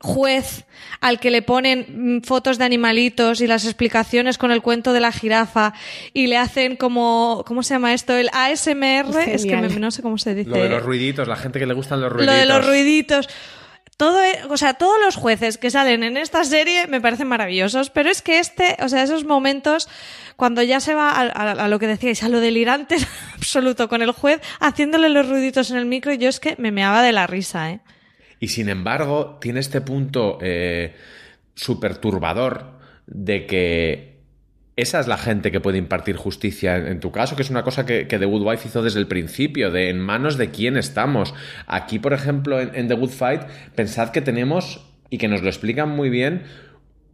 juez 0.03 0.65
al 0.99 1.17
que 1.21 1.31
le 1.31 1.41
ponen 1.41 2.17
mm, 2.17 2.21
fotos 2.23 2.57
de 2.57 2.65
animalitos 2.65 3.39
y 3.39 3.47
las 3.47 3.63
explicaciones 3.63 4.37
con 4.37 4.51
el 4.51 4.61
cuento 4.61 4.91
de 4.91 4.99
la 4.99 5.13
jirafa 5.13 5.73
y 6.13 6.27
le 6.27 6.35
hacen 6.37 6.75
como, 6.75 7.43
¿cómo 7.47 7.63
se 7.63 7.73
llama 7.75 7.93
esto? 7.93 8.13
El 8.13 8.29
ASMR, 8.33 9.17
es 9.27 9.45
que 9.45 9.55
me- 9.55 9.69
no 9.79 9.91
sé 9.91 10.01
cómo 10.01 10.17
se 10.17 10.35
dice. 10.35 10.49
Lo 10.49 10.57
de 10.57 10.67
los 10.69 10.83
ruiditos, 10.83 11.25
la 11.27 11.37
gente 11.37 11.57
que 11.57 11.65
le 11.65 11.73
gustan 11.73 12.01
los 12.01 12.11
Lo 12.11 12.17
ruiditos. 12.17 12.37
de 12.37 12.45
los 12.45 12.67
ruiditos. 12.67 13.29
Todo, 13.95 14.21
e- 14.21 14.39
o 14.49 14.57
sea, 14.57 14.73
todos 14.73 14.95
los 15.05 15.15
jueces 15.15 15.57
que 15.57 15.69
salen 15.71 16.03
en 16.03 16.17
esta 16.17 16.43
serie 16.43 16.87
me 16.87 16.99
parecen 16.99 17.27
maravillosos, 17.27 17.89
pero 17.89 18.09
es 18.09 18.21
que 18.21 18.39
este, 18.39 18.75
o 18.81 18.89
sea, 18.89 19.03
esos 19.03 19.23
momentos 19.23 19.87
cuando 20.35 20.63
ya 20.63 20.81
se 20.81 20.95
va 20.95 21.11
a, 21.11 21.21
a- 21.21 21.51
a 21.51 21.67
lo 21.69 21.79
que 21.79 21.87
decíais, 21.87 22.23
a 22.23 22.29
lo 22.29 22.41
delirante 22.41 22.97
absoluto 23.35 23.87
con 23.87 24.01
el 24.01 24.11
juez 24.11 24.41
haciéndole 24.59 25.07
los 25.07 25.29
ruiditos 25.29 25.71
en 25.71 25.77
el 25.77 25.85
micro, 25.85 26.11
yo 26.13 26.27
es 26.27 26.41
que 26.41 26.55
me 26.57 26.71
meaba 26.71 27.01
de 27.03 27.13
la 27.13 27.25
risa, 27.25 27.69
¿eh? 27.71 27.79
Y 28.43 28.49
sin 28.49 28.67
embargo, 28.67 29.37
tiene 29.39 29.61
este 29.61 29.79
punto 29.79 30.37
eh, 30.41 30.95
súper 31.55 31.95
turbador 31.95 32.71
de 33.07 33.45
que 33.45 34.17
esa 34.75 34.99
es 34.99 35.07
la 35.07 35.17
gente 35.17 35.49
que 35.49 35.61
puede 35.61 35.77
impartir 35.77 36.17
justicia 36.17 36.75
en, 36.75 36.99
tu 36.99 37.09
caso, 37.09 37.37
que 37.37 37.43
es 37.43 37.49
una 37.49 37.63
cosa 37.63 37.85
que, 37.85 38.05
que 38.05 38.19
The 38.19 38.25
Good 38.25 38.45
Wife 38.45 38.67
hizo 38.67 38.83
desde 38.83 38.99
el 38.99 39.07
principio, 39.07 39.71
de 39.71 39.89
en 39.89 39.97
manos 40.01 40.37
de 40.37 40.51
quién 40.51 40.75
estamos. 40.75 41.33
Aquí, 41.67 41.99
por 41.99 42.11
ejemplo, 42.11 42.59
en, 42.59 42.75
en 42.75 42.89
The 42.89 42.95
Good 42.95 43.11
Fight, 43.11 43.43
pensad 43.75 44.09
que 44.09 44.19
tenemos, 44.19 44.91
y 45.09 45.19
que 45.19 45.29
nos 45.29 45.41
lo 45.41 45.47
explican 45.47 45.87
muy 45.87 46.09
bien, 46.09 46.43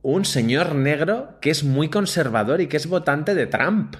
un 0.01 0.25
señor 0.25 0.73
negro 0.73 1.38
que 1.41 1.51
es 1.51 1.63
muy 1.63 1.89
conservador 1.89 2.59
y 2.59 2.65
que 2.65 2.77
es 2.77 2.88
votante 2.88 3.36
de 3.36 3.45
Trump. 3.45 3.97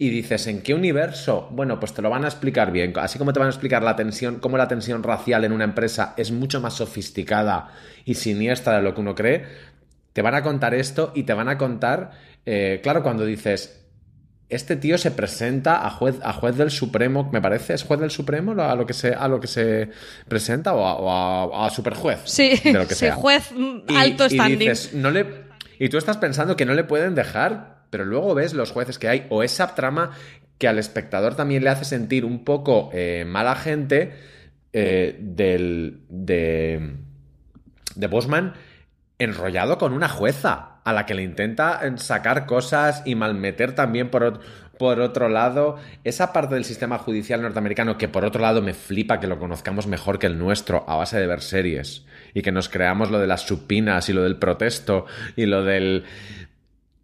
Y 0.00 0.10
dices, 0.10 0.46
¿en 0.46 0.62
qué 0.62 0.74
universo? 0.74 1.48
Bueno, 1.50 1.80
pues 1.80 1.92
te 1.92 2.02
lo 2.02 2.08
van 2.10 2.24
a 2.24 2.28
explicar 2.28 2.70
bien. 2.70 2.92
Así 2.96 3.18
como 3.18 3.32
te 3.32 3.40
van 3.40 3.48
a 3.48 3.50
explicar 3.50 3.82
la 3.82 3.96
tensión, 3.96 4.38
cómo 4.38 4.56
la 4.56 4.68
tensión 4.68 5.02
racial 5.02 5.44
en 5.44 5.50
una 5.52 5.64
empresa 5.64 6.14
es 6.16 6.30
mucho 6.30 6.60
más 6.60 6.74
sofisticada 6.74 7.72
y 8.04 8.14
siniestra 8.14 8.76
de 8.76 8.82
lo 8.82 8.94
que 8.94 9.00
uno 9.00 9.14
cree, 9.16 9.44
te 10.12 10.22
van 10.22 10.34
a 10.36 10.42
contar 10.42 10.72
esto 10.74 11.10
y 11.16 11.24
te 11.24 11.32
van 11.34 11.48
a 11.48 11.58
contar, 11.58 12.12
eh, 12.46 12.78
claro, 12.82 13.02
cuando 13.02 13.24
dices, 13.24 13.84
este 14.48 14.76
tío 14.76 14.98
se 14.98 15.10
presenta 15.10 15.84
a 15.84 15.90
juez, 15.90 16.16
a 16.22 16.32
juez 16.32 16.56
del 16.56 16.70
Supremo, 16.70 17.28
me 17.32 17.42
parece, 17.42 17.74
¿es 17.74 17.82
juez 17.82 17.98
del 18.00 18.10
Supremo 18.12 18.52
a 18.62 18.74
lo 18.76 18.86
que 18.86 18.94
se, 18.94 19.12
a 19.14 19.26
lo 19.28 19.40
que 19.40 19.46
se 19.48 19.90
presenta 20.28 20.74
o 20.74 20.86
a, 20.86 20.94
o 21.48 21.54
a- 21.62 21.66
a 21.66 21.70
superjuez? 21.70 22.20
Sí, 22.24 22.54
de 22.62 22.72
lo 22.72 22.86
que 22.86 22.94
sí, 22.94 23.00
sea. 23.00 23.14
juez 23.16 23.50
mm, 23.52 23.78
Y- 23.88 23.96
alto 23.96 24.26
y 24.26 24.30
standing. 24.30 24.58
dices, 24.60 24.94
no 24.94 25.10
le... 25.10 25.48
Y 25.80 25.88
tú 25.88 25.98
estás 25.98 26.16
pensando 26.18 26.56
que 26.56 26.64
no 26.66 26.74
le 26.74 26.84
pueden 26.84 27.14
dejar, 27.14 27.77
pero 27.90 28.04
luego 28.04 28.34
ves 28.34 28.54
los 28.54 28.70
jueces 28.70 28.98
que 28.98 29.08
hay 29.08 29.26
o 29.30 29.42
esa 29.42 29.74
trama 29.74 30.12
que 30.58 30.68
al 30.68 30.78
espectador 30.78 31.34
también 31.34 31.64
le 31.64 31.70
hace 31.70 31.84
sentir 31.84 32.24
un 32.24 32.44
poco 32.44 32.90
eh, 32.92 33.24
mala 33.26 33.54
gente 33.54 34.12
eh, 34.72 35.16
del, 35.20 36.00
de, 36.08 36.96
de 37.94 38.06
Bosman 38.06 38.54
enrollado 39.18 39.78
con 39.78 39.92
una 39.92 40.08
jueza 40.08 40.80
a 40.84 40.92
la 40.92 41.06
que 41.06 41.14
le 41.14 41.22
intenta 41.22 41.80
eh, 41.82 41.92
sacar 41.96 42.46
cosas 42.46 43.02
y 43.04 43.14
malmeter 43.14 43.74
también 43.74 44.10
por, 44.10 44.40
por 44.78 45.00
otro 45.00 45.28
lado. 45.28 45.76
Esa 46.04 46.32
parte 46.32 46.54
del 46.54 46.64
sistema 46.64 46.98
judicial 46.98 47.42
norteamericano 47.42 47.98
que 47.98 48.08
por 48.08 48.24
otro 48.24 48.40
lado 48.40 48.62
me 48.62 48.74
flipa 48.74 49.20
que 49.20 49.26
lo 49.26 49.38
conozcamos 49.38 49.86
mejor 49.86 50.18
que 50.18 50.26
el 50.26 50.38
nuestro 50.38 50.84
a 50.88 50.96
base 50.96 51.18
de 51.18 51.26
ver 51.26 51.42
series 51.42 52.04
y 52.32 52.42
que 52.42 52.52
nos 52.52 52.68
creamos 52.68 53.10
lo 53.10 53.18
de 53.18 53.26
las 53.26 53.42
supinas 53.42 54.08
y 54.08 54.12
lo 54.12 54.22
del 54.22 54.36
protesto 54.36 55.06
y 55.36 55.46
lo 55.46 55.62
del... 55.62 56.04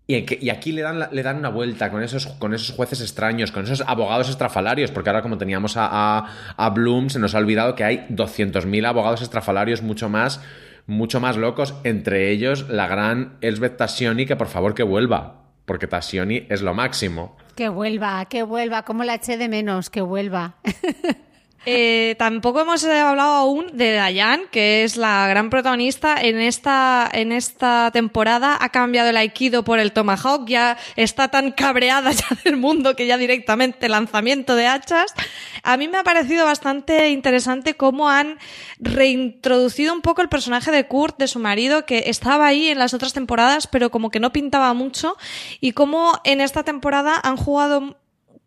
Y, 0.06 0.50
aquí 0.50 0.72
le 0.72 0.82
dan, 0.82 1.08
le 1.10 1.22
dan 1.22 1.38
una 1.38 1.48
vuelta 1.48 1.90
con 1.90 2.02
esos, 2.02 2.26
con 2.26 2.52
esos 2.52 2.76
jueces 2.76 3.00
extraños, 3.00 3.52
con 3.52 3.64
esos 3.64 3.80
abogados 3.86 4.28
estrafalarios, 4.28 4.90
porque 4.90 5.08
ahora 5.08 5.22
como 5.22 5.38
teníamos 5.38 5.76
a 5.76 6.72
Bloom, 6.74 7.08
se 7.08 7.18
nos 7.18 7.34
ha 7.34 7.38
olvidado 7.38 7.74
que 7.74 7.84
hay 7.84 8.06
200.000 8.10 8.86
abogados 8.86 9.22
estrafalarios 9.22 9.80
mucho 9.80 10.10
más, 10.10 10.42
mucho 10.86 11.20
más 11.20 11.38
locos, 11.38 11.74
entre 11.84 12.30
ellos 12.30 12.68
la 12.68 12.86
gran 12.86 13.38
Elsbeth 13.40 13.78
Tassioni, 13.78 14.26
que 14.26 14.36
por 14.36 14.48
favor 14.48 14.74
que 14.74 14.82
vuelva, 14.82 15.44
porque 15.64 15.86
Tassioni 15.86 16.46
es 16.50 16.60
lo 16.60 16.74
máximo. 16.74 17.36
Que 17.56 17.70
vuelva, 17.70 18.26
que 18.26 18.42
vuelva, 18.42 18.82
como 18.82 19.04
la 19.04 19.14
eché 19.14 19.38
de 19.38 19.48
menos, 19.48 19.88
que 19.88 20.02
vuelva. 20.02 20.56
Eh, 21.66 22.14
tampoco 22.18 22.60
hemos 22.60 22.84
eh, 22.84 23.00
hablado 23.00 23.32
aún 23.32 23.66
de 23.72 23.92
Dayan, 23.92 24.42
que 24.50 24.84
es 24.84 24.96
la 24.96 25.26
gran 25.28 25.48
protagonista. 25.48 26.20
En 26.20 26.38
esta, 26.38 27.08
en 27.10 27.32
esta 27.32 27.90
temporada 27.92 28.58
ha 28.60 28.68
cambiado 28.68 29.08
el 29.08 29.16
Aikido 29.16 29.64
por 29.64 29.78
el 29.78 29.92
Tomahawk. 29.92 30.46
Ya 30.46 30.76
está 30.96 31.28
tan 31.28 31.52
cabreada 31.52 32.10
ya 32.12 32.26
del 32.44 32.56
mundo 32.56 32.96
que 32.96 33.06
ya 33.06 33.16
directamente 33.16 33.88
lanzamiento 33.88 34.56
de 34.56 34.66
hachas. 34.66 35.14
A 35.62 35.76
mí 35.78 35.88
me 35.88 35.96
ha 35.96 36.04
parecido 36.04 36.44
bastante 36.44 37.08
interesante 37.10 37.74
cómo 37.74 38.10
han 38.10 38.38
reintroducido 38.78 39.94
un 39.94 40.02
poco 40.02 40.20
el 40.20 40.28
personaje 40.28 40.70
de 40.70 40.86
Kurt, 40.86 41.18
de 41.18 41.28
su 41.28 41.38
marido, 41.38 41.86
que 41.86 42.04
estaba 42.06 42.46
ahí 42.46 42.68
en 42.68 42.78
las 42.78 42.92
otras 42.92 43.14
temporadas, 43.14 43.66
pero 43.66 43.90
como 43.90 44.10
que 44.10 44.20
no 44.20 44.32
pintaba 44.32 44.74
mucho. 44.74 45.16
Y 45.60 45.72
cómo 45.72 46.20
en 46.24 46.42
esta 46.42 46.62
temporada 46.62 47.18
han 47.22 47.38
jugado 47.38 47.96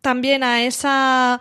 también 0.00 0.44
a 0.44 0.62
esa 0.62 1.40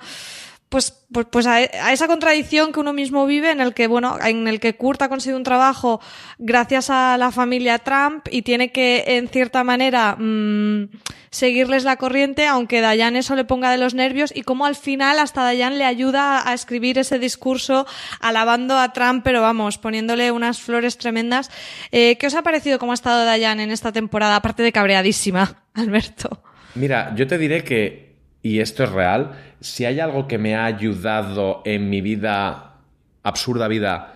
pues, 0.70 1.06
pues, 1.12 1.28
pues 1.32 1.48
a, 1.48 1.62
esa 1.64 2.08
contradicción 2.08 2.74
que 2.74 2.80
uno 2.80 2.92
mismo 2.92 3.26
vive 3.26 3.52
en 3.52 3.62
el 3.62 3.74
que, 3.74 3.88
bueno, 3.88 4.18
en 4.22 4.48
el 4.48 4.60
que 4.60 4.76
Kurt 4.76 5.02
ha 5.02 5.10
conseguido 5.10 5.38
un 5.38 5.44
trabajo 5.44 6.02
gracias 6.38 6.90
a 6.90 7.18
la 7.18 7.32
familia 7.32 7.80
Trump 7.80 8.28
y 8.30 8.42
tiene 8.42 8.72
que, 8.72 9.04
en 9.08 9.30
cierta 9.30 9.64
manera, 9.64 10.18
mm, 10.18 10.90
seguirles 11.30 11.86
la 11.86 11.96
corriente, 11.96 12.48
aunque 12.48 12.82
Dayan 12.82 13.16
eso 13.16 13.36
le 13.36 13.46
ponga 13.46 13.72
de 13.72 13.78
los 13.78 13.94
nervios 13.94 14.34
y 14.36 14.42
como 14.42 14.66
al 14.66 14.76
final 14.76 15.20
hasta 15.20 15.44
Dayan 15.44 15.78
le 15.78 15.86
ayuda 15.86 16.50
a 16.50 16.54
escribir 16.54 16.98
ese 16.98 17.18
discurso 17.18 17.88
alabando 18.20 18.78
a 18.78 18.92
Trump, 18.92 19.24
pero 19.24 19.42
vamos, 19.42 19.78
poniéndole 19.78 20.32
unas 20.32 20.60
flores 20.60 20.98
tremendas. 20.98 21.50
Eh, 21.92 22.18
¿Qué 22.18 22.28
os 22.28 22.36
ha 22.36 22.42
parecido 22.42 22.78
cómo 22.78 22.92
ha 22.92 22.96
estado 22.96 23.24
Dayan 23.24 23.62
en 23.62 23.72
esta 23.72 23.94
temporada, 23.94 24.36
aparte 24.36 24.64
de 24.64 24.74
cabreadísima, 24.74 25.64
Alberto? 25.74 26.42
Mira, 26.76 27.14
yo 27.16 27.26
te 27.26 27.38
diré 27.38 27.64
que, 27.64 28.07
y 28.48 28.60
esto 28.60 28.84
es 28.84 28.92
real, 28.92 29.32
si 29.60 29.86
hay 29.86 30.00
algo 30.00 30.28
que 30.28 30.38
me 30.38 30.56
ha 30.56 30.66
ayudado 30.66 31.62
en 31.66 31.90
mi 31.90 32.02
vida, 32.02 32.76
absurda 33.24 33.68
vida, 33.68 34.14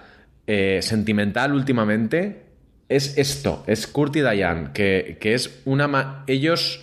eh, 0.47 0.79
sentimental 0.81 1.53
últimamente, 1.53 2.43
es 2.89 3.17
esto, 3.17 3.63
es 3.67 3.87
Kurt 3.87 4.15
y 4.17 4.21
Diane, 4.21 4.69
que, 4.73 5.17
que 5.19 5.33
es 5.33 5.61
una... 5.65 5.87
ma- 5.87 6.23
Ellos, 6.27 6.81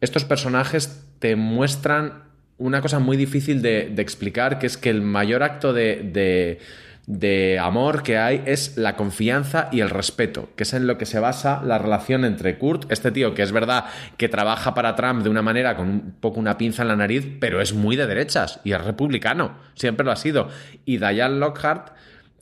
estos 0.00 0.24
personajes, 0.24 1.04
te 1.18 1.34
muestran 1.36 2.22
una 2.58 2.80
cosa 2.80 2.98
muy 2.98 3.16
difícil 3.16 3.60
de, 3.62 3.92
explicar, 3.98 4.58
que 4.58 4.66
es 4.66 4.76
que 4.76 4.90
el 4.90 5.02
mayor 5.02 5.42
acto 5.42 5.72
de, 5.72 6.60
de 7.08 7.58
amor 7.58 8.02
que 8.02 8.18
hay 8.18 8.42
es 8.44 8.76
la 8.76 8.94
confianza 8.94 9.70
y 9.72 9.80
el 9.80 9.88
respeto, 9.88 10.50
que 10.56 10.64
es 10.64 10.74
en 10.74 10.86
lo 10.86 10.98
que 10.98 11.06
se 11.06 11.18
basa 11.18 11.62
la 11.64 11.78
relación 11.78 12.26
entre 12.26 12.58
Kurt, 12.58 12.92
este 12.92 13.10
tío 13.10 13.32
que 13.32 13.42
es 13.42 13.50
verdad 13.50 13.86
que 14.18 14.28
trabaja 14.28 14.74
para 14.74 14.94
Trump 14.94 15.22
de 15.22 15.30
una 15.30 15.40
manera 15.40 15.74
con 15.74 15.88
un 15.88 16.16
poco 16.20 16.38
una 16.38 16.58
pinza 16.58 16.82
en 16.82 16.88
la 16.88 16.96
nariz, 16.96 17.26
pero 17.40 17.62
es 17.62 17.72
muy 17.72 17.96
de 17.96 18.06
derechas 18.06 18.60
y 18.62 18.72
es 18.72 18.84
republicano, 18.84 19.56
siempre 19.74 20.04
lo 20.04 20.12
ha 20.12 20.16
sido, 20.16 20.50
y 20.84 20.98
Diane 20.98 21.38
Lockhart, 21.38 21.94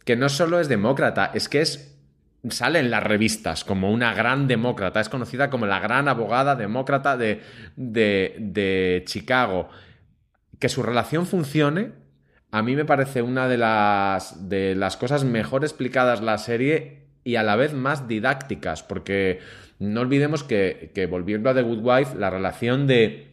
que 0.05 0.17
no 0.17 0.29
solo 0.29 0.59
es 0.59 0.69
demócrata, 0.69 1.31
es 1.33 1.49
que 1.49 1.61
es 1.61 1.97
sale 2.51 2.81
en 2.81 2.91
las 2.91 3.05
revistas 3.05 3.63
como 3.63 3.93
una 3.93 4.15
gran 4.15 4.49
demócrata, 4.49 5.01
es 5.01 5.09
conocida 5.09 5.49
como 5.49 5.67
la 5.67 5.79
gran 5.79 6.09
abogada 6.09 6.57
demócrata 6.57 7.17
de, 7.17 7.41
de, 7.77 8.35
de 8.41 9.05
Chicago. 9.07 9.69
Que 10.59 10.69
su 10.69 10.83
relación 10.83 11.27
funcione, 11.27 11.93
a 12.57 12.63
mí 12.63 12.75
me 12.75 12.87
parece 12.87 13.21
una 13.21 13.49
de 13.49 13.59
las, 13.59 14.49
de 14.49 14.75
las 14.75 14.97
cosas 14.97 15.25
mejor 15.25 15.63
explicadas 15.63 16.23
la 16.23 16.39
serie 16.39 17.03
y 17.23 17.37
a 17.37 17.43
la 17.43 17.55
vez 17.55 17.75
más 17.75 18.09
didácticas, 18.09 18.83
porque 18.83 19.41
no 19.79 20.01
olvidemos 20.01 20.43
que, 20.43 20.91
que 20.95 21.05
volviendo 21.05 21.51
a 21.51 21.55
The 21.55 21.61
Good 21.61 21.81
Wife, 21.83 22.17
la 22.17 22.31
relación 22.31 22.87
de 22.87 23.27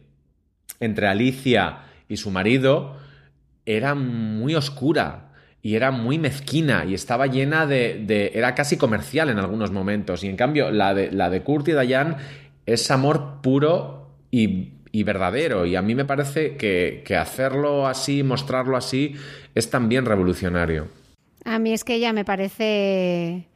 entre 0.78 1.06
Alicia 1.06 1.84
y 2.06 2.18
su 2.18 2.30
marido 2.30 2.98
era 3.64 3.94
muy 3.94 4.56
oscura 4.56 5.32
y 5.62 5.74
era 5.74 5.90
muy 5.90 6.18
mezquina 6.18 6.84
y 6.84 6.92
estaba 6.92 7.26
llena 7.26 7.64
de, 7.64 8.04
de, 8.04 8.32
era 8.34 8.54
casi 8.54 8.76
comercial 8.76 9.30
en 9.30 9.38
algunos 9.38 9.70
momentos. 9.70 10.22
Y 10.22 10.28
en 10.28 10.36
cambio 10.36 10.70
la 10.70 10.92
de, 10.92 11.10
la 11.10 11.30
de 11.30 11.40
Kurt 11.40 11.66
y 11.68 11.72
Dayan 11.72 12.18
es 12.66 12.90
amor 12.90 13.40
puro 13.40 14.10
y, 14.30 14.73
y 14.94 15.02
verdadero 15.02 15.66
y 15.66 15.74
a 15.74 15.82
mí 15.82 15.96
me 15.96 16.04
parece 16.04 16.56
que, 16.56 17.02
que, 17.04 17.16
hacerlo 17.16 17.88
así, 17.88 18.22
mostrarlo 18.22 18.76
así 18.76 19.16
es 19.52 19.68
también 19.68 20.06
revolucionario. 20.06 20.86
A 21.44 21.58
mí 21.58 21.72
es 21.72 21.82
que 21.82 21.96
ella 21.96 22.12
me 22.12 22.24
parece 22.24 23.48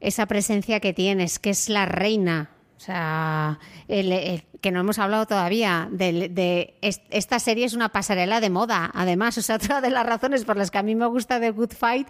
esa 0.00 0.26
presencia 0.26 0.80
que 0.80 0.92
tienes, 0.92 1.38
que 1.38 1.50
es 1.50 1.68
la 1.68 1.86
reina. 1.86 2.50
O 2.76 2.80
sea, 2.80 3.60
el, 3.86 4.42
que 4.60 4.72
no 4.72 4.80
hemos 4.80 4.98
hablado 4.98 5.26
todavía, 5.26 5.88
de, 5.92 6.28
de, 6.28 6.74
esta 6.82 7.38
serie 7.38 7.66
es 7.66 7.74
una 7.74 7.90
pasarela 7.90 8.40
de 8.40 8.50
moda, 8.50 8.90
además. 8.94 9.38
O 9.38 9.42
sea, 9.42 9.56
otra 9.56 9.80
de 9.80 9.90
las 9.90 10.04
razones 10.04 10.44
por 10.44 10.56
las 10.56 10.72
que 10.72 10.78
a 10.78 10.82
mí 10.82 10.96
me 10.96 11.06
gusta 11.06 11.38
The 11.38 11.52
Good 11.52 11.72
Fight 11.72 12.08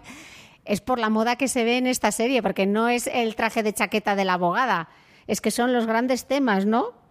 es 0.65 0.81
por 0.81 0.97
la 0.97 1.11
moda 1.11 1.35
que 1.35 1.47
se 1.47 1.63
ve 1.65 1.77
en 1.77 1.85
esta 1.85 2.11
serie, 2.11 2.41
porque 2.41 2.65
no 2.65 2.89
es 2.89 3.05
el 3.05 3.35
traje 3.35 3.61
de 3.61 3.73
chaqueta 3.73 4.15
de 4.15 4.25
la 4.25 4.33
abogada, 4.33 4.89
es 5.27 5.39
que 5.39 5.51
son 5.51 5.71
los 5.71 5.85
grandes 5.85 6.25
temas, 6.25 6.65
¿no? 6.65 7.04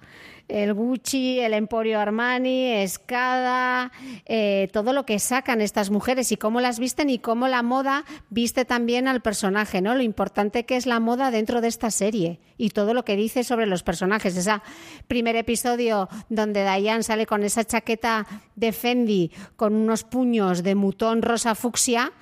El 0.48 0.74
Gucci, 0.74 1.40
el 1.40 1.54
Emporio 1.54 2.00
Armani, 2.00 2.72
Escada, 2.72 3.92
eh, 4.26 4.68
todo 4.72 4.92
lo 4.92 5.06
que 5.06 5.18
sacan 5.18 5.60
estas 5.60 5.90
mujeres 5.90 6.32
y 6.32 6.36
cómo 6.36 6.60
las 6.60 6.78
visten 6.78 7.10
y 7.10 7.18
cómo 7.18 7.48
la 7.48 7.62
moda 7.62 8.04
viste 8.30 8.64
también 8.64 9.08
al 9.08 9.22
personaje, 9.22 9.80
¿no? 9.80 9.94
Lo 9.94 10.02
importante 10.02 10.64
que 10.66 10.76
es 10.76 10.86
la 10.86 11.00
moda 11.00 11.30
dentro 11.30 11.60
de 11.60 11.68
esta 11.68 11.90
serie 11.90 12.40
y 12.58 12.70
todo 12.70 12.94
lo 12.94 13.04
que 13.04 13.16
dice 13.16 13.44
sobre 13.44 13.66
los 13.66 13.82
personajes. 13.82 14.36
Ese 14.36 14.60
primer 15.08 15.36
episodio 15.36 16.08
donde 16.28 16.64
Diane 16.64 17.02
sale 17.02 17.26
con 17.26 17.42
esa 17.42 17.64
chaqueta 17.64 18.26
de 18.56 18.72
Fendi 18.72 19.30
con 19.56 19.74
unos 19.74 20.04
puños 20.04 20.62
de 20.62 20.74
mutón 20.74 21.22
rosa 21.22 21.54
fucsia 21.54 22.12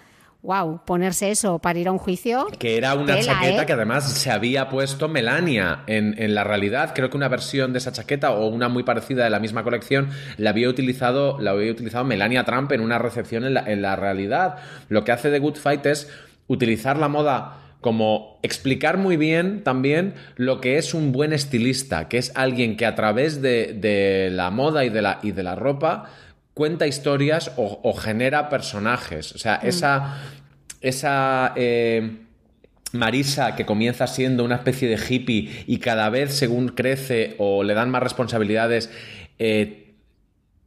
wow, 0.42 0.84
ponerse 0.84 1.30
eso 1.30 1.58
para 1.60 1.78
ir 1.78 1.88
a 1.88 1.92
un 1.92 1.98
juicio. 1.98 2.48
Que 2.58 2.76
era 2.76 2.94
una 2.94 3.14
tela, 3.14 3.34
chaqueta 3.34 3.62
¿eh? 3.62 3.66
que 3.66 3.72
además 3.72 4.12
se 4.12 4.30
había 4.30 4.68
puesto 4.68 5.08
Melania 5.08 5.84
en, 5.86 6.14
en, 6.18 6.34
la 6.34 6.44
realidad. 6.44 6.92
Creo 6.94 7.10
que 7.10 7.16
una 7.16 7.28
versión 7.28 7.72
de 7.72 7.78
esa 7.78 7.92
chaqueta 7.92 8.32
o 8.32 8.48
una 8.48 8.68
muy 8.68 8.82
parecida 8.82 9.24
de 9.24 9.30
la 9.30 9.38
misma 9.38 9.62
colección 9.62 10.10
la 10.36 10.50
había 10.50 10.68
utilizado, 10.68 11.38
la 11.40 11.52
había 11.52 11.70
utilizado 11.70 12.04
Melania 12.04 12.44
Trump 12.44 12.72
en 12.72 12.80
una 12.80 12.98
recepción 12.98 13.44
en 13.44 13.54
la, 13.54 13.60
en 13.60 13.82
la 13.82 13.94
realidad. 13.96 14.56
Lo 14.88 15.04
que 15.04 15.12
hace 15.12 15.30
The 15.30 15.38
Good 15.38 15.56
Fight 15.56 15.86
es 15.86 16.10
utilizar 16.48 16.98
la 16.98 17.08
moda 17.08 17.58
como 17.80 18.38
explicar 18.42 18.96
muy 18.96 19.16
bien 19.16 19.64
también 19.64 20.14
lo 20.36 20.60
que 20.60 20.78
es 20.78 20.94
un 20.94 21.10
buen 21.10 21.32
estilista, 21.32 22.08
que 22.08 22.18
es 22.18 22.32
alguien 22.36 22.76
que 22.76 22.86
a 22.86 22.94
través 22.94 23.42
de, 23.42 23.74
de 23.74 24.30
la 24.30 24.50
moda 24.50 24.84
y 24.84 24.88
de 24.88 25.02
la, 25.02 25.18
y 25.22 25.32
de 25.32 25.42
la 25.42 25.56
ropa 25.56 26.08
cuenta 26.54 26.86
historias 26.86 27.52
o, 27.56 27.80
o 27.82 27.94
genera 27.94 28.48
personajes. 28.48 29.32
O 29.34 29.38
sea, 29.38 29.60
mm. 29.62 29.66
esa. 29.66 30.18
Esa. 30.80 31.52
Eh, 31.56 32.18
Marisa, 32.92 33.56
que 33.56 33.64
comienza 33.64 34.06
siendo 34.06 34.44
una 34.44 34.56
especie 34.56 34.88
de 34.88 35.02
hippie 35.02 35.64
y 35.66 35.78
cada 35.78 36.10
vez, 36.10 36.34
según 36.34 36.68
crece 36.68 37.36
o 37.38 37.64
le 37.64 37.72
dan 37.72 37.90
más 37.90 38.02
responsabilidades, 38.02 38.90
eh, 39.38 39.94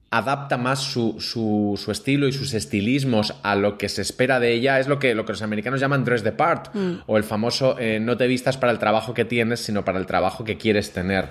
adapta 0.09 0.57
más 0.57 0.79
su, 0.79 1.19
su, 1.19 1.79
su, 1.81 1.91
estilo 1.91 2.27
y 2.27 2.31
sus 2.31 2.53
estilismos 2.53 3.35
a 3.43 3.55
lo 3.55 3.77
que 3.77 3.89
se 3.89 4.01
espera 4.01 4.39
de 4.39 4.53
ella, 4.53 4.79
es 4.79 4.87
lo 4.87 4.97
que, 4.97 5.13
lo 5.13 5.25
que 5.25 5.33
los 5.33 5.41
americanos 5.41 5.79
llaman 5.79 6.03
dress 6.03 6.23
the 6.23 6.31
part, 6.31 6.73
mm. 6.73 7.03
o 7.05 7.17
el 7.17 7.23
famoso 7.23 7.77
eh, 7.79 7.99
no 7.99 8.17
te 8.17 8.27
vistas 8.27 8.57
para 8.57 8.71
el 8.71 8.79
trabajo 8.79 9.13
que 9.13 9.25
tienes, 9.25 9.59
sino 9.59 9.83
para 9.85 9.99
el 9.99 10.05
trabajo 10.05 10.43
que 10.43 10.57
quieres 10.57 10.93
tener. 10.93 11.29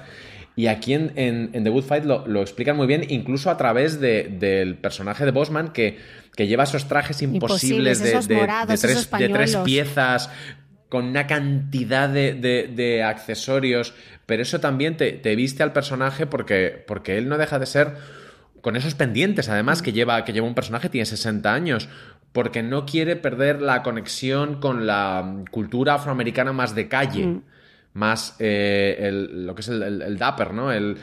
Y 0.56 0.68
aquí 0.68 0.94
en, 0.94 1.12
en, 1.16 1.50
en 1.52 1.64
The 1.64 1.70
Good 1.70 1.84
Fight 1.84 2.04
lo, 2.04 2.26
lo, 2.26 2.40
explican 2.40 2.76
muy 2.76 2.86
bien, 2.86 3.04
incluso 3.08 3.50
a 3.50 3.56
través 3.56 3.98
de, 3.98 4.28
del 4.38 4.76
personaje 4.76 5.24
de 5.24 5.32
Bosman, 5.32 5.72
que, 5.72 5.98
que 6.36 6.46
lleva 6.46 6.62
esos 6.62 6.86
trajes 6.86 7.22
imposibles, 7.22 7.98
imposibles 7.98 8.28
de, 8.28 8.36
morados, 8.36 8.80
tres, 8.80 9.10
de, 9.10 9.28
tres, 9.30 9.56
piezas, 9.56 10.30
con 10.88 11.06
una 11.06 11.26
cantidad 11.26 12.08
de, 12.08 13.02
accesorios, 13.04 13.94
pero 14.26 14.42
eso 14.42 14.60
también 14.60 14.96
te, 14.96 15.12
te, 15.12 15.34
viste 15.34 15.64
al 15.64 15.72
personaje 15.72 16.26
porque, 16.26 16.84
porque 16.86 17.18
él 17.18 17.28
no 17.28 17.36
deja 17.36 17.58
de 17.58 17.66
ser 17.66 17.94
con 18.60 18.76
esos 18.76 18.94
pendientes, 18.94 19.48
además, 19.48 19.82
que 19.82 19.92
lleva, 19.92 20.24
que 20.24 20.32
lleva 20.32 20.46
un 20.46 20.54
personaje, 20.54 20.88
tiene 20.88 21.04
60 21.04 21.52
años, 21.52 21.88
porque 22.32 22.62
no 22.62 22.86
quiere 22.86 23.16
perder 23.16 23.60
la 23.60 23.82
conexión 23.82 24.60
con 24.60 24.86
la 24.86 25.42
cultura 25.50 25.94
afroamericana 25.94 26.52
más 26.52 26.76
de 26.76 26.86
calle. 26.86 27.26
Mm 27.26 27.42
más 27.94 28.36
eh, 28.40 28.96
el, 28.98 29.46
lo 29.46 29.54
que 29.54 29.62
es 29.62 29.68
el, 29.68 30.02
el, 30.02 30.18
dapper, 30.18 30.52
¿no? 30.52 30.70
El, 30.72 30.98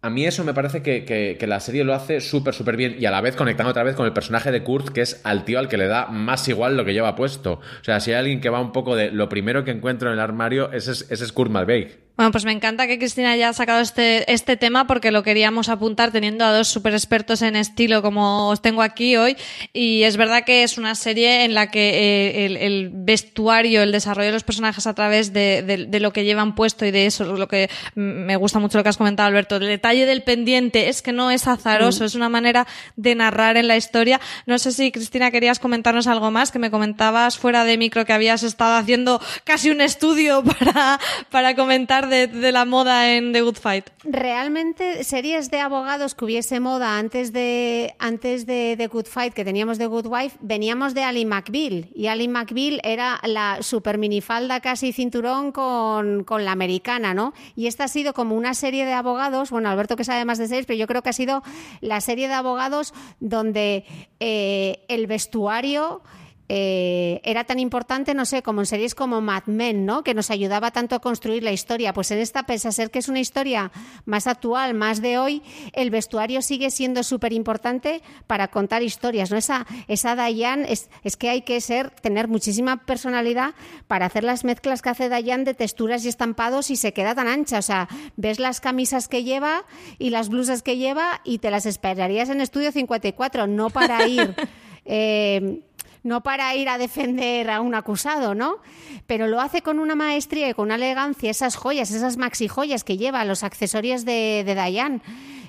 a 0.00 0.10
mí 0.10 0.26
eso 0.26 0.44
me 0.44 0.54
parece 0.54 0.82
que, 0.82 1.04
que, 1.04 1.36
que 1.38 1.46
la 1.46 1.60
serie 1.60 1.82
lo 1.82 1.94
hace 1.94 2.20
súper, 2.20 2.54
súper 2.54 2.76
bien 2.76 2.96
y 2.98 3.06
a 3.06 3.10
la 3.10 3.20
vez 3.20 3.36
conectando 3.36 3.70
otra 3.70 3.82
vez 3.82 3.96
con 3.96 4.06
el 4.06 4.12
personaje 4.12 4.52
de 4.52 4.62
Kurt, 4.62 4.90
que 4.90 5.00
es 5.00 5.20
al 5.24 5.44
tío 5.44 5.58
al 5.58 5.68
que 5.68 5.76
le 5.76 5.86
da 5.86 6.06
más 6.06 6.48
igual 6.48 6.76
lo 6.76 6.84
que 6.84 6.92
lleva 6.92 7.16
puesto. 7.16 7.54
O 7.54 7.84
sea, 7.84 8.00
si 8.00 8.12
hay 8.12 8.18
alguien 8.18 8.40
que 8.40 8.50
va 8.50 8.60
un 8.60 8.72
poco 8.72 8.96
de 8.96 9.10
lo 9.10 9.28
primero 9.28 9.64
que 9.64 9.70
encuentro 9.70 10.08
en 10.08 10.14
el 10.14 10.20
armario, 10.20 10.72
ese 10.72 10.92
es, 10.92 11.10
ese 11.10 11.24
es 11.24 11.32
Kurt 11.32 11.50
Malveig. 11.50 12.03
Bueno, 12.16 12.30
pues 12.30 12.44
me 12.44 12.52
encanta 12.52 12.86
que 12.86 12.96
Cristina 12.96 13.32
haya 13.32 13.52
sacado 13.52 13.80
este, 13.80 14.32
este 14.32 14.56
tema 14.56 14.86
porque 14.86 15.10
lo 15.10 15.24
queríamos 15.24 15.68
apuntar 15.68 16.12
teniendo 16.12 16.44
a 16.44 16.52
dos 16.52 16.68
super 16.68 16.92
expertos 16.92 17.42
en 17.42 17.56
estilo 17.56 18.02
como 18.02 18.50
os 18.50 18.62
tengo 18.62 18.82
aquí 18.82 19.16
hoy. 19.16 19.36
Y 19.72 20.04
es 20.04 20.16
verdad 20.16 20.44
que 20.44 20.62
es 20.62 20.78
una 20.78 20.94
serie 20.94 21.44
en 21.44 21.54
la 21.54 21.72
que 21.72 21.90
eh, 21.90 22.46
el, 22.46 22.56
el, 22.56 22.90
vestuario, 22.92 23.82
el 23.82 23.90
desarrollo 23.90 24.28
de 24.28 24.32
los 24.32 24.44
personajes 24.44 24.86
a 24.86 24.94
través 24.94 25.32
de, 25.32 25.62
de, 25.62 25.86
de, 25.86 26.00
lo 26.00 26.12
que 26.12 26.24
llevan 26.24 26.54
puesto 26.54 26.86
y 26.86 26.92
de 26.92 27.06
eso, 27.06 27.24
lo 27.24 27.48
que 27.48 27.68
me 27.96 28.36
gusta 28.36 28.60
mucho 28.60 28.78
lo 28.78 28.84
que 28.84 28.90
has 28.90 28.96
comentado, 28.96 29.26
Alberto, 29.26 29.56
el 29.56 29.66
detalle 29.66 30.06
del 30.06 30.22
pendiente 30.22 30.88
es 30.88 31.02
que 31.02 31.10
no 31.10 31.32
es 31.32 31.48
azaroso, 31.48 32.04
mm. 32.04 32.06
es 32.06 32.14
una 32.14 32.28
manera 32.28 32.68
de 32.94 33.16
narrar 33.16 33.56
en 33.56 33.66
la 33.66 33.76
historia. 33.76 34.20
No 34.46 34.60
sé 34.60 34.70
si, 34.70 34.92
Cristina, 34.92 35.32
querías 35.32 35.58
comentarnos 35.58 36.06
algo 36.06 36.30
más, 36.30 36.52
que 36.52 36.60
me 36.60 36.70
comentabas 36.70 37.38
fuera 37.38 37.64
de 37.64 37.76
micro 37.76 38.04
que 38.04 38.12
habías 38.12 38.44
estado 38.44 38.76
haciendo 38.76 39.20
casi 39.42 39.70
un 39.70 39.80
estudio 39.80 40.44
para, 40.60 41.00
para 41.30 41.56
comentar 41.56 42.03
de, 42.06 42.26
de, 42.26 42.52
la 42.52 42.64
moda 42.64 43.14
en 43.14 43.32
The 43.32 43.42
Good 43.42 43.56
Fight? 43.56 43.90
Realmente, 44.04 45.04
series 45.04 45.50
de 45.50 45.60
abogados 45.60 46.14
que 46.14 46.24
hubiese 46.24 46.60
moda 46.60 46.98
antes 46.98 47.32
de, 47.32 47.94
antes 47.98 48.46
de 48.46 48.74
The 48.76 48.86
Good 48.88 49.06
Fight, 49.06 49.34
que 49.34 49.44
teníamos 49.44 49.78
The 49.78 49.86
Good 49.86 50.06
Wife, 50.06 50.38
veníamos 50.40 50.94
de 50.94 51.02
Ali 51.02 51.24
McBeal. 51.24 51.88
Y 51.94 52.06
Ali 52.06 52.28
McBeal 52.28 52.80
era 52.82 53.20
la 53.24 53.58
super 53.62 53.98
minifalda 53.98 54.60
casi 54.60 54.92
cinturón 54.92 55.52
con, 55.52 56.24
con 56.24 56.44
la 56.44 56.52
americana, 56.52 57.14
¿no? 57.14 57.32
Y 57.56 57.66
esta 57.66 57.84
ha 57.84 57.88
sido 57.88 58.14
como 58.14 58.36
una 58.36 58.54
serie 58.54 58.84
de 58.84 58.92
abogados, 58.92 59.50
bueno, 59.50 59.68
Alberto 59.68 59.96
que 59.96 60.04
sabe 60.04 60.24
más 60.24 60.38
de 60.38 60.48
series, 60.48 60.66
pero 60.66 60.78
yo 60.78 60.86
creo 60.86 61.02
que 61.02 61.10
ha 61.10 61.14
sido 61.14 61.42
la 61.80 62.00
serie 62.00 62.28
de 62.28 62.34
abogados 62.34 62.94
donde 63.20 63.84
eh, 64.20 64.84
el 64.88 65.06
vestuario 65.06 66.02
eh, 66.48 67.22
era 67.24 67.44
tan 67.44 67.58
importante, 67.58 68.12
no 68.12 68.26
sé, 68.26 68.42
como 68.42 68.60
en 68.60 68.66
series 68.66 68.94
como 68.94 69.20
Mad 69.22 69.44
Men, 69.46 69.86
¿no? 69.86 70.04
Que 70.04 70.12
nos 70.12 70.30
ayudaba 70.30 70.72
tanto 70.72 70.94
a 70.94 71.00
construir 71.00 71.42
la 71.42 71.52
historia. 71.52 71.94
Pues 71.94 72.10
en 72.10 72.18
esta, 72.18 72.42
pese 72.44 72.68
a 72.68 72.72
ser 72.72 72.90
que 72.90 72.98
es 72.98 73.08
una 73.08 73.20
historia 73.20 73.72
más 74.04 74.26
actual, 74.26 74.74
más 74.74 75.00
de 75.00 75.18
hoy, 75.18 75.42
el 75.72 75.90
vestuario 75.90 76.42
sigue 76.42 76.70
siendo 76.70 77.02
súper 77.02 77.32
importante 77.32 78.02
para 78.26 78.48
contar 78.48 78.82
historias, 78.82 79.30
¿no? 79.30 79.38
Esa, 79.38 79.66
esa 79.88 80.16
Dayan 80.16 80.66
es, 80.66 80.90
es, 81.02 81.16
que 81.16 81.30
hay 81.30 81.42
que 81.42 81.60
ser, 81.62 81.90
tener 81.90 82.28
muchísima 82.28 82.84
personalidad 82.84 83.54
para 83.86 84.06
hacer 84.06 84.24
las 84.24 84.44
mezclas 84.44 84.82
que 84.82 84.90
hace 84.90 85.08
Dayan 85.08 85.44
de 85.44 85.54
texturas 85.54 86.04
y 86.04 86.08
estampados 86.08 86.70
y 86.70 86.76
se 86.76 86.92
queda 86.92 87.14
tan 87.14 87.26
ancha. 87.26 87.58
O 87.58 87.62
sea, 87.62 87.88
ves 88.16 88.38
las 88.38 88.60
camisas 88.60 89.08
que 89.08 89.24
lleva 89.24 89.64
y 89.98 90.10
las 90.10 90.28
blusas 90.28 90.62
que 90.62 90.76
lleva 90.76 91.22
y 91.24 91.38
te 91.38 91.50
las 91.50 91.64
esperarías 91.64 92.28
en 92.28 92.42
Estudio 92.42 92.70
54, 92.70 93.46
no 93.46 93.70
para 93.70 94.06
ir. 94.06 94.34
Eh, 94.86 95.62
no 96.04 96.22
para 96.22 96.54
ir 96.54 96.68
a 96.68 96.78
defender 96.78 97.50
a 97.50 97.60
un 97.60 97.74
acusado, 97.74 98.34
¿no? 98.34 98.58
Pero 99.06 99.26
lo 99.26 99.40
hace 99.40 99.62
con 99.62 99.80
una 99.80 99.96
maestría 99.96 100.48
y 100.48 100.54
con 100.54 100.66
una 100.66 100.76
elegancia, 100.76 101.30
esas 101.30 101.56
joyas, 101.56 101.90
esas 101.90 102.16
maxi 102.16 102.46
joyas 102.46 102.84
que 102.84 102.96
lleva, 102.96 103.24
los 103.24 103.42
accesorios 103.42 104.04
de, 104.04 104.44
de 104.46 104.54
Dayan, 104.54 105.02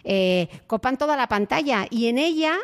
eh, 0.04 0.48
copan 0.66 0.98
toda 0.98 1.16
la 1.16 1.28
pantalla 1.28 1.86
y 1.90 2.08
en 2.08 2.18
ella 2.18 2.58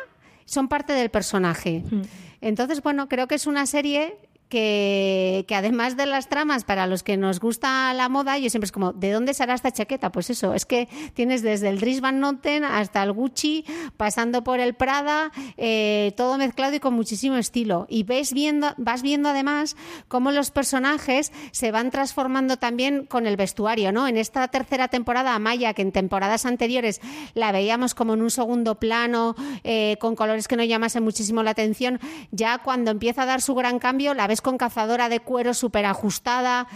son 0.44 0.68
parte 0.68 0.92
del 0.94 1.10
personaje. 1.10 1.84
Mm. 1.88 2.02
Entonces, 2.40 2.82
bueno, 2.82 3.08
creo 3.08 3.28
que 3.28 3.36
es 3.36 3.46
una 3.46 3.66
serie 3.66 4.16
que, 4.52 5.54
además 5.56 5.96
de 5.96 6.04
las 6.04 6.28
tramas, 6.28 6.64
para 6.64 6.86
los 6.86 7.02
que 7.02 7.16
nos 7.16 7.40
gusta 7.40 7.94
la 7.94 8.10
moda, 8.10 8.36
yo 8.36 8.50
siempre 8.50 8.66
es 8.66 8.72
como, 8.72 8.92
¿de 8.92 9.10
dónde 9.10 9.32
será 9.32 9.54
esta 9.54 9.70
chaqueta? 9.70 10.12
Pues 10.12 10.28
eso, 10.28 10.52
es 10.52 10.66
que 10.66 10.90
tienes 11.14 11.40
desde 11.40 11.70
el 11.70 11.80
Dries 11.80 12.02
Van 12.02 12.20
Noten 12.20 12.62
hasta 12.62 13.02
el 13.02 13.12
Gucci, 13.12 13.64
pasando 13.96 14.44
por 14.44 14.60
el 14.60 14.74
Prada, 14.74 15.32
eh, 15.56 16.12
todo 16.18 16.36
mezclado 16.36 16.74
y 16.74 16.80
con 16.80 16.92
muchísimo 16.92 17.36
estilo. 17.36 17.86
Y 17.88 18.02
ves 18.02 18.34
viendo, 18.34 18.74
vas 18.76 19.00
viendo 19.00 19.30
además 19.30 19.74
cómo 20.08 20.32
los 20.32 20.50
personajes 20.50 21.32
se 21.50 21.70
van 21.70 21.90
transformando 21.90 22.58
también 22.58 23.06
con 23.06 23.26
el 23.26 23.38
vestuario, 23.38 23.90
¿no? 23.90 24.06
En 24.06 24.18
esta 24.18 24.48
tercera 24.48 24.88
temporada, 24.88 25.38
Maya, 25.38 25.72
que 25.72 25.80
en 25.80 25.92
temporadas 25.92 26.44
anteriores 26.44 27.00
la 27.32 27.52
veíamos 27.52 27.94
como 27.94 28.12
en 28.12 28.20
un 28.20 28.30
segundo 28.30 28.74
plano, 28.74 29.34
eh, 29.64 29.96
con 29.98 30.14
colores 30.14 30.46
que 30.46 30.56
no 30.56 30.64
llamasen 30.64 31.02
muchísimo 31.02 31.42
la 31.42 31.52
atención, 31.52 32.00
ya 32.32 32.58
cuando 32.58 32.90
empieza 32.90 33.22
a 33.22 33.26
dar 33.26 33.40
su 33.40 33.54
gran 33.54 33.78
cambio, 33.78 34.12
la 34.12 34.26
ves 34.26 34.41
con 34.42 34.58
cazadora 34.58 35.08
de 35.08 35.20
cuero 35.20 35.54
súper 35.54 35.86
ajustada. 35.86 36.66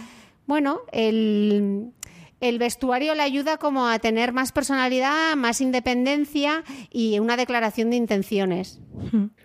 Bueno, 0.45 0.79
el, 0.91 1.91
el 2.39 2.59
vestuario 2.59 3.13
le 3.15 3.23
ayuda 3.23 3.57
como 3.57 3.87
a 3.87 3.99
tener 3.99 4.31
más 4.31 4.51
personalidad, 4.51 5.35
más 5.35 5.61
independencia 5.61 6.63
y 6.91 7.19
una 7.19 7.37
declaración 7.37 7.89
de 7.89 7.97
intenciones. 7.97 8.79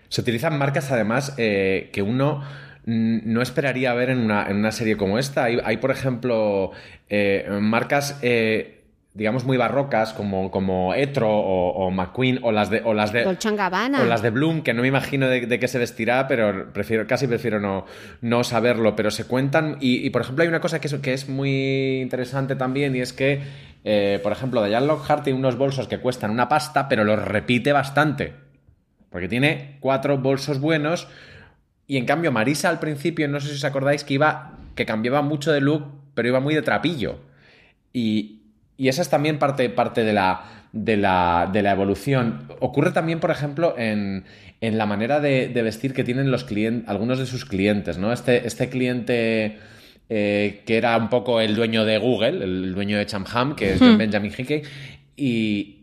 Se 0.09 0.21
utilizan 0.21 0.57
marcas 0.57 0.91
además 0.91 1.33
eh, 1.37 1.89
que 1.93 2.01
uno 2.01 2.43
no 2.85 3.41
esperaría 3.41 3.93
ver 3.93 4.09
en 4.09 4.19
una, 4.19 4.49
en 4.49 4.57
una 4.57 4.71
serie 4.71 4.97
como 4.97 5.17
esta. 5.17 5.43
Hay, 5.45 5.77
por 5.77 5.91
ejemplo, 5.91 6.71
eh, 7.09 7.47
marcas... 7.61 8.17
Eh, 8.21 8.82
digamos, 9.13 9.43
muy 9.43 9.57
barrocas, 9.57 10.11
como, 10.13 10.49
como 10.49 10.95
Etro 10.95 11.29
o, 11.29 11.91
McQueen, 11.91 12.39
o 12.41 12.51
las 12.51 12.69
de. 12.69 12.81
O 12.83 12.93
las 12.93 13.13
de 13.13 13.25
O 14.01 14.05
las 14.05 14.21
de 14.23 14.31
Bloom, 14.31 14.63
que 14.63 14.73
no 14.73 14.81
me 14.81 14.87
imagino 14.87 15.27
de, 15.27 15.59
qué 15.59 15.67
se 15.67 15.77
vestirá, 15.77 16.27
pero 16.27 16.73
prefiero, 16.73 17.05
casi 17.05 17.27
prefiero 17.27 17.59
no, 17.59 17.85
no 18.21 18.43
saberlo. 18.43 18.95
Pero 18.95 19.11
se 19.11 19.25
cuentan. 19.25 19.77
Y, 19.79 20.09
por 20.09 20.23
ejemplo, 20.23 20.41
hay 20.41 20.47
una 20.47 20.61
cosa 20.61 20.81
que 20.81 20.87
es, 20.87 20.95
que 20.95 21.13
es 21.13 21.29
muy 21.29 22.01
interesante 22.01 22.55
también, 22.55 22.95
y 22.95 23.01
es 23.01 23.13
que, 23.13 23.41
eh, 23.83 24.19
por 24.23 24.31
ejemplo, 24.31 24.65
Diane 24.65 24.87
Lockhart 24.87 25.23
tiene 25.23 25.37
unos 25.37 25.57
bolsos 25.57 25.87
que 25.87 25.99
cuestan 25.99 26.31
una 26.31 26.49
pasta, 26.49 26.89
pero 26.89 27.03
los 27.03 27.23
repite 27.23 27.71
bastante. 27.71 28.33
Porque 29.11 29.27
tiene 29.27 29.77
cuatro 29.79 30.17
bolsos 30.17 30.59
buenos. 30.59 31.07
Y 31.85 31.97
en 31.97 32.05
cambio, 32.05 32.31
Marisa 32.31 32.69
al 32.69 32.79
principio, 32.79 33.27
no 33.27 33.39
sé 33.39 33.49
si 33.49 33.55
os 33.55 33.63
acordáis, 33.63 34.03
que 34.03 34.15
iba. 34.15 34.57
que 34.73 34.87
cambiaba 34.87 35.21
mucho 35.21 35.51
de 35.51 35.61
look, 35.61 35.85
pero 36.15 36.29
iba 36.29 36.39
muy 36.39 36.55
de 36.55 36.63
trapillo. 36.63 37.19
Y, 37.91 38.42
y 38.77 38.87
esa 38.87 39.01
es 39.01 39.09
también 39.09 39.39
parte, 39.39 39.69
parte 39.69 40.03
de, 40.03 40.13
la, 40.13 40.43
de, 40.71 40.97
la, 40.97 41.49
de, 41.51 41.61
la, 41.61 41.71
evolución. 41.71 42.47
Ocurre 42.59 42.91
también, 42.91 43.19
por 43.19 43.31
ejemplo, 43.31 43.75
en, 43.77 44.25
en 44.61 44.77
la 44.77 44.85
manera 44.85 45.19
de, 45.19 45.49
vestir 45.63 45.93
que 45.93 46.03
tienen 46.03 46.31
los 46.31 46.43
clientes, 46.43 46.89
algunos 46.89 47.19
de 47.19 47.25
sus 47.25 47.45
clientes, 47.45 47.97
¿no? 47.97 48.11
Este, 48.11 48.47
este 48.47 48.69
cliente 48.69 49.57
eh, 50.09 50.63
que 50.65 50.77
era 50.77 50.97
un 50.97 51.09
poco 51.09 51.41
el 51.41 51.55
dueño 51.55 51.85
de 51.85 51.97
Google, 51.97 52.43
el 52.43 52.73
dueño 52.73 52.97
de 52.97 53.05
Chamham, 53.05 53.55
que 53.55 53.73
es 53.73 53.81
hmm. 53.81 53.97
Benjamin 53.97 54.33
Hickey, 54.35 54.63
y, 55.15 55.79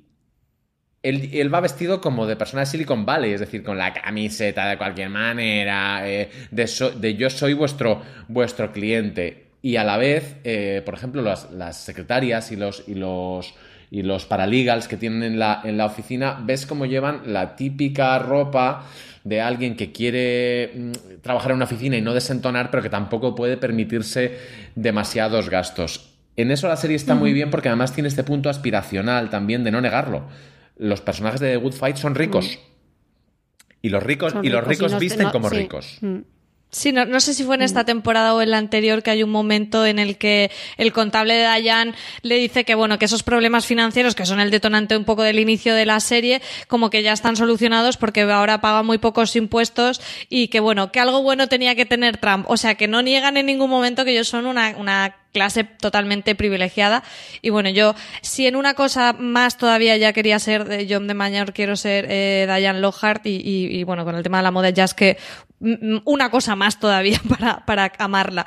él, 1.03 1.55
va 1.55 1.61
vestido 1.61 2.01
como 2.01 2.27
de 2.27 2.37
persona 2.37 2.61
de 2.61 2.67
Silicon 2.67 3.07
Valley, 3.07 3.33
es 3.33 3.41
decir, 3.41 3.63
con 3.63 3.79
la 3.79 3.95
camiseta 3.95 4.69
de 4.69 4.77
cualquier 4.77 5.09
manera, 5.09 6.09
eh, 6.09 6.31
de, 6.51 6.69
de, 6.99 7.15
yo 7.15 7.31
soy 7.31 7.55
vuestro, 7.55 8.03
vuestro 8.29 8.71
cliente 8.73 9.50
y 9.63 9.77
a 9.77 9.85
la 9.85 9.97
vez, 9.97 10.37
eh, 10.45 10.83
por 10.85 10.95
ejemplo, 10.95 11.23
las, 11.23 11.77
secretarias 11.77 12.51
y 12.53 12.57
los, 12.57 12.85
y 12.87 12.95
los, 12.95 13.55
y 13.91 14.03
los 14.03 14.25
paralegals 14.25 14.89
que 14.89 14.97
tienen 14.97 15.23
en 15.23 15.39
la, 15.39 15.61
en 15.65 15.77
la 15.77 15.87
oficina, 15.87 16.41
ves 16.43 16.67
cómo 16.67 16.87
llevan 16.87 17.23
la 17.27 17.57
típica 17.57 18.19
ropa 18.19 18.87
de 19.25 19.41
alguien 19.41 19.77
que 19.77 19.93
quiere 19.93 20.73
mm, 20.75 20.93
trabajar 21.21 21.51
en 21.51 21.57
una 21.57 21.67
oficina 21.67 21.97
y 21.97 22.01
no 22.01 22.15
desentonar, 22.15 22.71
pero 22.71 22.83
que 22.83 22.89
tampoco 22.89 23.35
puede 23.35 23.57
permitirse 23.57 24.39
demasiados 24.75 25.51
gastos. 25.51 26.11
En 26.37 26.51
eso 26.51 26.69
la 26.69 26.77
serie 26.77 26.97
está 26.97 27.15
muy 27.15 27.35
bien 27.35 27.51
porque 27.51 27.69
además 27.69 27.93
tiene 27.93 28.09
este 28.09 28.25
punto 28.25 28.49
aspiracional 28.49 29.29
también 29.29 29.63
de 29.63 29.71
no 29.71 29.81
negarlo. 29.81 30.25
Los 30.79 31.03
personajes 31.03 31.41
de 31.41 31.51
The 31.51 31.57
Good 31.57 31.75
Fight 31.75 31.97
son 31.97 32.15
ricos. 32.15 32.59
Y 33.83 33.91
los 33.91 34.03
ricos, 34.03 34.35
y 34.43 34.49
los 34.49 34.65
ricos, 34.65 34.99
visten 34.99 35.29
como 35.31 35.49
ricos. 35.51 35.99
Mm. 36.01 36.19
Sí, 36.73 36.93
no, 36.93 37.05
no, 37.05 37.19
sé 37.19 37.35
si 37.35 37.43
fue 37.43 37.57
en 37.57 37.63
esta 37.63 37.83
mm. 37.83 37.87
temporada 37.87 38.35
o 38.35 38.43
en 38.43 38.51
la 38.51 38.59
anterior 38.59 39.03
que 39.03 39.11
hay 39.11 39.25
un 39.25 39.31
momento 39.31 39.85
en 39.85 39.99
el 39.99 40.17
que 40.17 40.53
el 40.77 40.93
contable 40.93 41.35
de 41.35 41.43
Dayan 41.43 41.97
le 42.23 42.37
dice 42.37 42.65
que 42.65 42.77
bueno, 42.77 42.97
que 42.97 43.07
esos 43.07 43.25
problemas 43.25 43.67
financieros, 43.67 44.15
que 44.15 44.25
son 44.25 44.39
el 44.39 44.53
detonante 44.53 44.97
un 44.97 45.05
poco 45.05 45.25
del 45.25 45.41
inicio 45.41 45.75
de 45.75 45.85
la 45.85 45.99
serie, 45.99 46.41
como 46.69 46.89
que 46.89 47.03
ya 47.03 47.13
están 47.13 47.35
solucionados 47.35 47.97
porque 47.97 48.23
ahora 48.23 48.61
paga 48.61 48.85
muy 48.85 48.99
pocos 48.99 49.35
impuestos 49.35 50.01
y 50.29 50.47
que 50.49 50.61
bueno, 50.61 50.93
que 50.93 51.01
algo 51.01 51.23
bueno 51.23 51.49
tenía 51.49 51.75
que 51.75 51.87
tener 51.87 52.19
Trump. 52.19 52.47
O 52.49 52.57
sea, 52.57 52.77
que 52.77 52.87
no 52.87 53.03
niegan 53.03 53.37
en 53.37 53.47
ningún 53.47 53.69
momento 53.69 54.05
que 54.05 54.13
ellos 54.13 54.29
son 54.29 54.47
una, 54.47 54.77
una 54.79 55.17
clase 55.33 55.65
totalmente 55.65 56.35
privilegiada. 56.35 57.03
Y 57.43 57.51
bueno, 57.51 57.71
yo, 57.71 57.95
si 58.23 58.47
en 58.47 58.57
una 58.57 58.75
cosa 58.75 59.13
más 59.13 59.57
todavía 59.57 59.97
ya 59.97 60.13
quería 60.13 60.39
ser 60.39 60.65
de 60.65 60.87
John 60.89 61.07
de 61.07 61.15
Mayor, 61.15 61.53
quiero 61.53 61.77
ser 61.77 62.07
eh, 62.09 62.47
Diane 62.47 62.81
Lockhart 62.81 63.27
y, 63.27 63.41
y, 63.45 63.85
bueno, 63.85 64.05
con 64.05 64.15
el 64.15 64.23
tema 64.23 64.39
de 64.39 64.45
la 64.45 64.51
moda 64.51 64.71
ya 64.71 64.85
es 64.85 64.95
que 64.95 65.19
mm, 65.61 65.95
mm, 65.95 66.03
una 66.05 66.31
cosa 66.31 66.57
más 66.57 66.79
todavía 66.81 67.21
para, 67.29 67.65
para 67.65 67.93
amarla. 67.99 68.47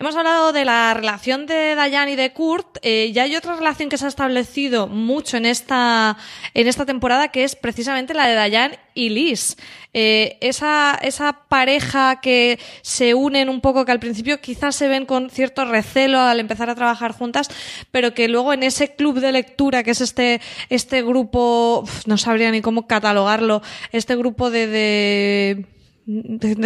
Hemos 0.00 0.14
hablado 0.14 0.52
de 0.52 0.64
la 0.64 0.94
relación 0.94 1.46
de 1.46 1.74
Diane 1.74 2.12
y 2.12 2.16
de 2.16 2.32
Kurt. 2.32 2.78
Eh, 2.82 3.10
y 3.12 3.18
hay 3.18 3.34
otra 3.34 3.56
relación 3.56 3.88
que 3.88 3.98
se 3.98 4.04
ha 4.04 4.08
establecido 4.08 4.86
mucho 4.86 5.36
en 5.36 5.44
esta, 5.44 6.16
en 6.54 6.68
esta 6.68 6.86
temporada 6.86 7.28
que 7.28 7.42
es 7.42 7.56
precisamente 7.56 8.14
la 8.14 8.28
de 8.28 8.48
Diane 8.48 8.78
y 8.94 9.08
Liz. 9.08 9.56
Eh, 9.92 10.38
esa, 10.40 10.96
esa 11.02 11.48
pareja 11.48 12.20
que 12.20 12.60
se 12.82 13.14
unen 13.14 13.48
un 13.48 13.60
poco, 13.60 13.84
que 13.84 13.90
al 13.90 13.98
principio 13.98 14.40
quizás 14.40 14.76
se 14.76 14.86
ven 14.86 15.04
con 15.04 15.30
cierto 15.30 15.64
recelo 15.64 16.20
al 16.20 16.38
empezar 16.38 16.70
a 16.70 16.76
trabajar 16.76 17.10
juntas, 17.10 17.50
pero 17.90 18.14
que 18.14 18.28
luego 18.28 18.52
en 18.52 18.62
ese 18.62 18.94
club 18.94 19.18
de 19.18 19.32
lectura, 19.32 19.82
que 19.82 19.90
es 19.90 20.00
este, 20.00 20.40
este 20.68 21.02
grupo, 21.02 21.82
no 22.06 22.18
sabría 22.18 22.52
ni 22.52 22.60
cómo 22.60 22.86
catalogarlo, 22.86 23.62
este 23.90 24.14
grupo 24.14 24.52
de, 24.52 24.68
de 24.68 25.66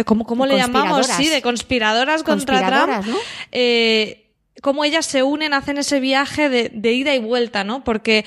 ¿Cómo, 0.05 0.45
le 0.45 0.55
llamamos? 0.55 1.07
Sí, 1.07 1.27
de 1.27 1.41
conspiradoras, 1.41 2.23
contra 2.23 2.65
Trump. 2.65 3.05
¿no? 3.05 3.17
Eh, 3.51 4.31
cómo 4.61 4.85
ellas 4.85 5.05
se 5.05 5.23
unen, 5.23 5.53
hacen 5.53 5.77
ese 5.77 5.99
viaje 5.99 6.47
de, 6.47 6.69
de, 6.73 6.93
ida 6.93 7.13
y 7.13 7.19
vuelta, 7.19 7.63
¿no? 7.63 7.83
Porque 7.83 8.25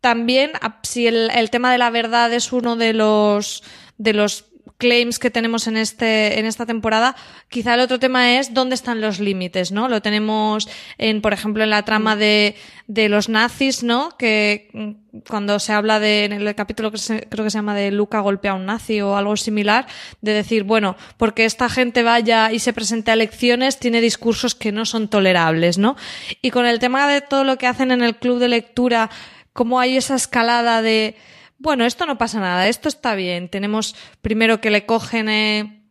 también, 0.00 0.52
si 0.82 1.06
el, 1.06 1.30
el 1.30 1.50
tema 1.50 1.70
de 1.70 1.78
la 1.78 1.90
verdad 1.90 2.32
es 2.32 2.52
uno 2.52 2.76
de 2.76 2.94
los, 2.94 3.62
de 3.98 4.14
los 4.14 4.46
claims 4.78 5.18
que 5.18 5.30
tenemos 5.30 5.66
en 5.66 5.76
este 5.76 6.38
en 6.38 6.46
esta 6.46 6.64
temporada, 6.64 7.16
quizá 7.48 7.74
el 7.74 7.80
otro 7.80 7.98
tema 7.98 8.38
es 8.38 8.54
dónde 8.54 8.76
están 8.76 9.00
los 9.00 9.18
límites, 9.18 9.72
¿no? 9.72 9.88
Lo 9.88 10.00
tenemos 10.00 10.68
en 10.96 11.20
por 11.20 11.32
ejemplo 11.32 11.64
en 11.64 11.70
la 11.70 11.84
trama 11.84 12.14
de, 12.14 12.54
de 12.86 13.08
los 13.08 13.28
nazis, 13.28 13.82
¿no? 13.82 14.16
Que 14.16 14.70
mm, 14.72 15.18
cuando 15.28 15.58
se 15.58 15.72
habla 15.72 15.98
de 15.98 16.24
en 16.24 16.32
el 16.32 16.54
capítulo 16.54 16.92
que 16.92 16.98
creo 17.28 17.44
que 17.44 17.50
se 17.50 17.58
llama 17.58 17.74
de 17.74 17.90
Luca 17.90 18.20
golpea 18.20 18.52
a 18.52 18.54
un 18.54 18.66
nazi 18.66 19.00
o 19.00 19.16
algo 19.16 19.36
similar, 19.36 19.88
de 20.20 20.32
decir, 20.32 20.62
bueno, 20.62 20.96
porque 21.16 21.44
esta 21.44 21.68
gente 21.68 22.04
vaya 22.04 22.52
y 22.52 22.60
se 22.60 22.72
presente 22.72 23.10
a 23.10 23.14
elecciones 23.14 23.80
tiene 23.80 24.00
discursos 24.00 24.54
que 24.54 24.70
no 24.70 24.84
son 24.84 25.08
tolerables, 25.08 25.76
¿no? 25.78 25.96
Y 26.40 26.52
con 26.52 26.66
el 26.66 26.78
tema 26.78 27.08
de 27.08 27.20
todo 27.20 27.42
lo 27.42 27.58
que 27.58 27.66
hacen 27.66 27.90
en 27.90 28.02
el 28.02 28.14
club 28.14 28.38
de 28.38 28.48
lectura, 28.48 29.10
cómo 29.52 29.80
hay 29.80 29.96
esa 29.96 30.14
escalada 30.14 30.82
de 30.82 31.16
bueno, 31.58 31.84
esto 31.84 32.06
no 32.06 32.18
pasa 32.18 32.40
nada, 32.40 32.68
esto 32.68 32.88
está 32.88 33.14
bien. 33.14 33.48
Tenemos 33.48 33.96
primero 34.22 34.60
que 34.60 34.70
le 34.70 34.86
cogen, 34.86 35.28
eh, 35.28 35.82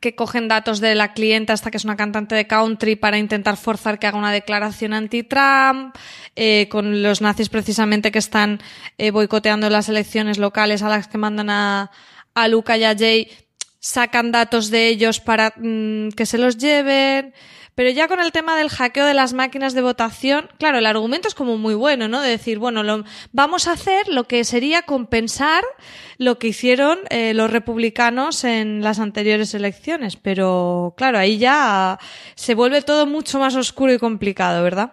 que 0.00 0.14
cogen 0.14 0.46
datos 0.46 0.80
de 0.80 0.94
la 0.94 1.12
clienta 1.12 1.52
hasta 1.52 1.70
que 1.70 1.76
es 1.76 1.84
una 1.84 1.96
cantante 1.96 2.36
de 2.36 2.46
country 2.46 2.94
para 2.94 3.18
intentar 3.18 3.56
forzar 3.56 3.98
que 3.98 4.06
haga 4.06 4.18
una 4.18 4.32
declaración 4.32 4.92
anti-Trump, 4.92 5.96
eh, 6.36 6.68
con 6.70 7.02
los 7.02 7.20
nazis 7.20 7.48
precisamente 7.48 8.12
que 8.12 8.20
están 8.20 8.60
eh, 8.98 9.10
boicoteando 9.10 9.68
las 9.68 9.88
elecciones 9.88 10.38
locales 10.38 10.82
a 10.82 10.88
las 10.88 11.08
que 11.08 11.18
mandan 11.18 11.50
a, 11.50 11.90
a 12.34 12.48
Luca 12.48 12.76
y 12.76 12.84
a 12.84 12.96
Jay, 12.96 13.30
sacan 13.80 14.30
datos 14.30 14.70
de 14.70 14.88
ellos 14.88 15.20
para 15.20 15.54
mm, 15.56 16.10
que 16.10 16.26
se 16.26 16.38
los 16.38 16.56
lleven. 16.56 17.34
Pero 17.80 17.92
ya 17.92 18.08
con 18.08 18.20
el 18.20 18.30
tema 18.30 18.58
del 18.58 18.68
hackeo 18.68 19.06
de 19.06 19.14
las 19.14 19.32
máquinas 19.32 19.72
de 19.72 19.80
votación, 19.80 20.50
claro, 20.58 20.76
el 20.76 20.84
argumento 20.84 21.28
es 21.28 21.34
como 21.34 21.56
muy 21.56 21.72
bueno, 21.72 22.08
¿no? 22.08 22.20
De 22.20 22.28
decir, 22.28 22.58
bueno, 22.58 22.82
lo, 22.82 23.04
vamos 23.32 23.68
a 23.68 23.72
hacer 23.72 24.06
lo 24.08 24.24
que 24.24 24.44
sería 24.44 24.82
compensar 24.82 25.64
lo 26.18 26.38
que 26.38 26.48
hicieron 26.48 26.98
eh, 27.08 27.32
los 27.32 27.50
republicanos 27.50 28.44
en 28.44 28.82
las 28.82 28.98
anteriores 28.98 29.54
elecciones. 29.54 30.16
Pero 30.16 30.92
claro, 30.98 31.16
ahí 31.16 31.38
ya 31.38 31.98
se 32.34 32.54
vuelve 32.54 32.82
todo 32.82 33.06
mucho 33.06 33.38
más 33.38 33.56
oscuro 33.56 33.94
y 33.94 33.98
complicado, 33.98 34.62
¿verdad? 34.62 34.92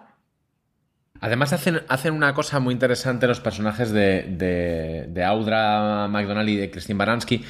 Además 1.20 1.52
hacen, 1.52 1.82
hacen 1.88 2.14
una 2.14 2.32
cosa 2.32 2.58
muy 2.58 2.72
interesante 2.72 3.26
los 3.26 3.40
personajes 3.40 3.92
de, 3.92 5.22
Audra 5.26 6.08
McDonald 6.08 6.48
y 6.48 6.56
de 6.56 6.70
Christine 6.70 6.96
Baranski, 6.96 7.44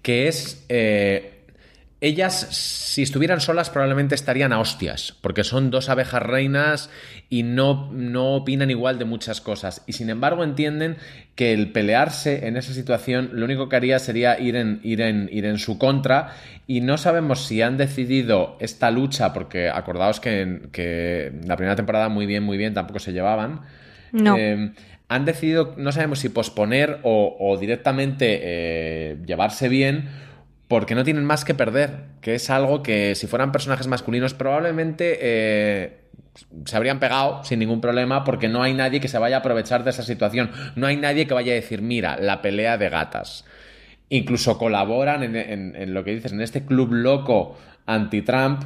que 0.00 0.28
es 0.28 0.64
eh, 0.68 1.35
ellas, 2.00 2.34
si 2.50 3.02
estuvieran 3.02 3.40
solas, 3.40 3.70
probablemente 3.70 4.14
estarían 4.14 4.52
a 4.52 4.60
hostias, 4.60 5.14
porque 5.22 5.44
son 5.44 5.70
dos 5.70 5.88
abejas 5.88 6.22
reinas 6.22 6.90
y 7.30 7.42
no, 7.42 7.90
no 7.92 8.34
opinan 8.34 8.70
igual 8.70 8.98
de 8.98 9.06
muchas 9.06 9.40
cosas. 9.40 9.82
Y 9.86 9.94
sin 9.94 10.10
embargo 10.10 10.44
entienden 10.44 10.96
que 11.34 11.52
el 11.54 11.72
pelearse 11.72 12.46
en 12.48 12.56
esa 12.58 12.74
situación 12.74 13.30
lo 13.32 13.44
único 13.46 13.68
que 13.68 13.76
haría 13.76 13.98
sería 13.98 14.38
ir 14.38 14.56
en, 14.56 14.80
ir 14.82 15.00
en, 15.00 15.28
ir 15.32 15.46
en 15.46 15.58
su 15.58 15.78
contra. 15.78 16.34
Y 16.66 16.82
no 16.82 16.98
sabemos 16.98 17.46
si 17.46 17.62
han 17.62 17.76
decidido 17.78 18.56
esta 18.60 18.90
lucha, 18.90 19.32
porque 19.32 19.70
acordaos 19.70 20.20
que, 20.20 20.42
en- 20.42 20.68
que 20.72 21.32
la 21.46 21.56
primera 21.56 21.76
temporada 21.76 22.08
muy 22.10 22.26
bien, 22.26 22.42
muy 22.42 22.58
bien, 22.58 22.74
tampoco 22.74 22.98
se 22.98 23.12
llevaban. 23.12 23.62
No. 24.12 24.36
Eh, 24.36 24.72
han 25.08 25.24
decidido, 25.24 25.74
no 25.78 25.92
sabemos 25.92 26.18
si 26.18 26.28
posponer 26.28 26.98
o, 27.04 27.36
o 27.38 27.56
directamente 27.58 28.40
eh, 28.42 29.16
llevarse 29.24 29.68
bien 29.68 30.25
porque 30.68 30.94
no 30.94 31.04
tienen 31.04 31.24
más 31.24 31.44
que 31.44 31.54
perder, 31.54 32.04
que 32.20 32.34
es 32.34 32.50
algo 32.50 32.82
que 32.82 33.14
si 33.14 33.26
fueran 33.26 33.52
personajes 33.52 33.86
masculinos 33.86 34.34
probablemente 34.34 35.18
eh, 35.20 36.00
se 36.64 36.76
habrían 36.76 36.98
pegado 36.98 37.44
sin 37.44 37.58
ningún 37.60 37.80
problema 37.80 38.24
porque 38.24 38.48
no 38.48 38.62
hay 38.62 38.74
nadie 38.74 39.00
que 39.00 39.08
se 39.08 39.18
vaya 39.18 39.36
a 39.36 39.40
aprovechar 39.40 39.84
de 39.84 39.90
esa 39.90 40.02
situación, 40.02 40.50
no 40.74 40.86
hay 40.86 40.96
nadie 40.96 41.26
que 41.26 41.34
vaya 41.34 41.52
a 41.52 41.54
decir, 41.56 41.82
mira, 41.82 42.16
la 42.18 42.42
pelea 42.42 42.78
de 42.78 42.88
gatas. 42.88 43.44
Incluso 44.08 44.56
colaboran 44.58 45.22
en, 45.22 45.36
en- 45.36 45.74
en 45.76 45.94
lo 45.94 46.04
que 46.04 46.14
dices, 46.14 46.32
en 46.32 46.40
este 46.40 46.64
club 46.64 46.92
loco 46.92 47.56
anti-Trump, 47.86 48.62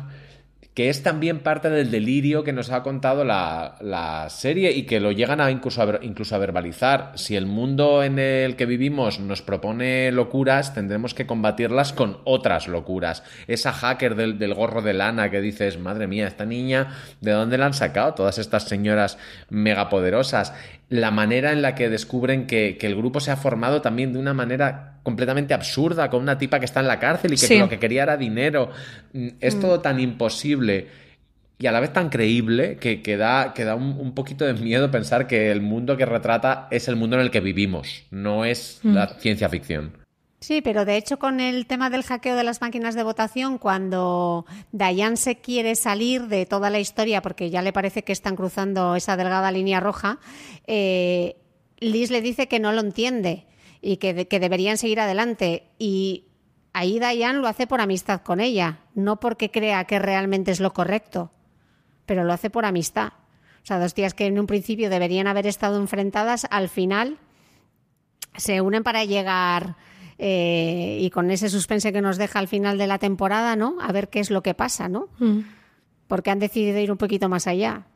que 0.80 0.88
es 0.88 1.02
también 1.02 1.40
parte 1.40 1.68
del 1.68 1.90
delirio 1.90 2.42
que 2.42 2.54
nos 2.54 2.70
ha 2.70 2.82
contado 2.82 3.22
la, 3.22 3.76
la 3.82 4.30
serie 4.30 4.72
y 4.72 4.84
que 4.84 4.98
lo 4.98 5.12
llegan 5.12 5.38
a 5.42 5.50
incluso, 5.50 5.82
a 5.82 5.98
incluso 6.00 6.34
a 6.34 6.38
verbalizar. 6.38 7.12
Si 7.16 7.36
el 7.36 7.44
mundo 7.44 8.02
en 8.02 8.18
el 8.18 8.56
que 8.56 8.64
vivimos 8.64 9.20
nos 9.20 9.42
propone 9.42 10.10
locuras, 10.10 10.72
tendremos 10.72 11.12
que 11.12 11.26
combatirlas 11.26 11.92
con 11.92 12.16
otras 12.24 12.66
locuras. 12.66 13.22
Esa 13.46 13.74
hacker 13.74 14.14
del, 14.14 14.38
del 14.38 14.54
gorro 14.54 14.80
de 14.80 14.94
lana 14.94 15.30
que 15.30 15.42
dices, 15.42 15.78
madre 15.78 16.06
mía, 16.06 16.26
esta 16.26 16.46
niña, 16.46 16.96
¿de 17.20 17.32
dónde 17.32 17.58
la 17.58 17.66
han 17.66 17.74
sacado 17.74 18.14
todas 18.14 18.38
estas 18.38 18.64
señoras 18.64 19.18
megapoderosas? 19.50 20.54
La 20.88 21.10
manera 21.10 21.52
en 21.52 21.60
la 21.60 21.74
que 21.74 21.90
descubren 21.90 22.46
que, 22.46 22.78
que 22.78 22.86
el 22.86 22.96
grupo 22.96 23.20
se 23.20 23.32
ha 23.32 23.36
formado 23.36 23.82
también 23.82 24.14
de 24.14 24.18
una 24.18 24.32
manera 24.32 24.99
completamente 25.02 25.54
absurda, 25.54 26.10
con 26.10 26.22
una 26.22 26.36
tipa 26.38 26.58
que 26.58 26.64
está 26.66 26.80
en 26.80 26.86
la 26.88 26.98
cárcel 26.98 27.32
y 27.32 27.36
que 27.36 27.46
Sí. 27.46 27.58
lo 27.58 27.68
que 27.68 27.78
quería 27.78 28.02
era 28.04 28.16
dinero. 28.16 28.70
Mm, 29.12 29.28
Es 29.40 29.58
todo 29.60 29.80
tan 29.80 29.98
imposible 30.00 30.88
y 31.58 31.66
a 31.66 31.72
la 31.72 31.80
vez 31.80 31.92
tan 31.92 32.08
creíble 32.08 32.76
que, 32.78 33.02
que 33.02 33.16
da, 33.16 33.52
que 33.54 33.64
da 33.64 33.74
un, 33.74 33.96
un 33.98 34.14
poquito 34.14 34.44
de 34.46 34.54
miedo 34.54 34.90
pensar 34.90 35.26
que 35.26 35.50
el 35.50 35.60
mundo 35.60 35.96
que 35.96 36.06
retrata 36.06 36.68
es 36.70 36.88
el 36.88 36.96
mundo 36.96 37.16
en 37.16 37.22
el 37.22 37.30
que 37.30 37.40
vivimos, 37.40 38.04
no 38.10 38.44
es 38.44 38.80
la 38.82 39.08
ciencia 39.18 39.48
ficción. 39.48 39.98
Sí, 40.42 40.62
pero 40.62 40.86
de 40.86 40.96
hecho 40.96 41.18
con 41.18 41.38
el 41.38 41.66
tema 41.66 41.90
del 41.90 42.02
hackeo 42.02 42.34
de 42.34 42.44
las 42.44 42.62
máquinas 42.62 42.94
de 42.94 43.02
votación, 43.02 43.58
cuando 43.58 44.46
Dayan 44.72 45.18
se 45.18 45.36
quiere 45.36 45.74
salir 45.74 46.28
de 46.28 46.46
toda 46.46 46.70
la 46.70 46.78
historia 46.80 47.20
porque 47.20 47.50
ya 47.50 47.60
le 47.60 47.74
parece 47.74 48.04
que 48.04 48.12
están 48.12 48.36
cruzando 48.36 48.96
esa 48.96 49.18
delgada 49.18 49.50
línea 49.52 49.80
roja, 49.80 50.18
eh, 50.66 51.36
Liz 51.78 52.10
le 52.10 52.22
dice 52.22 52.48
que 52.48 52.58
no 52.58 52.72
lo 52.72 52.80
entiende 52.80 53.44
y 53.82 53.96
que, 53.98 54.14
de- 54.14 54.28
que 54.28 54.40
deberían 54.40 54.76
seguir 54.78 55.00
adelante. 55.00 55.64
Y 55.78 56.24
ahí 56.72 56.98
Dayan 56.98 57.40
lo 57.40 57.48
hace 57.48 57.66
por 57.66 57.80
amistad 57.80 58.20
con 58.22 58.40
ella, 58.40 58.80
no 58.94 59.20
porque 59.20 59.50
crea 59.50 59.84
que 59.84 59.98
realmente 59.98 60.50
es 60.50 60.60
lo 60.60 60.72
correcto, 60.72 61.30
pero 62.06 62.24
lo 62.24 62.32
hace 62.32 62.50
por 62.50 62.64
amistad. 62.64 63.12
O 63.62 63.66
sea, 63.66 63.78
dos 63.78 63.92
tías 63.94 64.14
que 64.14 64.26
en 64.26 64.38
un 64.38 64.46
principio 64.46 64.88
deberían 64.90 65.26
haber 65.26 65.46
estado 65.46 65.78
enfrentadas, 65.78 66.46
al 66.50 66.68
final 66.68 67.18
se 68.36 68.60
unen 68.60 68.82
para 68.82 69.04
llegar 69.04 69.76
eh, 70.18 70.98
y 71.00 71.10
con 71.10 71.30
ese 71.30 71.48
suspense 71.48 71.92
que 71.92 72.00
nos 72.00 72.16
deja 72.16 72.38
al 72.38 72.48
final 72.48 72.78
de 72.78 72.86
la 72.86 72.98
temporada, 72.98 73.56
¿no? 73.56 73.76
A 73.80 73.90
ver 73.92 74.08
qué 74.08 74.20
es 74.20 74.30
lo 74.30 74.42
que 74.42 74.54
pasa, 74.54 74.88
¿no? 74.88 75.08
Porque 76.06 76.30
han 76.30 76.38
decidido 76.38 76.78
ir 76.78 76.90
un 76.92 76.98
poquito 76.98 77.28
más 77.28 77.46
allá. 77.46 77.86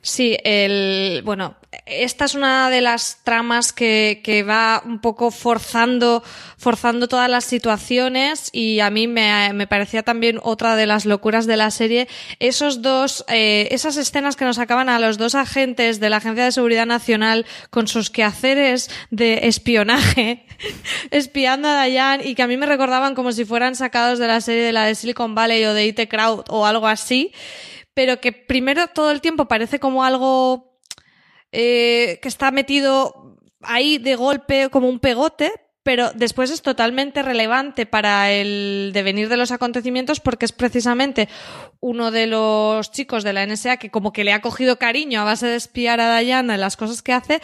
Sí, 0.00 0.36
el, 0.44 1.22
bueno, 1.24 1.56
esta 1.86 2.24
es 2.24 2.34
una 2.34 2.70
de 2.70 2.80
las 2.80 3.18
tramas 3.24 3.72
que, 3.72 4.20
que 4.24 4.42
va 4.42 4.82
un 4.84 5.00
poco 5.00 5.30
forzando, 5.30 6.22
forzando 6.56 7.08
todas 7.08 7.28
las 7.28 7.44
situaciones 7.44 8.48
y 8.52 8.80
a 8.80 8.90
mí 8.90 9.06
me, 9.06 9.52
me 9.52 9.66
parecía 9.66 10.02
también 10.02 10.40
otra 10.42 10.76
de 10.76 10.86
las 10.86 11.04
locuras 11.04 11.46
de 11.46 11.56
la 11.56 11.70
serie. 11.70 12.08
Esos 12.38 12.80
dos, 12.80 13.24
eh, 13.28 13.68
esas 13.70 13.96
escenas 13.96 14.36
que 14.36 14.44
nos 14.44 14.56
sacaban 14.56 14.88
a 14.88 14.98
los 14.98 15.18
dos 15.18 15.34
agentes 15.34 16.00
de 16.00 16.10
la 16.10 16.18
Agencia 16.18 16.44
de 16.44 16.52
Seguridad 16.52 16.86
Nacional 16.86 17.44
con 17.70 17.86
sus 17.86 18.10
quehaceres 18.10 18.90
de 19.10 19.46
espionaje, 19.48 20.46
espiando 21.10 21.68
a 21.68 21.84
Diane 21.84 22.24
y 22.24 22.34
que 22.34 22.42
a 22.42 22.46
mí 22.46 22.56
me 22.56 22.66
recordaban 22.66 23.14
como 23.14 23.32
si 23.32 23.44
fueran 23.44 23.74
sacados 23.74 24.18
de 24.18 24.26
la 24.26 24.40
serie 24.40 24.62
de 24.62 24.72
la 24.72 24.86
de 24.86 24.94
Silicon 24.94 25.34
Valley 25.34 25.64
o 25.64 25.74
de 25.74 25.86
IT 25.86 26.08
Crowd 26.08 26.44
o 26.48 26.66
algo 26.66 26.86
así 26.86 27.32
pero 27.98 28.20
que 28.20 28.30
primero 28.30 28.86
todo 28.86 29.10
el 29.10 29.20
tiempo 29.20 29.48
parece 29.48 29.80
como 29.80 30.04
algo 30.04 30.78
eh, 31.50 32.20
que 32.22 32.28
está 32.28 32.52
metido 32.52 33.36
ahí 33.60 33.98
de 33.98 34.14
golpe 34.14 34.68
como 34.70 34.88
un 34.88 35.00
pegote, 35.00 35.50
pero 35.82 36.12
después 36.14 36.52
es 36.52 36.62
totalmente 36.62 37.22
relevante 37.22 37.86
para 37.86 38.30
el 38.30 38.92
devenir 38.94 39.28
de 39.28 39.36
los 39.36 39.50
acontecimientos 39.50 40.20
porque 40.20 40.44
es 40.44 40.52
precisamente 40.52 41.28
uno 41.80 42.12
de 42.12 42.28
los 42.28 42.92
chicos 42.92 43.24
de 43.24 43.32
la 43.32 43.44
NSA 43.44 43.78
que 43.78 43.90
como 43.90 44.12
que 44.12 44.22
le 44.22 44.32
ha 44.32 44.42
cogido 44.42 44.78
cariño 44.78 45.20
a 45.20 45.24
base 45.24 45.48
de 45.48 45.56
espiar 45.56 45.98
a 46.00 46.16
Diana 46.20 46.54
en 46.54 46.60
las 46.60 46.76
cosas 46.76 47.02
que 47.02 47.12
hace, 47.12 47.42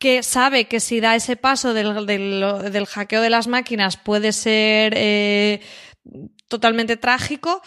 que 0.00 0.24
sabe 0.24 0.64
que 0.64 0.80
si 0.80 0.98
da 0.98 1.14
ese 1.14 1.36
paso 1.36 1.74
del, 1.74 2.06
del- 2.06 2.72
del 2.72 2.86
hackeo 2.86 3.20
de 3.22 3.30
las 3.30 3.46
máquinas 3.46 3.96
puede 3.98 4.32
ser 4.32 4.94
eh, 4.96 5.60
totalmente 6.48 6.96
trágico 6.96 7.62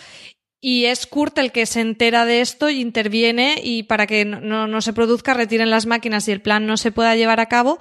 y 0.62 0.86
es 0.86 1.08
Kurt 1.08 1.38
el 1.38 1.52
que 1.52 1.66
se 1.66 1.82
entera 1.82 2.26
de 2.26 2.42
esto 2.42 2.70
y 2.70 2.82
interviene 2.82 3.60
y 3.64 3.84
para 3.84 4.08
que 4.08 4.26
no, 4.26 4.68
no- 4.68 4.82
se 4.82 4.94
produzca 4.94 5.34
retiren 5.34 5.70
las 5.70 5.86
máquinas 5.86 6.28
y 6.28 6.32
el 6.32 6.42
plan 6.42 6.66
no 6.66 6.76
se 6.78 6.92
pueda 6.92 7.16
llevar 7.16 7.40
a 7.40 7.48
cabo. 7.48 7.80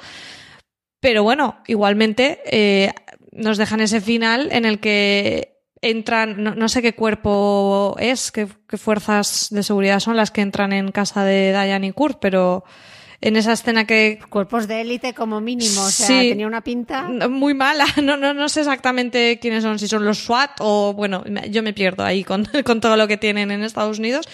Pero 1.00 1.22
bueno, 1.22 1.58
igualmente 1.66 2.40
eh, 2.46 2.92
nos 3.32 3.56
dejan 3.56 3.80
ese 3.80 4.00
final 4.00 4.48
en 4.52 4.64
el 4.64 4.80
que 4.80 5.56
entran, 5.80 6.42
no, 6.42 6.54
no 6.56 6.68
sé 6.68 6.82
qué 6.82 6.94
cuerpo 6.94 7.94
es, 8.00 8.32
qué, 8.32 8.48
qué 8.68 8.76
fuerzas 8.78 9.46
de 9.50 9.62
seguridad 9.62 10.00
son 10.00 10.16
las 10.16 10.32
que 10.32 10.40
entran 10.40 10.72
en 10.72 10.90
casa 10.90 11.24
de 11.24 11.50
Diane 11.52 11.86
y 11.88 11.92
Kurt, 11.92 12.18
pero 12.20 12.64
en 13.20 13.36
esa 13.36 13.52
escena 13.52 13.84
que 13.84 14.20
Cuerpos 14.30 14.68
de 14.68 14.80
élite 14.82 15.12
como 15.12 15.40
mínimo, 15.40 15.82
o 15.82 15.90
sea, 15.90 16.06
Sí. 16.06 16.28
tenía 16.28 16.46
una 16.46 16.60
pinta. 16.62 17.02
muy 17.08 17.52
mala. 17.54 17.84
No, 18.02 18.16
no, 18.16 18.32
no 18.34 18.48
sé 18.48 18.60
exactamente 18.60 19.38
quiénes 19.40 19.62
son, 19.64 19.78
si 19.78 19.88
son 19.88 20.04
los 20.04 20.18
SWAT 20.18 20.52
o, 20.60 20.92
bueno, 20.94 21.24
yo 21.50 21.62
me 21.62 21.72
pierdo 21.72 22.04
ahí 22.04 22.22
con, 22.24 22.44
con 22.64 22.80
todo 22.80 22.96
lo 22.96 23.08
que 23.08 23.16
tienen 23.16 23.50
en 23.50 23.62
Estados 23.64 23.98
Unidos. 23.98 24.28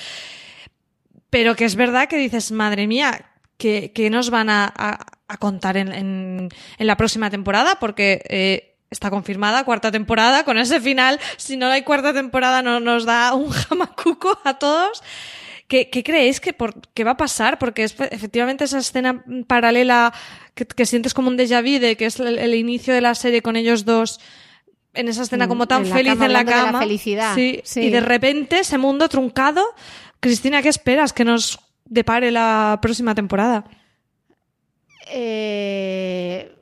Pero 1.31 1.57
que 1.57 1.65
es 1.65 1.75
verdad 1.77 2.09
que 2.09 2.17
dices, 2.17 2.53
madre 2.53 2.87
mía, 2.87 3.27
que, 3.57 3.93
que 3.93 4.11
nos 4.11 4.31
van 4.31 4.51
a, 4.51 4.73
a- 4.77 5.07
a 5.27 5.37
contar 5.39 5.77
en, 5.77 5.93
en- 5.93 6.49
en 6.79 6.87
la 6.87 6.97
próxima 6.97 7.31
temporada, 7.31 7.79
porque 7.81 8.23
eh, 8.29 8.77
está 8.91 9.11
confirmada 9.11 9.65
cuarta 9.65 9.91
temporada 9.91 10.45
con 10.45 10.59
ese 10.59 10.81
final. 10.81 11.19
Si 11.39 11.57
no 11.57 11.67
hay 11.67 11.83
cuarta 11.83 12.13
temporada, 12.13 12.63
no 12.63 12.79
nos 12.81 13.05
da 13.05 13.33
un 13.35 13.49
jamacuco 13.51 14.39
a 14.45 14.59
todos. 14.59 15.03
¿Qué, 15.67 15.89
qué 15.89 16.03
creéis 16.05 16.41
que, 16.41 16.53
por, 16.53 16.75
que 16.93 17.05
va 17.05 17.13
a 17.13 17.17
pasar? 17.17 17.59
Porque 17.59 17.85
es 17.85 17.95
efectivamente 18.11 18.65
esa 18.65 18.79
escena 18.79 19.25
paralela 19.47 20.13
que, 20.55 20.67
que 20.67 20.85
sientes 20.87 21.15
como 21.15 21.29
un 21.29 21.39
déjà 21.39 21.63
vu 21.63 21.81
de 21.81 21.97
que 21.97 22.07
es 22.07 22.21
el, 22.21 22.39
el 22.39 22.55
inicio 22.55 22.93
de 22.93 23.01
la 23.01 23.15
serie 23.15 23.41
con 23.41 23.57
ellos 23.57 23.85
dos 23.85 24.21
en 24.93 25.09
esa 25.09 25.23
escena 25.23 25.47
Mm, 25.47 25.49
como 25.49 25.67
tan 25.67 25.83
en 25.83 25.89
la 25.91 25.97
feliz 25.97 26.13
cama, 26.13 26.27
en 26.27 26.33
la 26.33 26.39
hablando 26.41 26.53
de 26.53 26.59
la 26.59 26.67
cama. 26.67 26.79
felicidad. 26.81 27.35
Sí, 27.35 27.61
Sí. 27.65 27.81
Y 27.81 27.91
de 27.91 28.01
repente 28.01 28.59
ese 28.61 28.79
mundo 28.79 29.09
truncado. 29.09 29.63
Cristina, 30.21 30.63
¿qué 30.63 30.69
esperas 30.69 31.13
que 31.13 31.25
nos 31.25 31.59
depare 31.87 32.31
la 32.31 32.79
próxima 32.81 33.15
temporada? 33.15 33.65
Eh, 35.11 36.53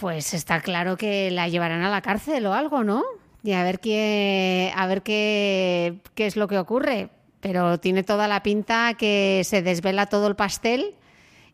pues 0.00 0.34
está 0.34 0.60
claro 0.60 0.96
que 0.96 1.30
la 1.30 1.48
llevarán 1.48 1.82
a 1.82 1.90
la 1.90 2.00
cárcel 2.02 2.46
o 2.46 2.54
algo, 2.54 2.84
¿no? 2.84 3.02
Y 3.42 3.52
a 3.52 3.62
ver 3.62 3.78
qué, 3.80 4.72
a 4.74 4.86
ver 4.86 5.02
qué, 5.02 5.98
qué 6.14 6.26
es 6.26 6.36
lo 6.36 6.48
que 6.48 6.58
ocurre. 6.58 7.10
Pero 7.46 7.78
tiene 7.78 8.02
toda 8.02 8.26
la 8.26 8.42
pinta 8.42 8.94
que 8.94 9.42
se 9.44 9.62
desvela 9.62 10.06
todo 10.06 10.26
el 10.26 10.34
pastel 10.34 10.96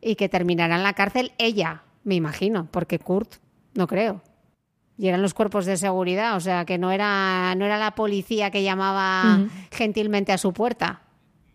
y 0.00 0.14
que 0.14 0.30
terminará 0.30 0.76
en 0.76 0.82
la 0.82 0.94
cárcel 0.94 1.32
ella, 1.36 1.82
me 2.02 2.14
imagino, 2.14 2.66
porque 2.70 2.98
Kurt 2.98 3.34
no 3.74 3.86
creo. 3.86 4.22
Y 4.96 5.08
eran 5.08 5.20
los 5.20 5.34
cuerpos 5.34 5.66
de 5.66 5.76
seguridad, 5.76 6.34
o 6.36 6.40
sea 6.40 6.64
que 6.64 6.78
no 6.78 6.92
era, 6.92 7.54
no 7.56 7.66
era 7.66 7.76
la 7.76 7.94
policía 7.94 8.50
que 8.50 8.62
llamaba 8.62 9.40
gentilmente 9.70 10.32
a 10.32 10.38
su 10.38 10.54
puerta. 10.54 11.02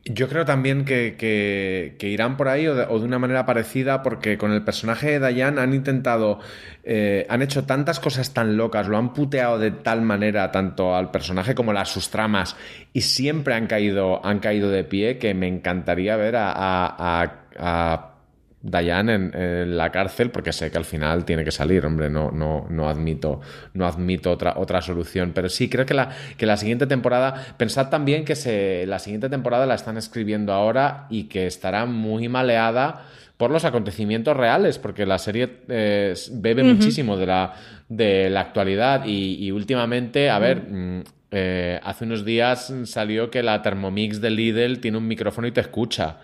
Yo 0.10 0.30
creo 0.30 0.45
también 0.45 0.86
que, 0.86 1.16
que- 1.18 2.08
irán 2.08 2.38
por 2.38 2.47
ahí 2.47 2.66
o 2.68 2.76
de, 2.76 2.86
una 2.86 3.20
manera 3.20 3.45
parecida 3.45 4.03
porque 4.03 4.38
con 4.38 4.53
el 4.53 4.64
personaje 4.64 5.20
de 5.20 5.34
Diane 5.34 5.60
han 5.60 5.74
intentado, 5.74 6.39
eh, 6.84 7.26
han 7.30 7.41
hecho 7.41 7.66
tantas 7.66 7.99
cosas 7.99 8.34
tan 8.34 8.55
locas, 8.55 8.88
lo 8.88 8.97
han 8.97 9.14
puteado 9.14 9.60
de 9.60 9.72
tal 9.72 10.01
manera 10.01 10.51
tanto 10.51 10.95
al 10.95 11.12
personaje 11.12 11.55
como 11.55 11.72
a 11.72 11.86
sus 11.86 12.10
tramas 12.10 12.55
y 12.93 13.01
siempre 13.01 13.53
han 13.53 13.68
caído, 13.68 14.26
han 14.26 14.39
caído 14.39 14.70
de 14.70 14.86
pie 14.86 15.18
que 15.18 15.34
me 15.34 15.47
encantaría 15.47 16.16
ver 16.16 16.36
a 16.38 18.16
Dayan 18.62 19.10
en, 19.10 19.36
en, 19.36 19.78
la 19.78 19.91
cárcel 19.91 20.32
porque 20.32 20.51
sé 20.51 20.72
que 20.72 20.78
al 20.78 20.86
final 20.86 21.26
tiene 21.26 21.43
que 21.43 21.51
salir, 21.51 21.86
hombre, 21.86 22.10
no, 22.10 22.32
no, 22.32 22.66
no 22.70 22.89
admito, 22.89 23.39
no 23.74 23.86
admito 23.86 24.32
otra, 24.32 24.55
otra 24.58 24.82
solución. 24.82 25.32
Pero 25.34 25.47
sí, 25.47 25.70
creo 25.70 25.86
que 25.86 25.93
la, 25.93 26.10
que 26.38 26.45
la 26.45 26.58
siguiente 26.58 26.88
temporada, 26.88 27.55
pensad 27.58 27.89
también 27.89 28.26
que 28.26 28.36
se, 28.36 28.86
la 28.88 28.99
siguiente 28.99 29.30
temporada 29.30 29.66
la 29.66 29.76
están 29.76 29.97
escribiendo 29.97 30.53
ahora 30.53 31.05
y 31.10 31.26
que 31.26 31.45
estará 31.45 31.86
muy 31.86 32.30
maleada 32.30 33.05
por 33.38 33.51
los 33.51 33.64
acontecimientos 33.66 34.36
reales, 34.36 34.80
porque 34.80 35.05
la 35.05 35.20
serie 35.20 35.60
eh, 35.68 36.16
bebe 36.32 36.64
uh 36.64 36.66
-huh. 36.66 36.74
muchísimo 36.74 37.16
de 37.16 37.28
la, 37.28 37.53
de 37.88 38.30
la 38.32 38.41
actualidad 38.41 39.05
y, 39.05 39.36
y 39.45 39.51
últimamente, 39.51 40.32
a 40.32 40.39
ver, 40.39 40.64
mm, 40.68 41.03
eh, 41.30 41.80
hace 41.84 42.05
unos 42.05 42.24
días 42.24 42.74
salió 42.86 43.30
que 43.30 43.43
la 43.43 43.62
Thermomix 43.62 44.22
de 44.22 44.30
Lidl 44.30 44.80
tiene 44.80 44.97
un 44.97 45.08
micrófono 45.08 45.47
y 45.47 45.51
te 45.51 45.62
escucha. 45.62 46.18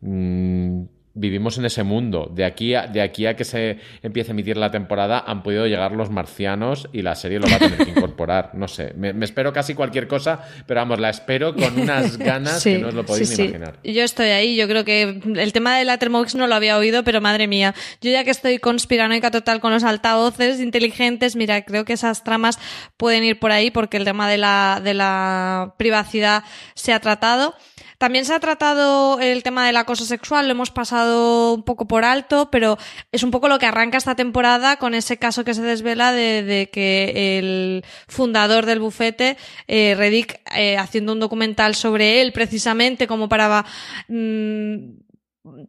Mm, 0.00 0.82
vivimos 1.14 1.58
en 1.58 1.64
ese 1.64 1.82
mundo. 1.82 2.30
De 2.32 2.44
aquí, 2.44 2.74
a, 2.74 2.86
de 2.86 3.00
aquí 3.00 3.26
a 3.26 3.34
que 3.34 3.44
se 3.44 3.78
empiece 4.02 4.30
a 4.30 4.32
emitir 4.32 4.56
la 4.56 4.70
temporada 4.70 5.24
han 5.26 5.42
podido 5.42 5.66
llegar 5.66 5.92
los 5.92 6.10
marcianos 6.10 6.88
y 6.92 7.02
la 7.02 7.14
serie 7.14 7.38
lo 7.38 7.48
va 7.48 7.56
a 7.56 7.58
tener 7.58 7.78
que 7.78 7.90
incorporar. 7.96 8.50
No 8.54 8.68
sé, 8.68 8.92
me, 8.96 9.12
me 9.12 9.24
espero 9.24 9.52
casi 9.52 9.74
cualquier 9.74 10.06
cosa, 10.06 10.44
pero 10.66 10.80
vamos, 10.80 11.00
la 11.00 11.10
espero 11.10 11.54
con 11.54 11.78
unas 11.78 12.16
ganas 12.18 12.62
sí, 12.62 12.74
que 12.74 12.78
no 12.78 12.88
os 12.88 12.94
lo 12.94 13.04
podéis 13.04 13.28
sí, 13.28 13.32
ni 13.32 13.36
sí. 13.36 13.42
imaginar. 13.42 13.78
Yo 13.82 14.02
estoy 14.02 14.28
ahí, 14.28 14.56
yo 14.56 14.68
creo 14.68 14.84
que 14.84 15.20
el 15.36 15.52
tema 15.52 15.76
de 15.76 15.84
la 15.84 15.98
Thermomix 15.98 16.34
no 16.34 16.46
lo 16.46 16.54
había 16.54 16.78
oído, 16.78 17.02
pero 17.04 17.20
madre 17.20 17.46
mía, 17.46 17.74
yo 18.00 18.10
ya 18.10 18.24
que 18.24 18.30
estoy 18.30 18.58
conspiranoica 18.58 19.30
total 19.30 19.60
con 19.60 19.72
los 19.72 19.84
altavoces 19.84 20.60
inteligentes, 20.60 21.36
mira, 21.36 21.64
creo 21.64 21.84
que 21.84 21.94
esas 21.94 22.24
tramas 22.24 22.58
pueden 22.96 23.24
ir 23.24 23.38
por 23.38 23.52
ahí 23.52 23.70
porque 23.70 23.96
el 23.96 24.04
tema 24.04 24.28
de 24.28 24.38
la, 24.38 24.80
de 24.82 24.94
la 24.94 25.74
privacidad 25.76 26.44
se 26.74 26.92
ha 26.92 27.00
tratado. 27.00 27.54
También 28.00 28.24
se 28.24 28.32
ha 28.32 28.40
tratado 28.40 29.20
el 29.20 29.42
tema 29.42 29.66
del 29.66 29.76
acoso 29.76 30.06
sexual, 30.06 30.46
lo 30.48 30.52
hemos 30.52 30.70
pasado 30.70 31.52
un 31.52 31.62
poco 31.62 31.86
por 31.86 32.02
alto, 32.06 32.50
pero 32.50 32.78
es 33.12 33.22
un 33.22 33.30
poco 33.30 33.46
lo 33.46 33.58
que 33.58 33.66
arranca 33.66 33.98
esta 33.98 34.14
temporada 34.14 34.78
con 34.78 34.94
ese 34.94 35.18
caso 35.18 35.44
que 35.44 35.52
se 35.52 35.60
desvela 35.60 36.10
de, 36.10 36.42
de 36.42 36.70
que 36.70 37.38
el 37.38 37.84
fundador 38.08 38.64
del 38.64 38.80
bufete, 38.80 39.36
eh, 39.68 40.24
eh, 40.56 40.78
haciendo 40.78 41.12
un 41.12 41.20
documental 41.20 41.74
sobre 41.74 42.22
él 42.22 42.32
precisamente 42.32 43.06
como 43.06 43.28
para... 43.28 43.66
Mmm, 44.08 45.09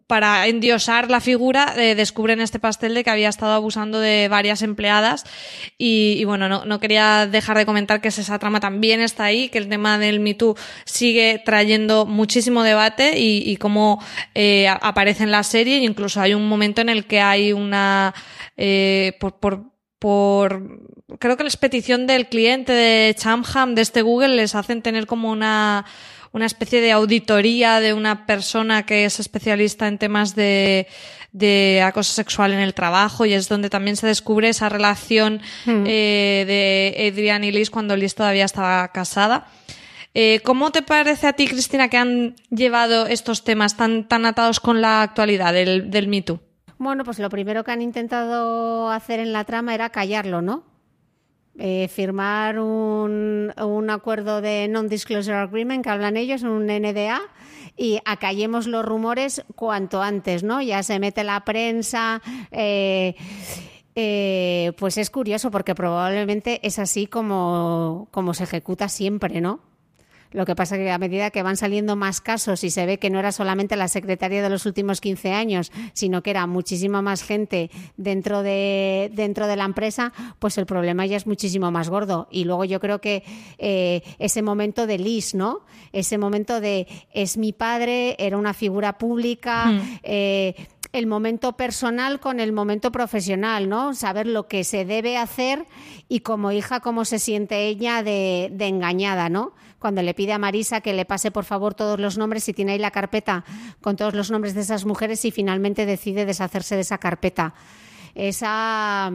para 0.05 0.47
endiosar 0.47 1.09
la 1.09 1.21
figura, 1.21 1.73
eh, 1.77 1.95
descubren 1.95 2.41
este 2.41 2.59
pastel 2.59 2.93
de 2.93 3.05
que 3.05 3.09
había 3.09 3.29
estado 3.29 3.53
abusando 3.53 3.99
de 3.99 4.27
varias 4.27 4.63
empleadas 4.63 5.23
y, 5.77 6.17
y 6.19 6.25
bueno, 6.25 6.49
no, 6.49 6.65
no, 6.65 6.79
quería 6.81 7.25
dejar 7.25 7.57
de 7.57 7.65
comentar 7.65 8.01
que 8.01 8.09
esa 8.09 8.37
trama 8.37 8.59
también 8.59 8.99
está 8.99 9.23
ahí, 9.23 9.47
que 9.47 9.57
el 9.57 9.69
tema 9.69 9.97
del 9.97 10.19
Me 10.19 10.33
Too 10.33 10.57
sigue 10.83 11.41
trayendo 11.45 12.05
muchísimo 12.05 12.63
debate 12.63 13.17
y, 13.17 13.49
y 13.49 13.55
cómo 13.55 14.03
eh, 14.35 14.67
aparece 14.67 15.23
en 15.23 15.31
la 15.31 15.43
serie, 15.43 15.77
incluso 15.77 16.19
hay 16.19 16.33
un 16.33 16.49
momento 16.49 16.81
en 16.81 16.89
el 16.89 17.05
que 17.05 17.21
hay 17.21 17.53
una, 17.53 18.13
eh, 18.57 19.15
por, 19.19 19.39
por 19.39 19.71
por 20.01 20.63
creo 21.19 21.37
que 21.37 21.43
la 21.43 21.49
petición 21.51 22.07
del 22.07 22.27
cliente 22.27 22.73
de 22.73 23.13
Chamham 23.13 23.75
de 23.75 23.83
este 23.83 24.01
Google 24.01 24.35
les 24.35 24.55
hacen 24.55 24.81
tener 24.81 25.05
como 25.05 25.29
una 25.29 25.85
una 26.31 26.45
especie 26.45 26.81
de 26.81 26.91
auditoría 26.91 27.79
de 27.79 27.93
una 27.93 28.25
persona 28.25 28.85
que 28.85 29.05
es 29.05 29.19
especialista 29.19 29.87
en 29.87 29.97
temas 29.97 30.35
de, 30.35 30.87
de 31.31 31.81
acoso 31.83 32.13
sexual 32.13 32.53
en 32.53 32.59
el 32.59 32.73
trabajo 32.73 33.25
y 33.25 33.33
es 33.33 33.49
donde 33.49 33.69
también 33.69 33.97
se 33.97 34.07
descubre 34.07 34.49
esa 34.49 34.69
relación 34.69 35.41
mm. 35.65 35.83
eh, 35.85 36.43
de 36.47 37.11
Adrian 37.11 37.43
y 37.43 37.51
Liz 37.51 37.69
cuando 37.69 37.95
Liz 37.95 38.15
todavía 38.15 38.45
estaba 38.45 38.87
casada. 38.89 39.47
Eh, 40.13 40.41
¿Cómo 40.43 40.71
te 40.71 40.81
parece 40.81 41.27
a 41.27 41.33
ti, 41.33 41.47
Cristina, 41.47 41.87
que 41.87 41.97
han 41.97 42.35
llevado 42.49 43.07
estos 43.07 43.43
temas 43.45 43.77
tan, 43.77 44.07
tan 44.07 44.25
atados 44.25 44.59
con 44.59 44.81
la 44.81 45.03
actualidad 45.03 45.53
del, 45.53 45.89
del 45.89 46.07
Me 46.09 46.21
Too? 46.21 46.39
Bueno, 46.77 47.03
pues 47.05 47.19
lo 47.19 47.29
primero 47.29 47.63
que 47.63 47.71
han 47.71 47.81
intentado 47.81 48.89
hacer 48.89 49.19
en 49.19 49.31
la 49.31 49.45
trama 49.45 49.73
era 49.73 49.89
callarlo, 49.89 50.41
¿no? 50.41 50.70
Eh, 51.59 51.89
firmar 51.89 52.59
un, 52.59 53.53
un, 53.61 53.89
acuerdo 53.89 54.41
de 54.41 54.67
Non-Disclosure 54.69 55.35
Agreement 55.35 55.83
que 55.83 55.89
hablan 55.89 56.15
ellos, 56.15 56.43
un 56.43 56.67
NDA, 56.67 57.21
y 57.75 57.99
acallemos 58.05 58.67
los 58.67 58.85
rumores 58.85 59.43
cuanto 59.55 60.01
antes, 60.01 60.43
¿no? 60.43 60.61
Ya 60.61 60.81
se 60.81 60.99
mete 60.99 61.23
la 61.23 61.43
prensa. 61.43 62.21
Eh, 62.51 63.15
eh, 63.95 64.71
pues 64.77 64.97
es 64.97 65.09
curioso 65.09 65.51
porque 65.51 65.75
probablemente 65.75 66.65
es 66.65 66.79
así 66.79 67.07
como, 67.07 68.07
como 68.11 68.33
se 68.33 68.45
ejecuta 68.45 68.87
siempre, 68.87 69.41
¿no? 69.41 69.59
Lo 70.31 70.45
que 70.45 70.55
pasa 70.55 70.75
es 70.75 70.81
que 70.81 70.91
a 70.91 70.97
medida 70.97 71.29
que 71.31 71.43
van 71.43 71.57
saliendo 71.57 71.95
más 71.95 72.21
casos 72.21 72.63
y 72.63 72.69
se 72.69 72.85
ve 72.85 72.99
que 72.99 73.09
no 73.09 73.19
era 73.19 73.31
solamente 73.31 73.75
la 73.75 73.87
secretaria 73.87 74.41
de 74.41 74.49
los 74.49 74.65
últimos 74.65 75.01
15 75.01 75.33
años, 75.33 75.71
sino 75.93 76.23
que 76.23 76.29
era 76.29 76.47
muchísima 76.47 77.01
más 77.01 77.23
gente 77.23 77.69
dentro 77.97 78.41
de, 78.41 79.11
dentro 79.13 79.47
de 79.47 79.55
la 79.55 79.65
empresa, 79.65 80.13
pues 80.39 80.57
el 80.57 80.65
problema 80.65 81.05
ya 81.05 81.17
es 81.17 81.27
muchísimo 81.27 81.71
más 81.71 81.89
gordo. 81.89 82.27
Y 82.31 82.45
luego 82.45 82.65
yo 82.65 82.79
creo 82.79 83.01
que 83.01 83.23
eh, 83.57 84.01
ese 84.19 84.41
momento 84.41 84.87
de 84.87 84.97
Liz, 84.97 85.35
¿no? 85.35 85.61
Ese 85.91 86.17
momento 86.17 86.61
de 86.61 86.87
es 87.13 87.37
mi 87.37 87.51
padre, 87.51 88.15
era 88.17 88.37
una 88.37 88.53
figura 88.53 88.97
pública, 88.97 89.65
mm. 89.65 89.81
eh, 90.03 90.55
el 90.93 91.07
momento 91.07 91.53
personal 91.53 92.19
con 92.19 92.39
el 92.39 92.51
momento 92.51 92.91
profesional, 92.91 93.69
¿no? 93.69 93.93
Saber 93.93 94.27
lo 94.27 94.47
que 94.47 94.63
se 94.63 94.85
debe 94.85 95.17
hacer 95.17 95.65
y 96.09 96.19
como 96.19 96.51
hija 96.51 96.81
cómo 96.81 97.05
se 97.05 97.19
siente 97.19 97.67
ella 97.67 98.03
de, 98.03 98.49
de 98.51 98.67
engañada, 98.67 99.29
¿no? 99.29 99.53
Cuando 99.79 100.01
le 100.01 100.13
pide 100.13 100.33
a 100.33 100.37
Marisa 100.37 100.81
que 100.81 100.93
le 100.93 101.05
pase 101.05 101.31
por 101.31 101.45
favor 101.45 101.73
todos 101.73 101.99
los 101.99 102.17
nombres 102.17 102.47
y 102.49 102.53
tiene 102.53 102.73
ahí 102.73 102.79
la 102.79 102.91
carpeta 102.91 103.45
con 103.81 103.95
todos 103.95 104.13
los 104.13 104.29
nombres 104.29 104.53
de 104.53 104.61
esas 104.61 104.85
mujeres 104.85 105.23
y 105.25 105.31
finalmente 105.31 105.85
decide 105.85 106.25
deshacerse 106.25 106.75
de 106.75 106.81
esa 106.81 106.97
carpeta. 106.97 107.53
Esa, 108.13 109.09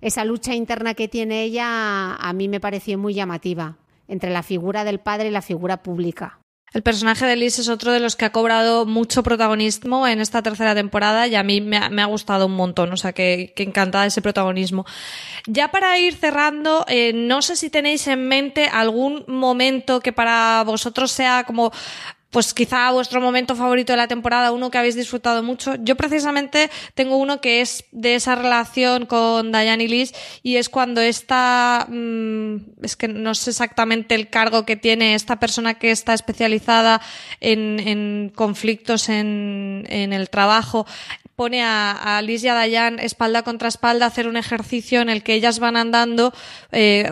esa 0.00 0.24
lucha 0.24 0.54
interna 0.54 0.94
que 0.94 1.08
tiene 1.08 1.42
ella 1.42 2.14
a 2.14 2.32
mí 2.32 2.48
me 2.48 2.60
pareció 2.60 2.96
muy 2.96 3.14
llamativa 3.14 3.76
entre 4.06 4.30
la 4.30 4.44
figura 4.44 4.84
del 4.84 5.00
padre 5.00 5.28
y 5.28 5.32
la 5.32 5.42
figura 5.42 5.82
pública. 5.82 6.38
El 6.72 6.82
personaje 6.82 7.24
de 7.24 7.36
Liz 7.36 7.58
es 7.58 7.68
otro 7.68 7.92
de 7.92 8.00
los 8.00 8.14
que 8.14 8.26
ha 8.26 8.32
cobrado 8.32 8.84
mucho 8.84 9.22
protagonismo 9.22 10.06
en 10.06 10.20
esta 10.20 10.42
tercera 10.42 10.74
temporada 10.74 11.26
y 11.26 11.34
a 11.34 11.42
mí 11.42 11.62
me 11.62 11.78
ha, 11.78 12.04
gustado 12.06 12.46
un 12.46 12.56
montón, 12.56 12.92
o 12.92 12.96
sea 12.98 13.12
que, 13.12 13.54
que, 13.56 13.62
encantada 13.62 14.04
ese 14.04 14.20
protagonismo. 14.20 14.84
Ya 15.46 15.70
para 15.70 15.98
ir 15.98 16.14
cerrando, 16.14 16.84
eh, 16.88 17.12
no 17.14 17.40
sé 17.40 17.56
si 17.56 17.70
tenéis 17.70 18.06
en 18.06 18.28
mente 18.28 18.66
algún 18.66 19.24
momento 19.28 20.00
que 20.00 20.12
para 20.12 20.62
vosotros 20.64 21.10
sea 21.10 21.44
como 21.44 21.72
pues 22.30 22.52
quizá 22.52 22.90
vuestro 22.90 23.20
momento 23.20 23.56
favorito 23.56 23.92
de 23.92 23.96
la 23.96 24.08
temporada, 24.08 24.52
uno 24.52 24.70
que 24.70 24.78
habéis 24.78 24.94
disfrutado 24.94 25.42
mucho. 25.42 25.76
Yo 25.76 25.96
precisamente 25.96 26.70
tengo 26.94 27.16
uno 27.16 27.40
que 27.40 27.62
es 27.62 27.84
de 27.90 28.16
esa 28.16 28.34
relación 28.34 29.06
con 29.06 29.50
Diane 29.50 29.84
y 29.84 29.88
Liz 29.88 30.12
y 30.42 30.56
es 30.56 30.68
cuando 30.68 31.00
esta, 31.00 31.86
mmm, 31.88 32.56
es 32.82 32.96
que 32.96 33.08
no 33.08 33.34
sé 33.34 33.50
exactamente 33.50 34.14
el 34.14 34.28
cargo 34.28 34.66
que 34.66 34.76
tiene 34.76 35.14
esta 35.14 35.40
persona 35.40 35.74
que 35.74 35.90
está 35.90 36.12
especializada 36.12 37.00
en, 37.40 37.80
en 37.80 38.32
conflictos 38.34 39.08
en, 39.08 39.86
en 39.88 40.12
el 40.12 40.28
trabajo, 40.28 40.86
pone 41.38 41.62
a, 41.62 41.92
a 41.92 42.20
Liz 42.20 42.42
y 42.42 42.48
a 42.48 42.54
Dayan 42.54 42.98
espalda 42.98 43.44
contra 43.44 43.68
espalda 43.68 44.06
a 44.06 44.08
hacer 44.08 44.26
un 44.26 44.36
ejercicio 44.36 45.00
en 45.00 45.08
el 45.08 45.22
que 45.22 45.34
ellas 45.34 45.60
van 45.60 45.76
andando 45.76 46.34
eh, 46.72 47.08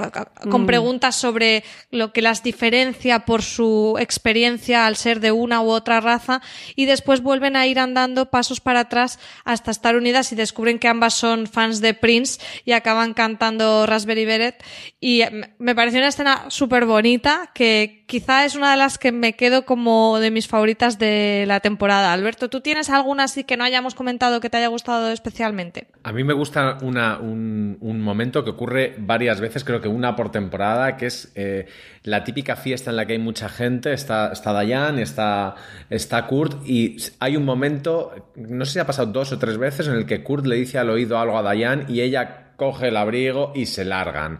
con 0.50 0.62
mm. 0.64 0.66
preguntas 0.66 1.14
sobre 1.14 1.62
lo 1.92 2.12
que 2.12 2.22
las 2.22 2.42
diferencia 2.42 3.20
por 3.20 3.42
su 3.42 3.96
experiencia 4.00 4.84
al 4.84 4.96
ser 4.96 5.20
de 5.20 5.30
una 5.30 5.60
u 5.62 5.68
otra 5.68 6.00
raza 6.00 6.42
y 6.74 6.86
después 6.86 7.22
vuelven 7.22 7.54
a 7.54 7.68
ir 7.68 7.78
andando 7.78 8.28
pasos 8.28 8.58
para 8.60 8.80
atrás 8.80 9.20
hasta 9.44 9.70
estar 9.70 9.94
unidas 9.94 10.32
y 10.32 10.34
descubren 10.34 10.80
que 10.80 10.88
ambas 10.88 11.14
son 11.14 11.46
fans 11.46 11.80
de 11.80 11.94
Prince 11.94 12.40
y 12.64 12.72
acaban 12.72 13.14
cantando 13.14 13.86
Raspberry 13.86 14.24
Beret 14.24 14.60
y 14.98 15.22
me 15.58 15.76
pareció 15.76 16.00
una 16.00 16.08
escena 16.08 16.46
súper 16.48 16.84
bonita 16.84 17.52
que 17.54 18.04
quizá 18.08 18.44
es 18.44 18.56
una 18.56 18.72
de 18.72 18.76
las 18.76 18.98
que 18.98 19.12
me 19.12 19.34
quedo 19.34 19.64
como 19.64 20.18
de 20.18 20.32
mis 20.32 20.48
favoritas 20.48 20.98
de 20.98 21.44
la 21.46 21.60
temporada. 21.60 22.12
Alberto, 22.12 22.48
¿tú 22.48 22.60
tienes 22.60 22.90
alguna 22.90 23.24
así 23.24 23.44
que 23.44 23.56
no 23.56 23.62
hayamos 23.62 23.94
comentado 23.94 24.15
que 24.40 24.50
te 24.50 24.56
haya 24.56 24.68
gustado 24.68 25.10
especialmente? 25.10 25.88
A 26.02 26.12
mí 26.12 26.24
me 26.24 26.32
gusta 26.32 26.78
una, 26.82 27.18
un, 27.18 27.76
un, 27.80 28.00
momento 28.00 28.44
que 28.44 28.50
ocurre 28.50 28.94
varias 28.98 29.40
veces, 29.40 29.64
creo 29.64 29.80
que 29.80 29.88
una 29.88 30.16
por 30.16 30.30
temporada, 30.30 30.96
que 30.96 31.06
es 31.06 31.32
eh, 31.34 31.66
la 32.02 32.24
típica 32.24 32.56
fiesta 32.56 32.90
en 32.90 32.96
la 32.96 33.06
que 33.06 33.14
hay 33.14 33.18
mucha 33.18 33.48
gente. 33.48 33.92
Está, 33.92 34.32
está 34.32 34.58
Diane, 34.60 35.02
está, 35.02 35.54
está 35.90 36.26
Kurt, 36.26 36.66
y 36.66 36.96
hay 37.20 37.36
un 37.36 37.44
momento, 37.44 38.32
no 38.36 38.64
sé 38.64 38.74
si 38.74 38.78
ha 38.78 38.86
pasado 38.86 39.12
dos 39.12 39.32
o 39.32 39.38
tres 39.38 39.58
veces, 39.58 39.88
en 39.88 39.94
el 39.94 40.06
que 40.06 40.22
Kurt 40.22 40.46
le 40.46 40.56
dice 40.56 40.78
al 40.78 40.90
oído 40.90 41.18
algo 41.18 41.38
a 41.38 41.52
Diane 41.52 41.84
y 41.88 42.00
ella 42.00 42.52
coge 42.56 42.88
el 42.88 42.96
abrigo 42.96 43.52
y 43.54 43.66
se 43.66 43.84
largan. 43.84 44.38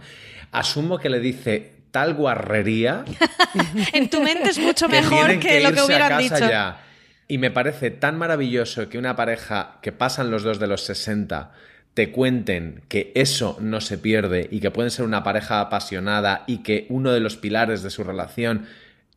Asumo 0.53 0.99
que 0.99 1.11
le 1.11 1.21
dice 1.21 1.73
tal 1.91 2.15
guarrería. 2.15 3.05
en 3.93 4.11
tu 4.11 4.21
mente 4.21 4.51
es 4.51 4.59
mucho 4.59 4.89
mejor 4.89 5.31
que, 5.39 5.39
que 5.39 5.61
lo 5.61 5.73
que 5.73 5.83
hubieran 5.83 6.19
dicho. 6.19 6.39
Ya. 6.39 6.86
Y 7.29 7.39
me 7.39 7.51
parece 7.51 7.91
tan 7.91 8.19
maravilloso 8.19 8.89
que 8.89 8.99
una 8.99 9.17
pareja 9.17 9.79
que 9.83 9.93
pasan 9.93 10.31
los 10.31 10.43
dos 10.43 10.59
de 10.59 10.67
los 10.67 10.83
60 10.83 11.53
te 11.95 12.13
cuenten 12.13 12.83
que 12.89 13.11
eso 13.15 13.57
no 13.61 13.81
se 13.81 13.99
pierde 13.99 14.49
y 14.51 14.61
que 14.61 14.71
pueden 14.71 14.91
ser 14.91 15.05
una 15.07 15.25
pareja 15.25 15.61
apasionada 15.61 16.45
y 16.47 16.59
que 16.59 16.87
uno 16.91 17.11
de 17.11 17.21
los 17.21 17.37
pilares 17.37 17.83
de 17.83 17.91
su 17.91 18.05
relación 18.05 18.67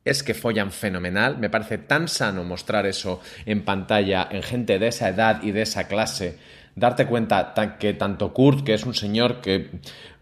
es 0.05 0.24
que 0.24 0.34
follan 0.34 0.72
fenomenal. 0.72 1.38
Me 1.38 1.49
parece 1.49 1.78
tan 1.78 2.07
sano 2.07 2.43
mostrar 2.43 2.86
eso 2.86 3.22
en 3.45 3.64
pantalla 3.64 4.28
en 4.32 4.43
gente 4.43 4.80
de 4.80 4.88
esa 4.88 5.10
edad 5.10 5.43
y 5.43 5.51
de 5.51 5.64
esa 5.64 5.88
clase. 5.88 6.38
Darte 6.76 7.05
cuenta 7.05 7.53
que 7.80 7.93
tanto 7.93 8.34
Kurt, 8.34 8.64
que 8.64 8.74
es 8.74 8.86
un 8.86 8.93
señor 8.93 9.41
que 9.41 9.70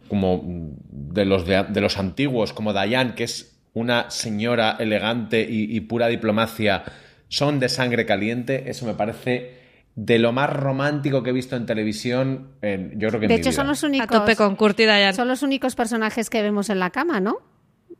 como 0.08 0.74
de 0.90 1.26
los, 1.26 1.46
de, 1.46 1.82
los 1.82 1.98
antiguos, 1.98 2.54
como 2.54 2.74
Diane, 2.74 3.14
que 3.14 3.26
es 3.26 3.56
una 3.74 4.10
señora 4.10 4.78
elegante 4.80 5.46
y, 5.48 5.80
pura 5.82 6.08
diplomacia, 6.08 6.84
son 7.30 7.59
de 7.59 7.69
sangre 7.69 8.05
caliente. 8.05 8.69
Eso 8.69 8.86
me 8.86 8.93
parece 8.93 9.57
de 9.95 10.19
lo 10.19 10.32
más 10.32 10.51
romántico 10.51 11.23
que 11.23 11.32
he 11.32 11.34
visto 11.34 11.55
en 11.55 11.65
televisión, 11.65 12.49
yo 12.61 13.07
creo 13.09 13.19
que 13.19 13.28
De 13.28 13.34
en 13.34 13.39
hecho, 13.39 13.49
mi 13.49 13.51
vida. 13.51 13.51
son 13.53 13.67
los 13.67 13.84
únicos. 13.84 14.07
A 14.15 14.19
tope 14.19 14.36
con 14.36 14.55
Kurt 14.55 14.80
y 14.80 14.84
Diane. 14.84 15.13
Son 15.13 15.28
los 15.28 15.41
únicos 15.41 15.75
personajes 15.75 16.30
que 16.30 16.41
vemos 16.43 16.69
en 16.69 16.80
la 16.80 16.91
cama, 16.91 17.19
¿no? 17.19 17.38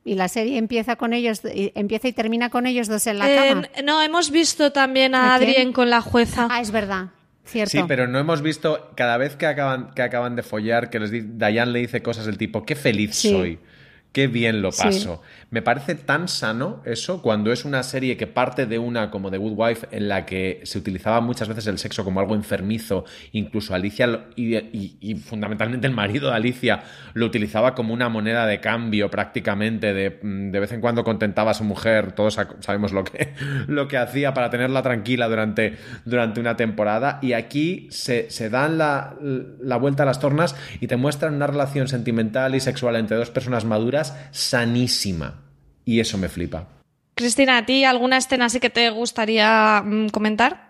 Y 0.06 0.14
la 0.16 0.28
serie 0.28 0.58
empieza 0.58 0.96
con 0.96 1.12
ellos, 1.14 1.42
y- 1.54 1.72
empieza 1.76 2.08
y 2.08 2.14
termina 2.14 2.50
con 2.50 2.66
ellos 2.68 2.88
dos 2.88 3.08
en 3.08 3.18
la 3.20 3.30
Eh, 3.32 3.36
cama. 3.50 3.68
no, 3.84 4.02
hemos 4.04 4.30
visto 4.32 4.72
también 4.72 5.16
a 5.16 5.34
¿A? 5.34 5.36
Adrien 5.36 5.74
con 5.74 5.90
la 5.90 6.00
jueza. 6.02 6.48
Ah, 6.52 6.62
es 6.62 6.72
verdad, 6.72 7.08
cierto. 7.44 7.72
Sí, 7.72 7.80
pero 7.88 8.08
no 8.08 8.20
hemos 8.20 8.42
visto 8.42 8.92
cada 8.96 9.18
vez 9.18 9.36
que 9.36 9.48
acaban, 9.48 9.92
que 9.96 10.04
acaban 10.04 10.36
de 10.36 10.44
follar 10.44 10.90
que 10.90 11.00
les 11.00 11.12
di- 11.12 11.22
Diane 11.22 11.72
le 11.72 11.80
dice 11.80 12.02
cosas 12.02 12.26
del 12.26 12.38
tipo, 12.38 12.64
qué 12.64 12.76
feliz 12.76 13.16
Sí. 13.16 13.32
soy, 13.32 13.60
qué 14.12 14.28
bien 14.28 14.62
lo 14.62 14.72
Sí. 14.72 14.82
paso. 14.84 15.22
Me 15.52 15.62
parece 15.62 15.96
tan 15.96 16.28
sano 16.28 16.82
eso 16.86 17.22
cuando 17.22 17.52
es 17.52 17.64
una 17.66 17.84
serie 17.84 18.18
que 18.18 18.26
parte 18.28 18.66
de 18.66 18.80
una 18.80 19.12
como 19.12 19.30
The 19.32 19.38
Good 19.38 19.54
Wife 19.56 19.88
en 19.92 20.10
la 20.10 20.26
que 20.26 20.60
se 20.64 20.78
utilizaba 20.80 21.22
muchas 21.22 21.48
veces 21.48 21.68
el 21.68 21.78
sexo 21.78 22.04
como 22.04 22.20
algo 22.20 22.34
enfermizo, 22.36 23.06
incluso 23.32 23.74
Alicia 23.76 24.26
y, 24.36 24.56
y- 24.58 24.98
y 25.00 25.16
fundamentalmente 25.16 25.86
el 25.88 25.94
marido 25.94 26.30
de 26.30 26.36
Alicia 26.36 26.82
lo 27.14 27.26
utilizaba 27.28 27.76
como 27.76 27.94
una 27.94 28.10
moneda 28.10 28.46
de 28.48 28.60
cambio 28.60 29.10
prácticamente, 29.12 29.94
de, 29.94 30.20
mm, 30.22 30.52
de 30.52 30.60
vez 30.60 30.72
en 30.72 30.82
cuando 30.82 31.04
contentaba 31.04 31.52
a 31.52 31.54
su 31.54 31.64
mujer, 31.64 32.12
todos 32.14 32.34
sa- 32.34 32.50
sabemos 32.60 32.92
lo 32.92 33.04
que, 33.04 33.34
lo 33.68 33.88
que 33.88 33.98
hacía 33.98 34.34
para 34.34 34.50
tenerla 34.50 34.82
tranquila 34.82 35.28
durante, 35.30 35.78
durante 36.06 36.40
una 36.40 36.58
temporada 36.58 37.20
y 37.22 37.34
aquí 37.34 37.88
se, 37.92 38.30
se 38.32 38.50
dan 38.50 38.78
la, 38.80 39.16
la 39.62 39.78
vuelta 39.78 40.04
a 40.04 40.06
las 40.08 40.20
tornas 40.20 40.56
y 40.82 40.88
te 40.88 40.98
muestran 40.98 41.36
una 41.36 41.48
relación 41.48 41.88
sentimental 41.88 42.56
y 42.56 42.60
sexual 42.60 42.96
entre 42.96 43.16
dos 43.16 43.30
personas 43.30 43.64
maduras 43.64 43.97
sanísima. 44.32 45.44
Y 45.86 46.00
eso 46.00 46.18
me 46.18 46.30
flipa. 46.30 46.68
Cristina, 47.16 47.58
¿a 47.58 47.66
ti 47.66 47.84
alguna 47.84 48.18
escena 48.18 48.46
así 48.46 48.60
que 48.60 48.70
te 48.70 48.90
gustaría 48.90 49.82
mm, 49.84 50.10
comentar? 50.10 50.67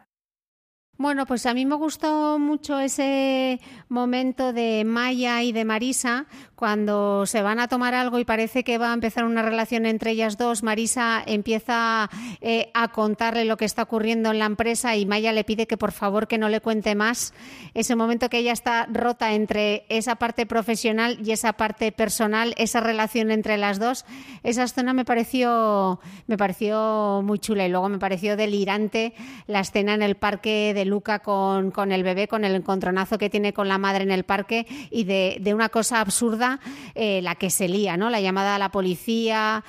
Bueno, 1.00 1.28
pues 1.28 1.46
a 1.46 1.54
mí 1.54 1.64
me 1.64 1.76
gustó 1.76 2.40
mucho 2.40 2.80
ese 2.80 3.60
momento 3.88 4.52
de 4.52 4.84
Maya 4.84 5.44
y 5.44 5.52
de 5.52 5.64
Marisa 5.64 6.26
cuando 6.56 7.28
se 7.28 7.44
van 7.44 7.60
a 7.60 7.68
tomar 7.68 7.94
algo 7.94 8.18
y 8.18 8.26
parece 8.26 8.64
que 8.64 8.80
va 8.80 8.90
a 8.90 8.96
empezar 8.96 9.24
una 9.24 9.44
relación 9.44 9.86
entre 9.86 10.10
ellas 10.10 10.40
dos. 10.40 10.64
Marisa 10.64 11.22
empieza 11.24 12.10
eh, 12.42 12.72
a 12.74 12.88
contarle 12.88 13.46
lo 13.46 13.58
que 13.58 13.66
está 13.66 13.84
ocurriendo 13.84 14.32
en 14.32 14.40
la 14.40 14.46
empresa 14.46 14.96
y 14.96 15.06
Maya 15.06 15.34
le 15.34 15.44
pide 15.44 15.68
que 15.68 15.78
por 15.78 15.92
favor 15.92 16.28
que 16.28 16.40
no 16.40 16.50
le 16.50 16.62
cuente 16.62 16.96
más. 16.96 17.32
Ese 17.76 17.96
momento 17.96 18.28
que 18.28 18.40
ella 18.40 18.54
está 18.54 18.88
rota 18.92 19.34
entre 19.34 19.86
esa 19.90 20.16
parte 20.16 20.48
profesional 20.48 21.20
y 21.24 21.32
esa 21.32 21.54
parte 21.54 21.92
personal, 21.92 22.56
esa 22.58 22.80
relación 22.80 23.30
entre 23.30 23.58
las 23.58 23.78
dos, 23.78 24.04
esa 24.42 24.64
escena 24.64 24.94
me 24.94 25.06
pareció 25.06 26.00
me 26.26 26.38
pareció 26.38 27.22
muy 27.24 27.38
chula 27.38 27.68
y 27.68 27.70
luego 27.70 27.88
me 27.88 28.00
pareció 28.00 28.36
delirante 28.36 29.14
la 29.46 29.60
escena 29.60 29.94
en 29.94 30.02
el 30.02 30.16
parque 30.16 30.74
de 30.74 30.87
Luca 30.88 31.20
con, 31.20 31.72
con 31.72 31.92
el 31.92 32.04
bebé, 32.04 32.28
con 32.28 32.44
el 32.44 32.56
encontronazo 32.56 33.18
que 33.18 33.30
tiene 33.30 33.54
con 33.54 33.68
la 33.68 33.78
madre 33.78 34.04
en 34.04 34.12
el 34.12 34.24
parque 34.24 34.66
y 34.90 35.04
de, 35.04 35.38
de 35.40 35.54
una 35.54 35.70
cosa 35.70 36.02
absurda 36.02 36.60
eh, 36.96 37.22
la 37.22 37.36
que 37.36 37.50
se 37.50 37.68
lía, 37.68 37.98
¿no? 37.98 38.10
La 38.10 38.22
llamada 38.22 38.56
a 38.56 38.60
la 38.60 38.72
policía. 38.72 39.64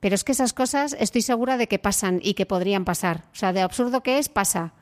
Pero 0.00 0.14
es 0.14 0.24
que 0.24 0.32
esas 0.32 0.52
cosas 0.52 0.96
estoy 0.98 1.22
segura 1.22 1.56
de 1.56 1.68
que 1.68 1.78
pasan 1.78 2.20
y 2.22 2.34
que 2.34 2.46
podrían 2.46 2.84
pasar. 2.84 3.24
O 3.32 3.36
sea, 3.36 3.52
de 3.52 3.60
absurdo 3.60 4.02
que 4.02 4.18
es, 4.18 4.28
pasa. 4.28 4.72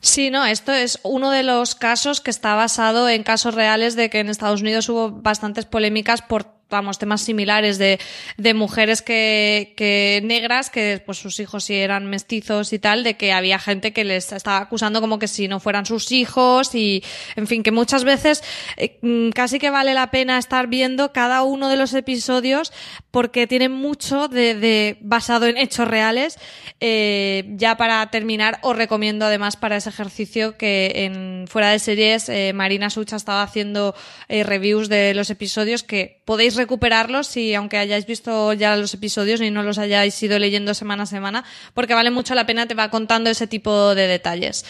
Sí, 0.00 0.30
no, 0.30 0.44
esto 0.46 0.72
es 0.72 1.00
uno 1.02 1.30
de 1.30 1.42
los 1.42 1.74
casos 1.74 2.20
que 2.20 2.30
está 2.30 2.54
basado 2.54 3.08
en 3.08 3.24
casos 3.24 3.54
reales 3.54 3.96
de 3.96 4.10
que 4.10 4.20
en 4.20 4.28
Estados 4.28 4.60
Unidos 4.60 4.88
hubo 4.88 5.10
bastantes 5.10 5.64
polémicas 5.64 6.22
por 6.22 6.57
vamos, 6.70 6.98
temas 6.98 7.22
similares 7.22 7.78
de, 7.78 7.98
de 8.36 8.54
mujeres 8.54 9.00
que, 9.00 9.72
que 9.76 10.20
negras, 10.24 10.70
que 10.70 11.02
pues 11.04 11.18
sus 11.18 11.40
hijos 11.40 11.64
sí 11.64 11.74
eran 11.74 12.06
mestizos 12.06 12.72
y 12.72 12.78
tal, 12.78 13.04
de 13.04 13.16
que 13.16 13.32
había 13.32 13.58
gente 13.58 13.92
que 13.92 14.04
les 14.04 14.32
estaba 14.32 14.58
acusando 14.58 15.00
como 15.00 15.18
que 15.18 15.28
si 15.28 15.48
no 15.48 15.60
fueran 15.60 15.86
sus 15.86 16.12
hijos 16.12 16.74
y, 16.74 17.02
en 17.36 17.46
fin, 17.46 17.62
que 17.62 17.72
muchas 17.72 18.04
veces 18.04 18.42
eh, 18.76 18.98
mm, 19.00 19.30
casi 19.30 19.58
que 19.58 19.70
vale 19.70 19.94
la 19.94 20.10
pena 20.10 20.38
estar 20.38 20.66
viendo 20.66 21.12
cada 21.12 21.42
uno 21.42 21.68
de 21.68 21.76
los 21.76 21.94
episodios 21.94 22.72
porque 23.10 23.46
tienen 23.46 23.72
mucho 23.72 24.28
de, 24.28 24.98
basado 25.00 25.46
en 25.46 25.56
hechos 25.56 25.88
reales. 25.88 26.38
Eh, 26.80 27.44
ya 27.56 27.76
para 27.76 28.08
terminar, 28.10 28.58
os 28.62 28.76
recomiendo 28.76 29.24
además 29.24 29.56
para 29.56 29.76
ese 29.76 29.88
ejercicio 29.88 30.56
que 30.56 30.92
en 31.06 31.46
fuera 31.48 31.70
de 31.70 31.78
series 31.78 32.28
eh, 32.28 32.52
Marina 32.54 32.90
Sucha 32.90 33.16
estaba 33.16 33.42
haciendo 33.42 33.94
reviews 34.28 34.88
de 34.88 35.14
los 35.14 35.30
episodios 35.30 35.82
que 35.82 36.20
podéis 36.24 36.57
recuperarlos 36.58 37.26
si 37.26 37.54
aunque 37.54 37.78
hayáis 37.78 38.04
visto 38.04 38.52
ya 38.52 38.76
los 38.76 38.92
episodios 38.92 39.40
y 39.40 39.50
no 39.50 39.62
los 39.62 39.78
hayáis 39.78 40.22
ido 40.22 40.38
leyendo 40.38 40.74
semana 40.74 41.04
a 41.04 41.06
semana, 41.06 41.44
porque 41.72 41.94
vale 41.94 42.10
mucho 42.10 42.34
la 42.34 42.44
pena, 42.44 42.66
te 42.66 42.74
va 42.74 42.90
contando 42.90 43.30
ese 43.30 43.46
tipo 43.46 43.94
de 43.94 44.06
detalles. 44.06 44.66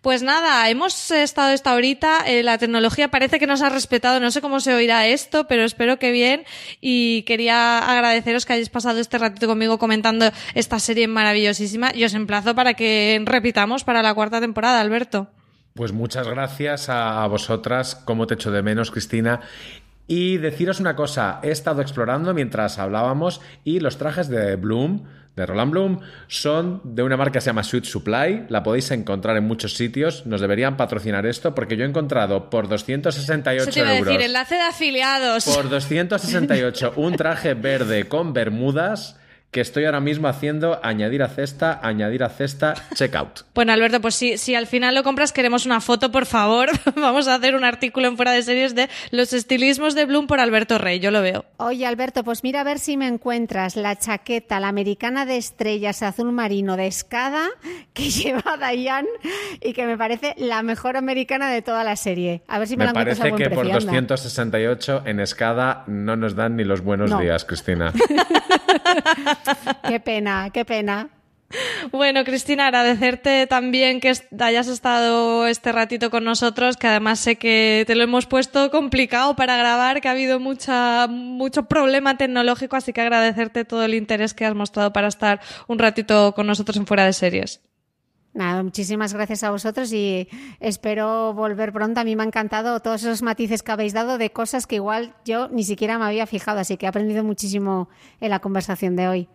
Pues 0.00 0.22
nada, 0.22 0.68
hemos 0.68 1.10
estado 1.10 1.50
esta 1.52 1.74
horita, 1.74 2.24
eh, 2.26 2.42
la 2.42 2.58
tecnología 2.58 3.08
parece 3.08 3.38
que 3.38 3.46
nos 3.46 3.62
ha 3.62 3.68
respetado, 3.68 4.20
no 4.20 4.30
sé 4.30 4.40
cómo 4.40 4.60
se 4.60 4.74
oirá 4.74 5.06
esto, 5.06 5.46
pero 5.46 5.64
espero 5.64 5.98
que 5.98 6.12
bien 6.12 6.44
y 6.80 7.22
quería 7.22 7.78
agradeceros 7.78 8.46
que 8.46 8.54
hayáis 8.54 8.68
pasado 8.68 9.00
este 9.00 9.18
ratito 9.18 9.46
conmigo 9.46 9.78
comentando 9.78 10.30
esta 10.54 10.78
serie 10.78 11.08
maravillosísima 11.08 11.92
y 11.94 12.04
os 12.04 12.14
emplazo 12.14 12.54
para 12.54 12.74
que 12.74 13.22
repitamos 13.24 13.84
para 13.84 14.02
la 14.02 14.14
cuarta 14.14 14.40
temporada, 14.40 14.80
Alberto. 14.80 15.28
Pues 15.74 15.92
muchas 15.92 16.28
gracias 16.28 16.88
a 16.88 17.26
vosotras, 17.26 17.96
como 17.96 18.28
te 18.28 18.34
echo 18.34 18.52
de 18.52 18.62
menos, 18.62 18.92
Cristina. 18.92 19.40
Y 20.06 20.36
deciros 20.36 20.80
una 20.80 20.96
cosa, 20.96 21.40
he 21.42 21.50
estado 21.50 21.80
explorando 21.80 22.34
mientras 22.34 22.78
hablábamos 22.78 23.40
y 23.64 23.80
los 23.80 23.96
trajes 23.96 24.28
de 24.28 24.56
Bloom, 24.56 25.04
de 25.34 25.46
Roland 25.46 25.72
Bloom, 25.72 26.00
son 26.28 26.80
de 26.84 27.02
una 27.02 27.16
marca 27.16 27.32
que 27.32 27.40
se 27.40 27.46
llama 27.46 27.64
Sweet 27.64 27.84
Supply, 27.84 28.44
la 28.50 28.62
podéis 28.62 28.90
encontrar 28.90 29.36
en 29.36 29.44
muchos 29.44 29.74
sitios, 29.74 30.26
nos 30.26 30.40
deberían 30.40 30.76
patrocinar 30.76 31.24
esto 31.26 31.54
porque 31.54 31.76
yo 31.76 31.84
he 31.84 31.88
encontrado 31.88 32.50
por 32.50 32.68
268 32.68 33.62
Eso 33.62 33.70
te 33.72 33.80
iba 33.80 33.88
a 33.88 33.96
euros. 33.98 34.12
decir, 34.12 34.26
enlace 34.26 34.54
de 34.56 34.60
afiliados. 34.60 35.44
Por 35.46 35.68
268, 35.70 36.92
un 36.96 37.16
traje 37.16 37.54
verde 37.54 38.06
con 38.06 38.32
bermudas 38.32 39.18
que 39.54 39.60
estoy 39.60 39.84
ahora 39.84 40.00
mismo 40.00 40.26
haciendo 40.26 40.80
añadir 40.82 41.22
a 41.22 41.28
cesta, 41.28 41.78
añadir 41.80 42.24
a 42.24 42.28
cesta, 42.28 42.74
checkout. 42.94 43.42
Bueno, 43.54 43.72
Alberto, 43.72 44.00
pues 44.00 44.16
si, 44.16 44.36
si 44.36 44.56
al 44.56 44.66
final 44.66 44.96
lo 44.96 45.04
compras, 45.04 45.30
queremos 45.32 45.64
una 45.64 45.80
foto, 45.80 46.10
por 46.10 46.26
favor. 46.26 46.70
Vamos 46.96 47.28
a 47.28 47.36
hacer 47.36 47.54
un 47.54 47.62
artículo 47.62 48.08
en 48.08 48.16
fuera 48.16 48.32
de 48.32 48.42
series 48.42 48.74
de 48.74 48.88
los 49.12 49.32
estilismos 49.32 49.94
de 49.94 50.06
Bloom 50.06 50.26
por 50.26 50.40
Alberto 50.40 50.76
Rey, 50.78 50.98
yo 50.98 51.12
lo 51.12 51.22
veo. 51.22 51.44
Oye, 51.58 51.86
Alberto, 51.86 52.24
pues 52.24 52.42
mira 52.42 52.62
a 52.62 52.64
ver 52.64 52.80
si 52.80 52.96
me 52.96 53.06
encuentras 53.06 53.76
la 53.76 53.94
chaqueta, 53.96 54.58
la 54.58 54.66
americana 54.66 55.24
de 55.24 55.36
estrellas 55.36 56.02
azul 56.02 56.32
marino 56.32 56.76
de 56.76 56.88
escada 56.88 57.46
que 57.94 58.10
lleva 58.10 58.56
Dayan 58.58 59.06
y 59.62 59.72
que 59.72 59.86
me 59.86 59.96
parece 59.96 60.34
la 60.36 60.64
mejor 60.64 60.96
americana 60.96 61.48
de 61.48 61.62
toda 61.62 61.84
la 61.84 61.94
serie. 61.94 62.42
A 62.48 62.58
ver 62.58 62.66
si 62.66 62.76
me, 62.76 62.78
Me 62.78 62.84
la 62.86 62.90
encuentras 62.90 63.18
parece 63.20 63.30
buen 63.30 63.42
que 63.44 63.54
por 63.54 63.62
precio, 63.68 63.88
anda. 63.88 63.92
268 64.08 65.02
en 65.06 65.20
escada 65.20 65.84
no 65.86 66.16
nos 66.16 66.34
dan 66.34 66.56
ni 66.56 66.64
los 66.64 66.80
buenos 66.80 67.10
No. 67.10 67.20
días, 67.20 67.44
Cristina. 67.44 67.92
Qué 69.88 70.00
pena, 70.00 70.50
qué 70.52 70.64
pena. 70.64 71.08
Bueno, 71.92 72.24
Cristina, 72.24 72.66
agradecerte 72.66 73.46
también 73.46 74.00
que 74.00 74.12
hayas 74.40 74.66
estado 74.66 75.46
este 75.46 75.72
ratito 75.72 76.10
con 76.10 76.24
nosotros, 76.24 76.76
que 76.76 76.88
además 76.88 77.20
sé 77.20 77.36
que 77.36 77.84
te 77.86 77.94
lo 77.94 78.02
hemos 78.02 78.26
puesto 78.26 78.70
complicado 78.70 79.36
para 79.36 79.56
grabar, 79.56 80.00
que 80.00 80.08
ha 80.08 80.12
habido 80.12 80.40
mucha, 80.40 81.06
mucho 81.06 81.66
problema 81.66 82.16
tecnológico, 82.16 82.76
así 82.76 82.92
que 82.92 83.02
agradecerte 83.02 83.64
todo 83.64 83.84
el 83.84 83.94
interés 83.94 84.34
que 84.34 84.44
has 84.44 84.54
mostrado 84.54 84.92
para 84.92 85.08
estar 85.08 85.40
un 85.68 85.78
ratito 85.78 86.34
con 86.34 86.46
nosotros 86.46 86.76
en 86.76 86.86
fuera 86.86 87.04
de 87.04 87.12
series. 87.12 87.60
Nada, 88.34 88.64
muchísimas 88.64 89.14
gracias 89.14 89.44
a 89.44 89.50
vosotros 89.50 89.92
y 89.92 90.28
espero 90.58 91.32
volver 91.34 91.72
pronto. 91.72 92.00
A 92.00 92.04
mí 92.04 92.16
me 92.16 92.24
ha 92.24 92.26
encantado 92.26 92.80
todos 92.80 93.02
esos 93.04 93.22
matices 93.22 93.62
que 93.62 93.70
habéis 93.70 93.92
dado 93.92 94.18
de 94.18 94.32
cosas 94.32 94.66
que 94.66 94.74
igual 94.74 95.14
yo 95.24 95.48
ni 95.48 95.62
siquiera 95.62 95.98
me 95.98 96.04
había 96.04 96.26
fijado, 96.26 96.58
así 96.58 96.76
que 96.76 96.86
he 96.86 96.88
aprendido 96.88 97.22
muchísimo 97.22 97.88
en 98.20 98.30
la 98.30 98.40
conversación 98.40 98.96
de 98.96 99.06
hoy. 99.06 99.28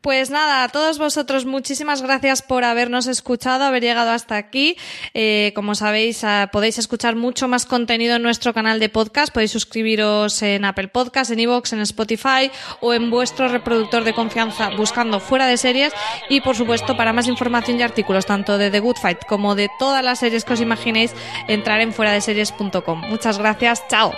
Pues 0.00 0.30
nada, 0.30 0.64
a 0.64 0.68
todos 0.68 0.98
vosotros 0.98 1.44
muchísimas 1.44 2.00
gracias 2.00 2.40
por 2.40 2.64
habernos 2.64 3.06
escuchado, 3.06 3.64
haber 3.64 3.82
llegado 3.82 4.10
hasta 4.10 4.36
aquí. 4.36 4.76
Eh, 5.12 5.52
como 5.54 5.74
sabéis, 5.74 6.24
ah, 6.24 6.48
podéis 6.50 6.78
escuchar 6.78 7.16
mucho 7.16 7.48
más 7.48 7.66
contenido 7.66 8.16
en 8.16 8.22
nuestro 8.22 8.54
canal 8.54 8.80
de 8.80 8.88
podcast. 8.88 9.30
Podéis 9.30 9.50
suscribiros 9.50 10.40
en 10.40 10.64
Apple 10.64 10.88
Podcast, 10.88 11.30
en 11.32 11.40
iVoox, 11.40 11.74
en 11.74 11.80
Spotify 11.80 12.50
o 12.80 12.94
en 12.94 13.10
vuestro 13.10 13.48
reproductor 13.48 14.02
de 14.04 14.14
confianza 14.14 14.70
buscando 14.70 15.20
fuera 15.20 15.46
de 15.46 15.58
series. 15.58 15.92
Y 16.30 16.40
por 16.40 16.56
supuesto, 16.56 16.96
para 16.96 17.12
más 17.12 17.28
información 17.28 17.78
y 17.78 17.82
artículos, 17.82 18.24
tanto 18.24 18.56
de 18.56 18.70
The 18.70 18.80
Good 18.80 18.96
Fight 18.96 19.26
como 19.28 19.54
de 19.54 19.68
todas 19.78 20.02
las 20.02 20.20
series 20.20 20.46
que 20.46 20.54
os 20.54 20.62
imaginéis, 20.62 21.12
entrar 21.46 21.82
en 21.82 21.92
fuera 21.92 22.12
de 22.12 22.22
series.com. 22.22 23.02
Muchas 23.10 23.38
gracias, 23.38 23.86
chao. 23.88 24.14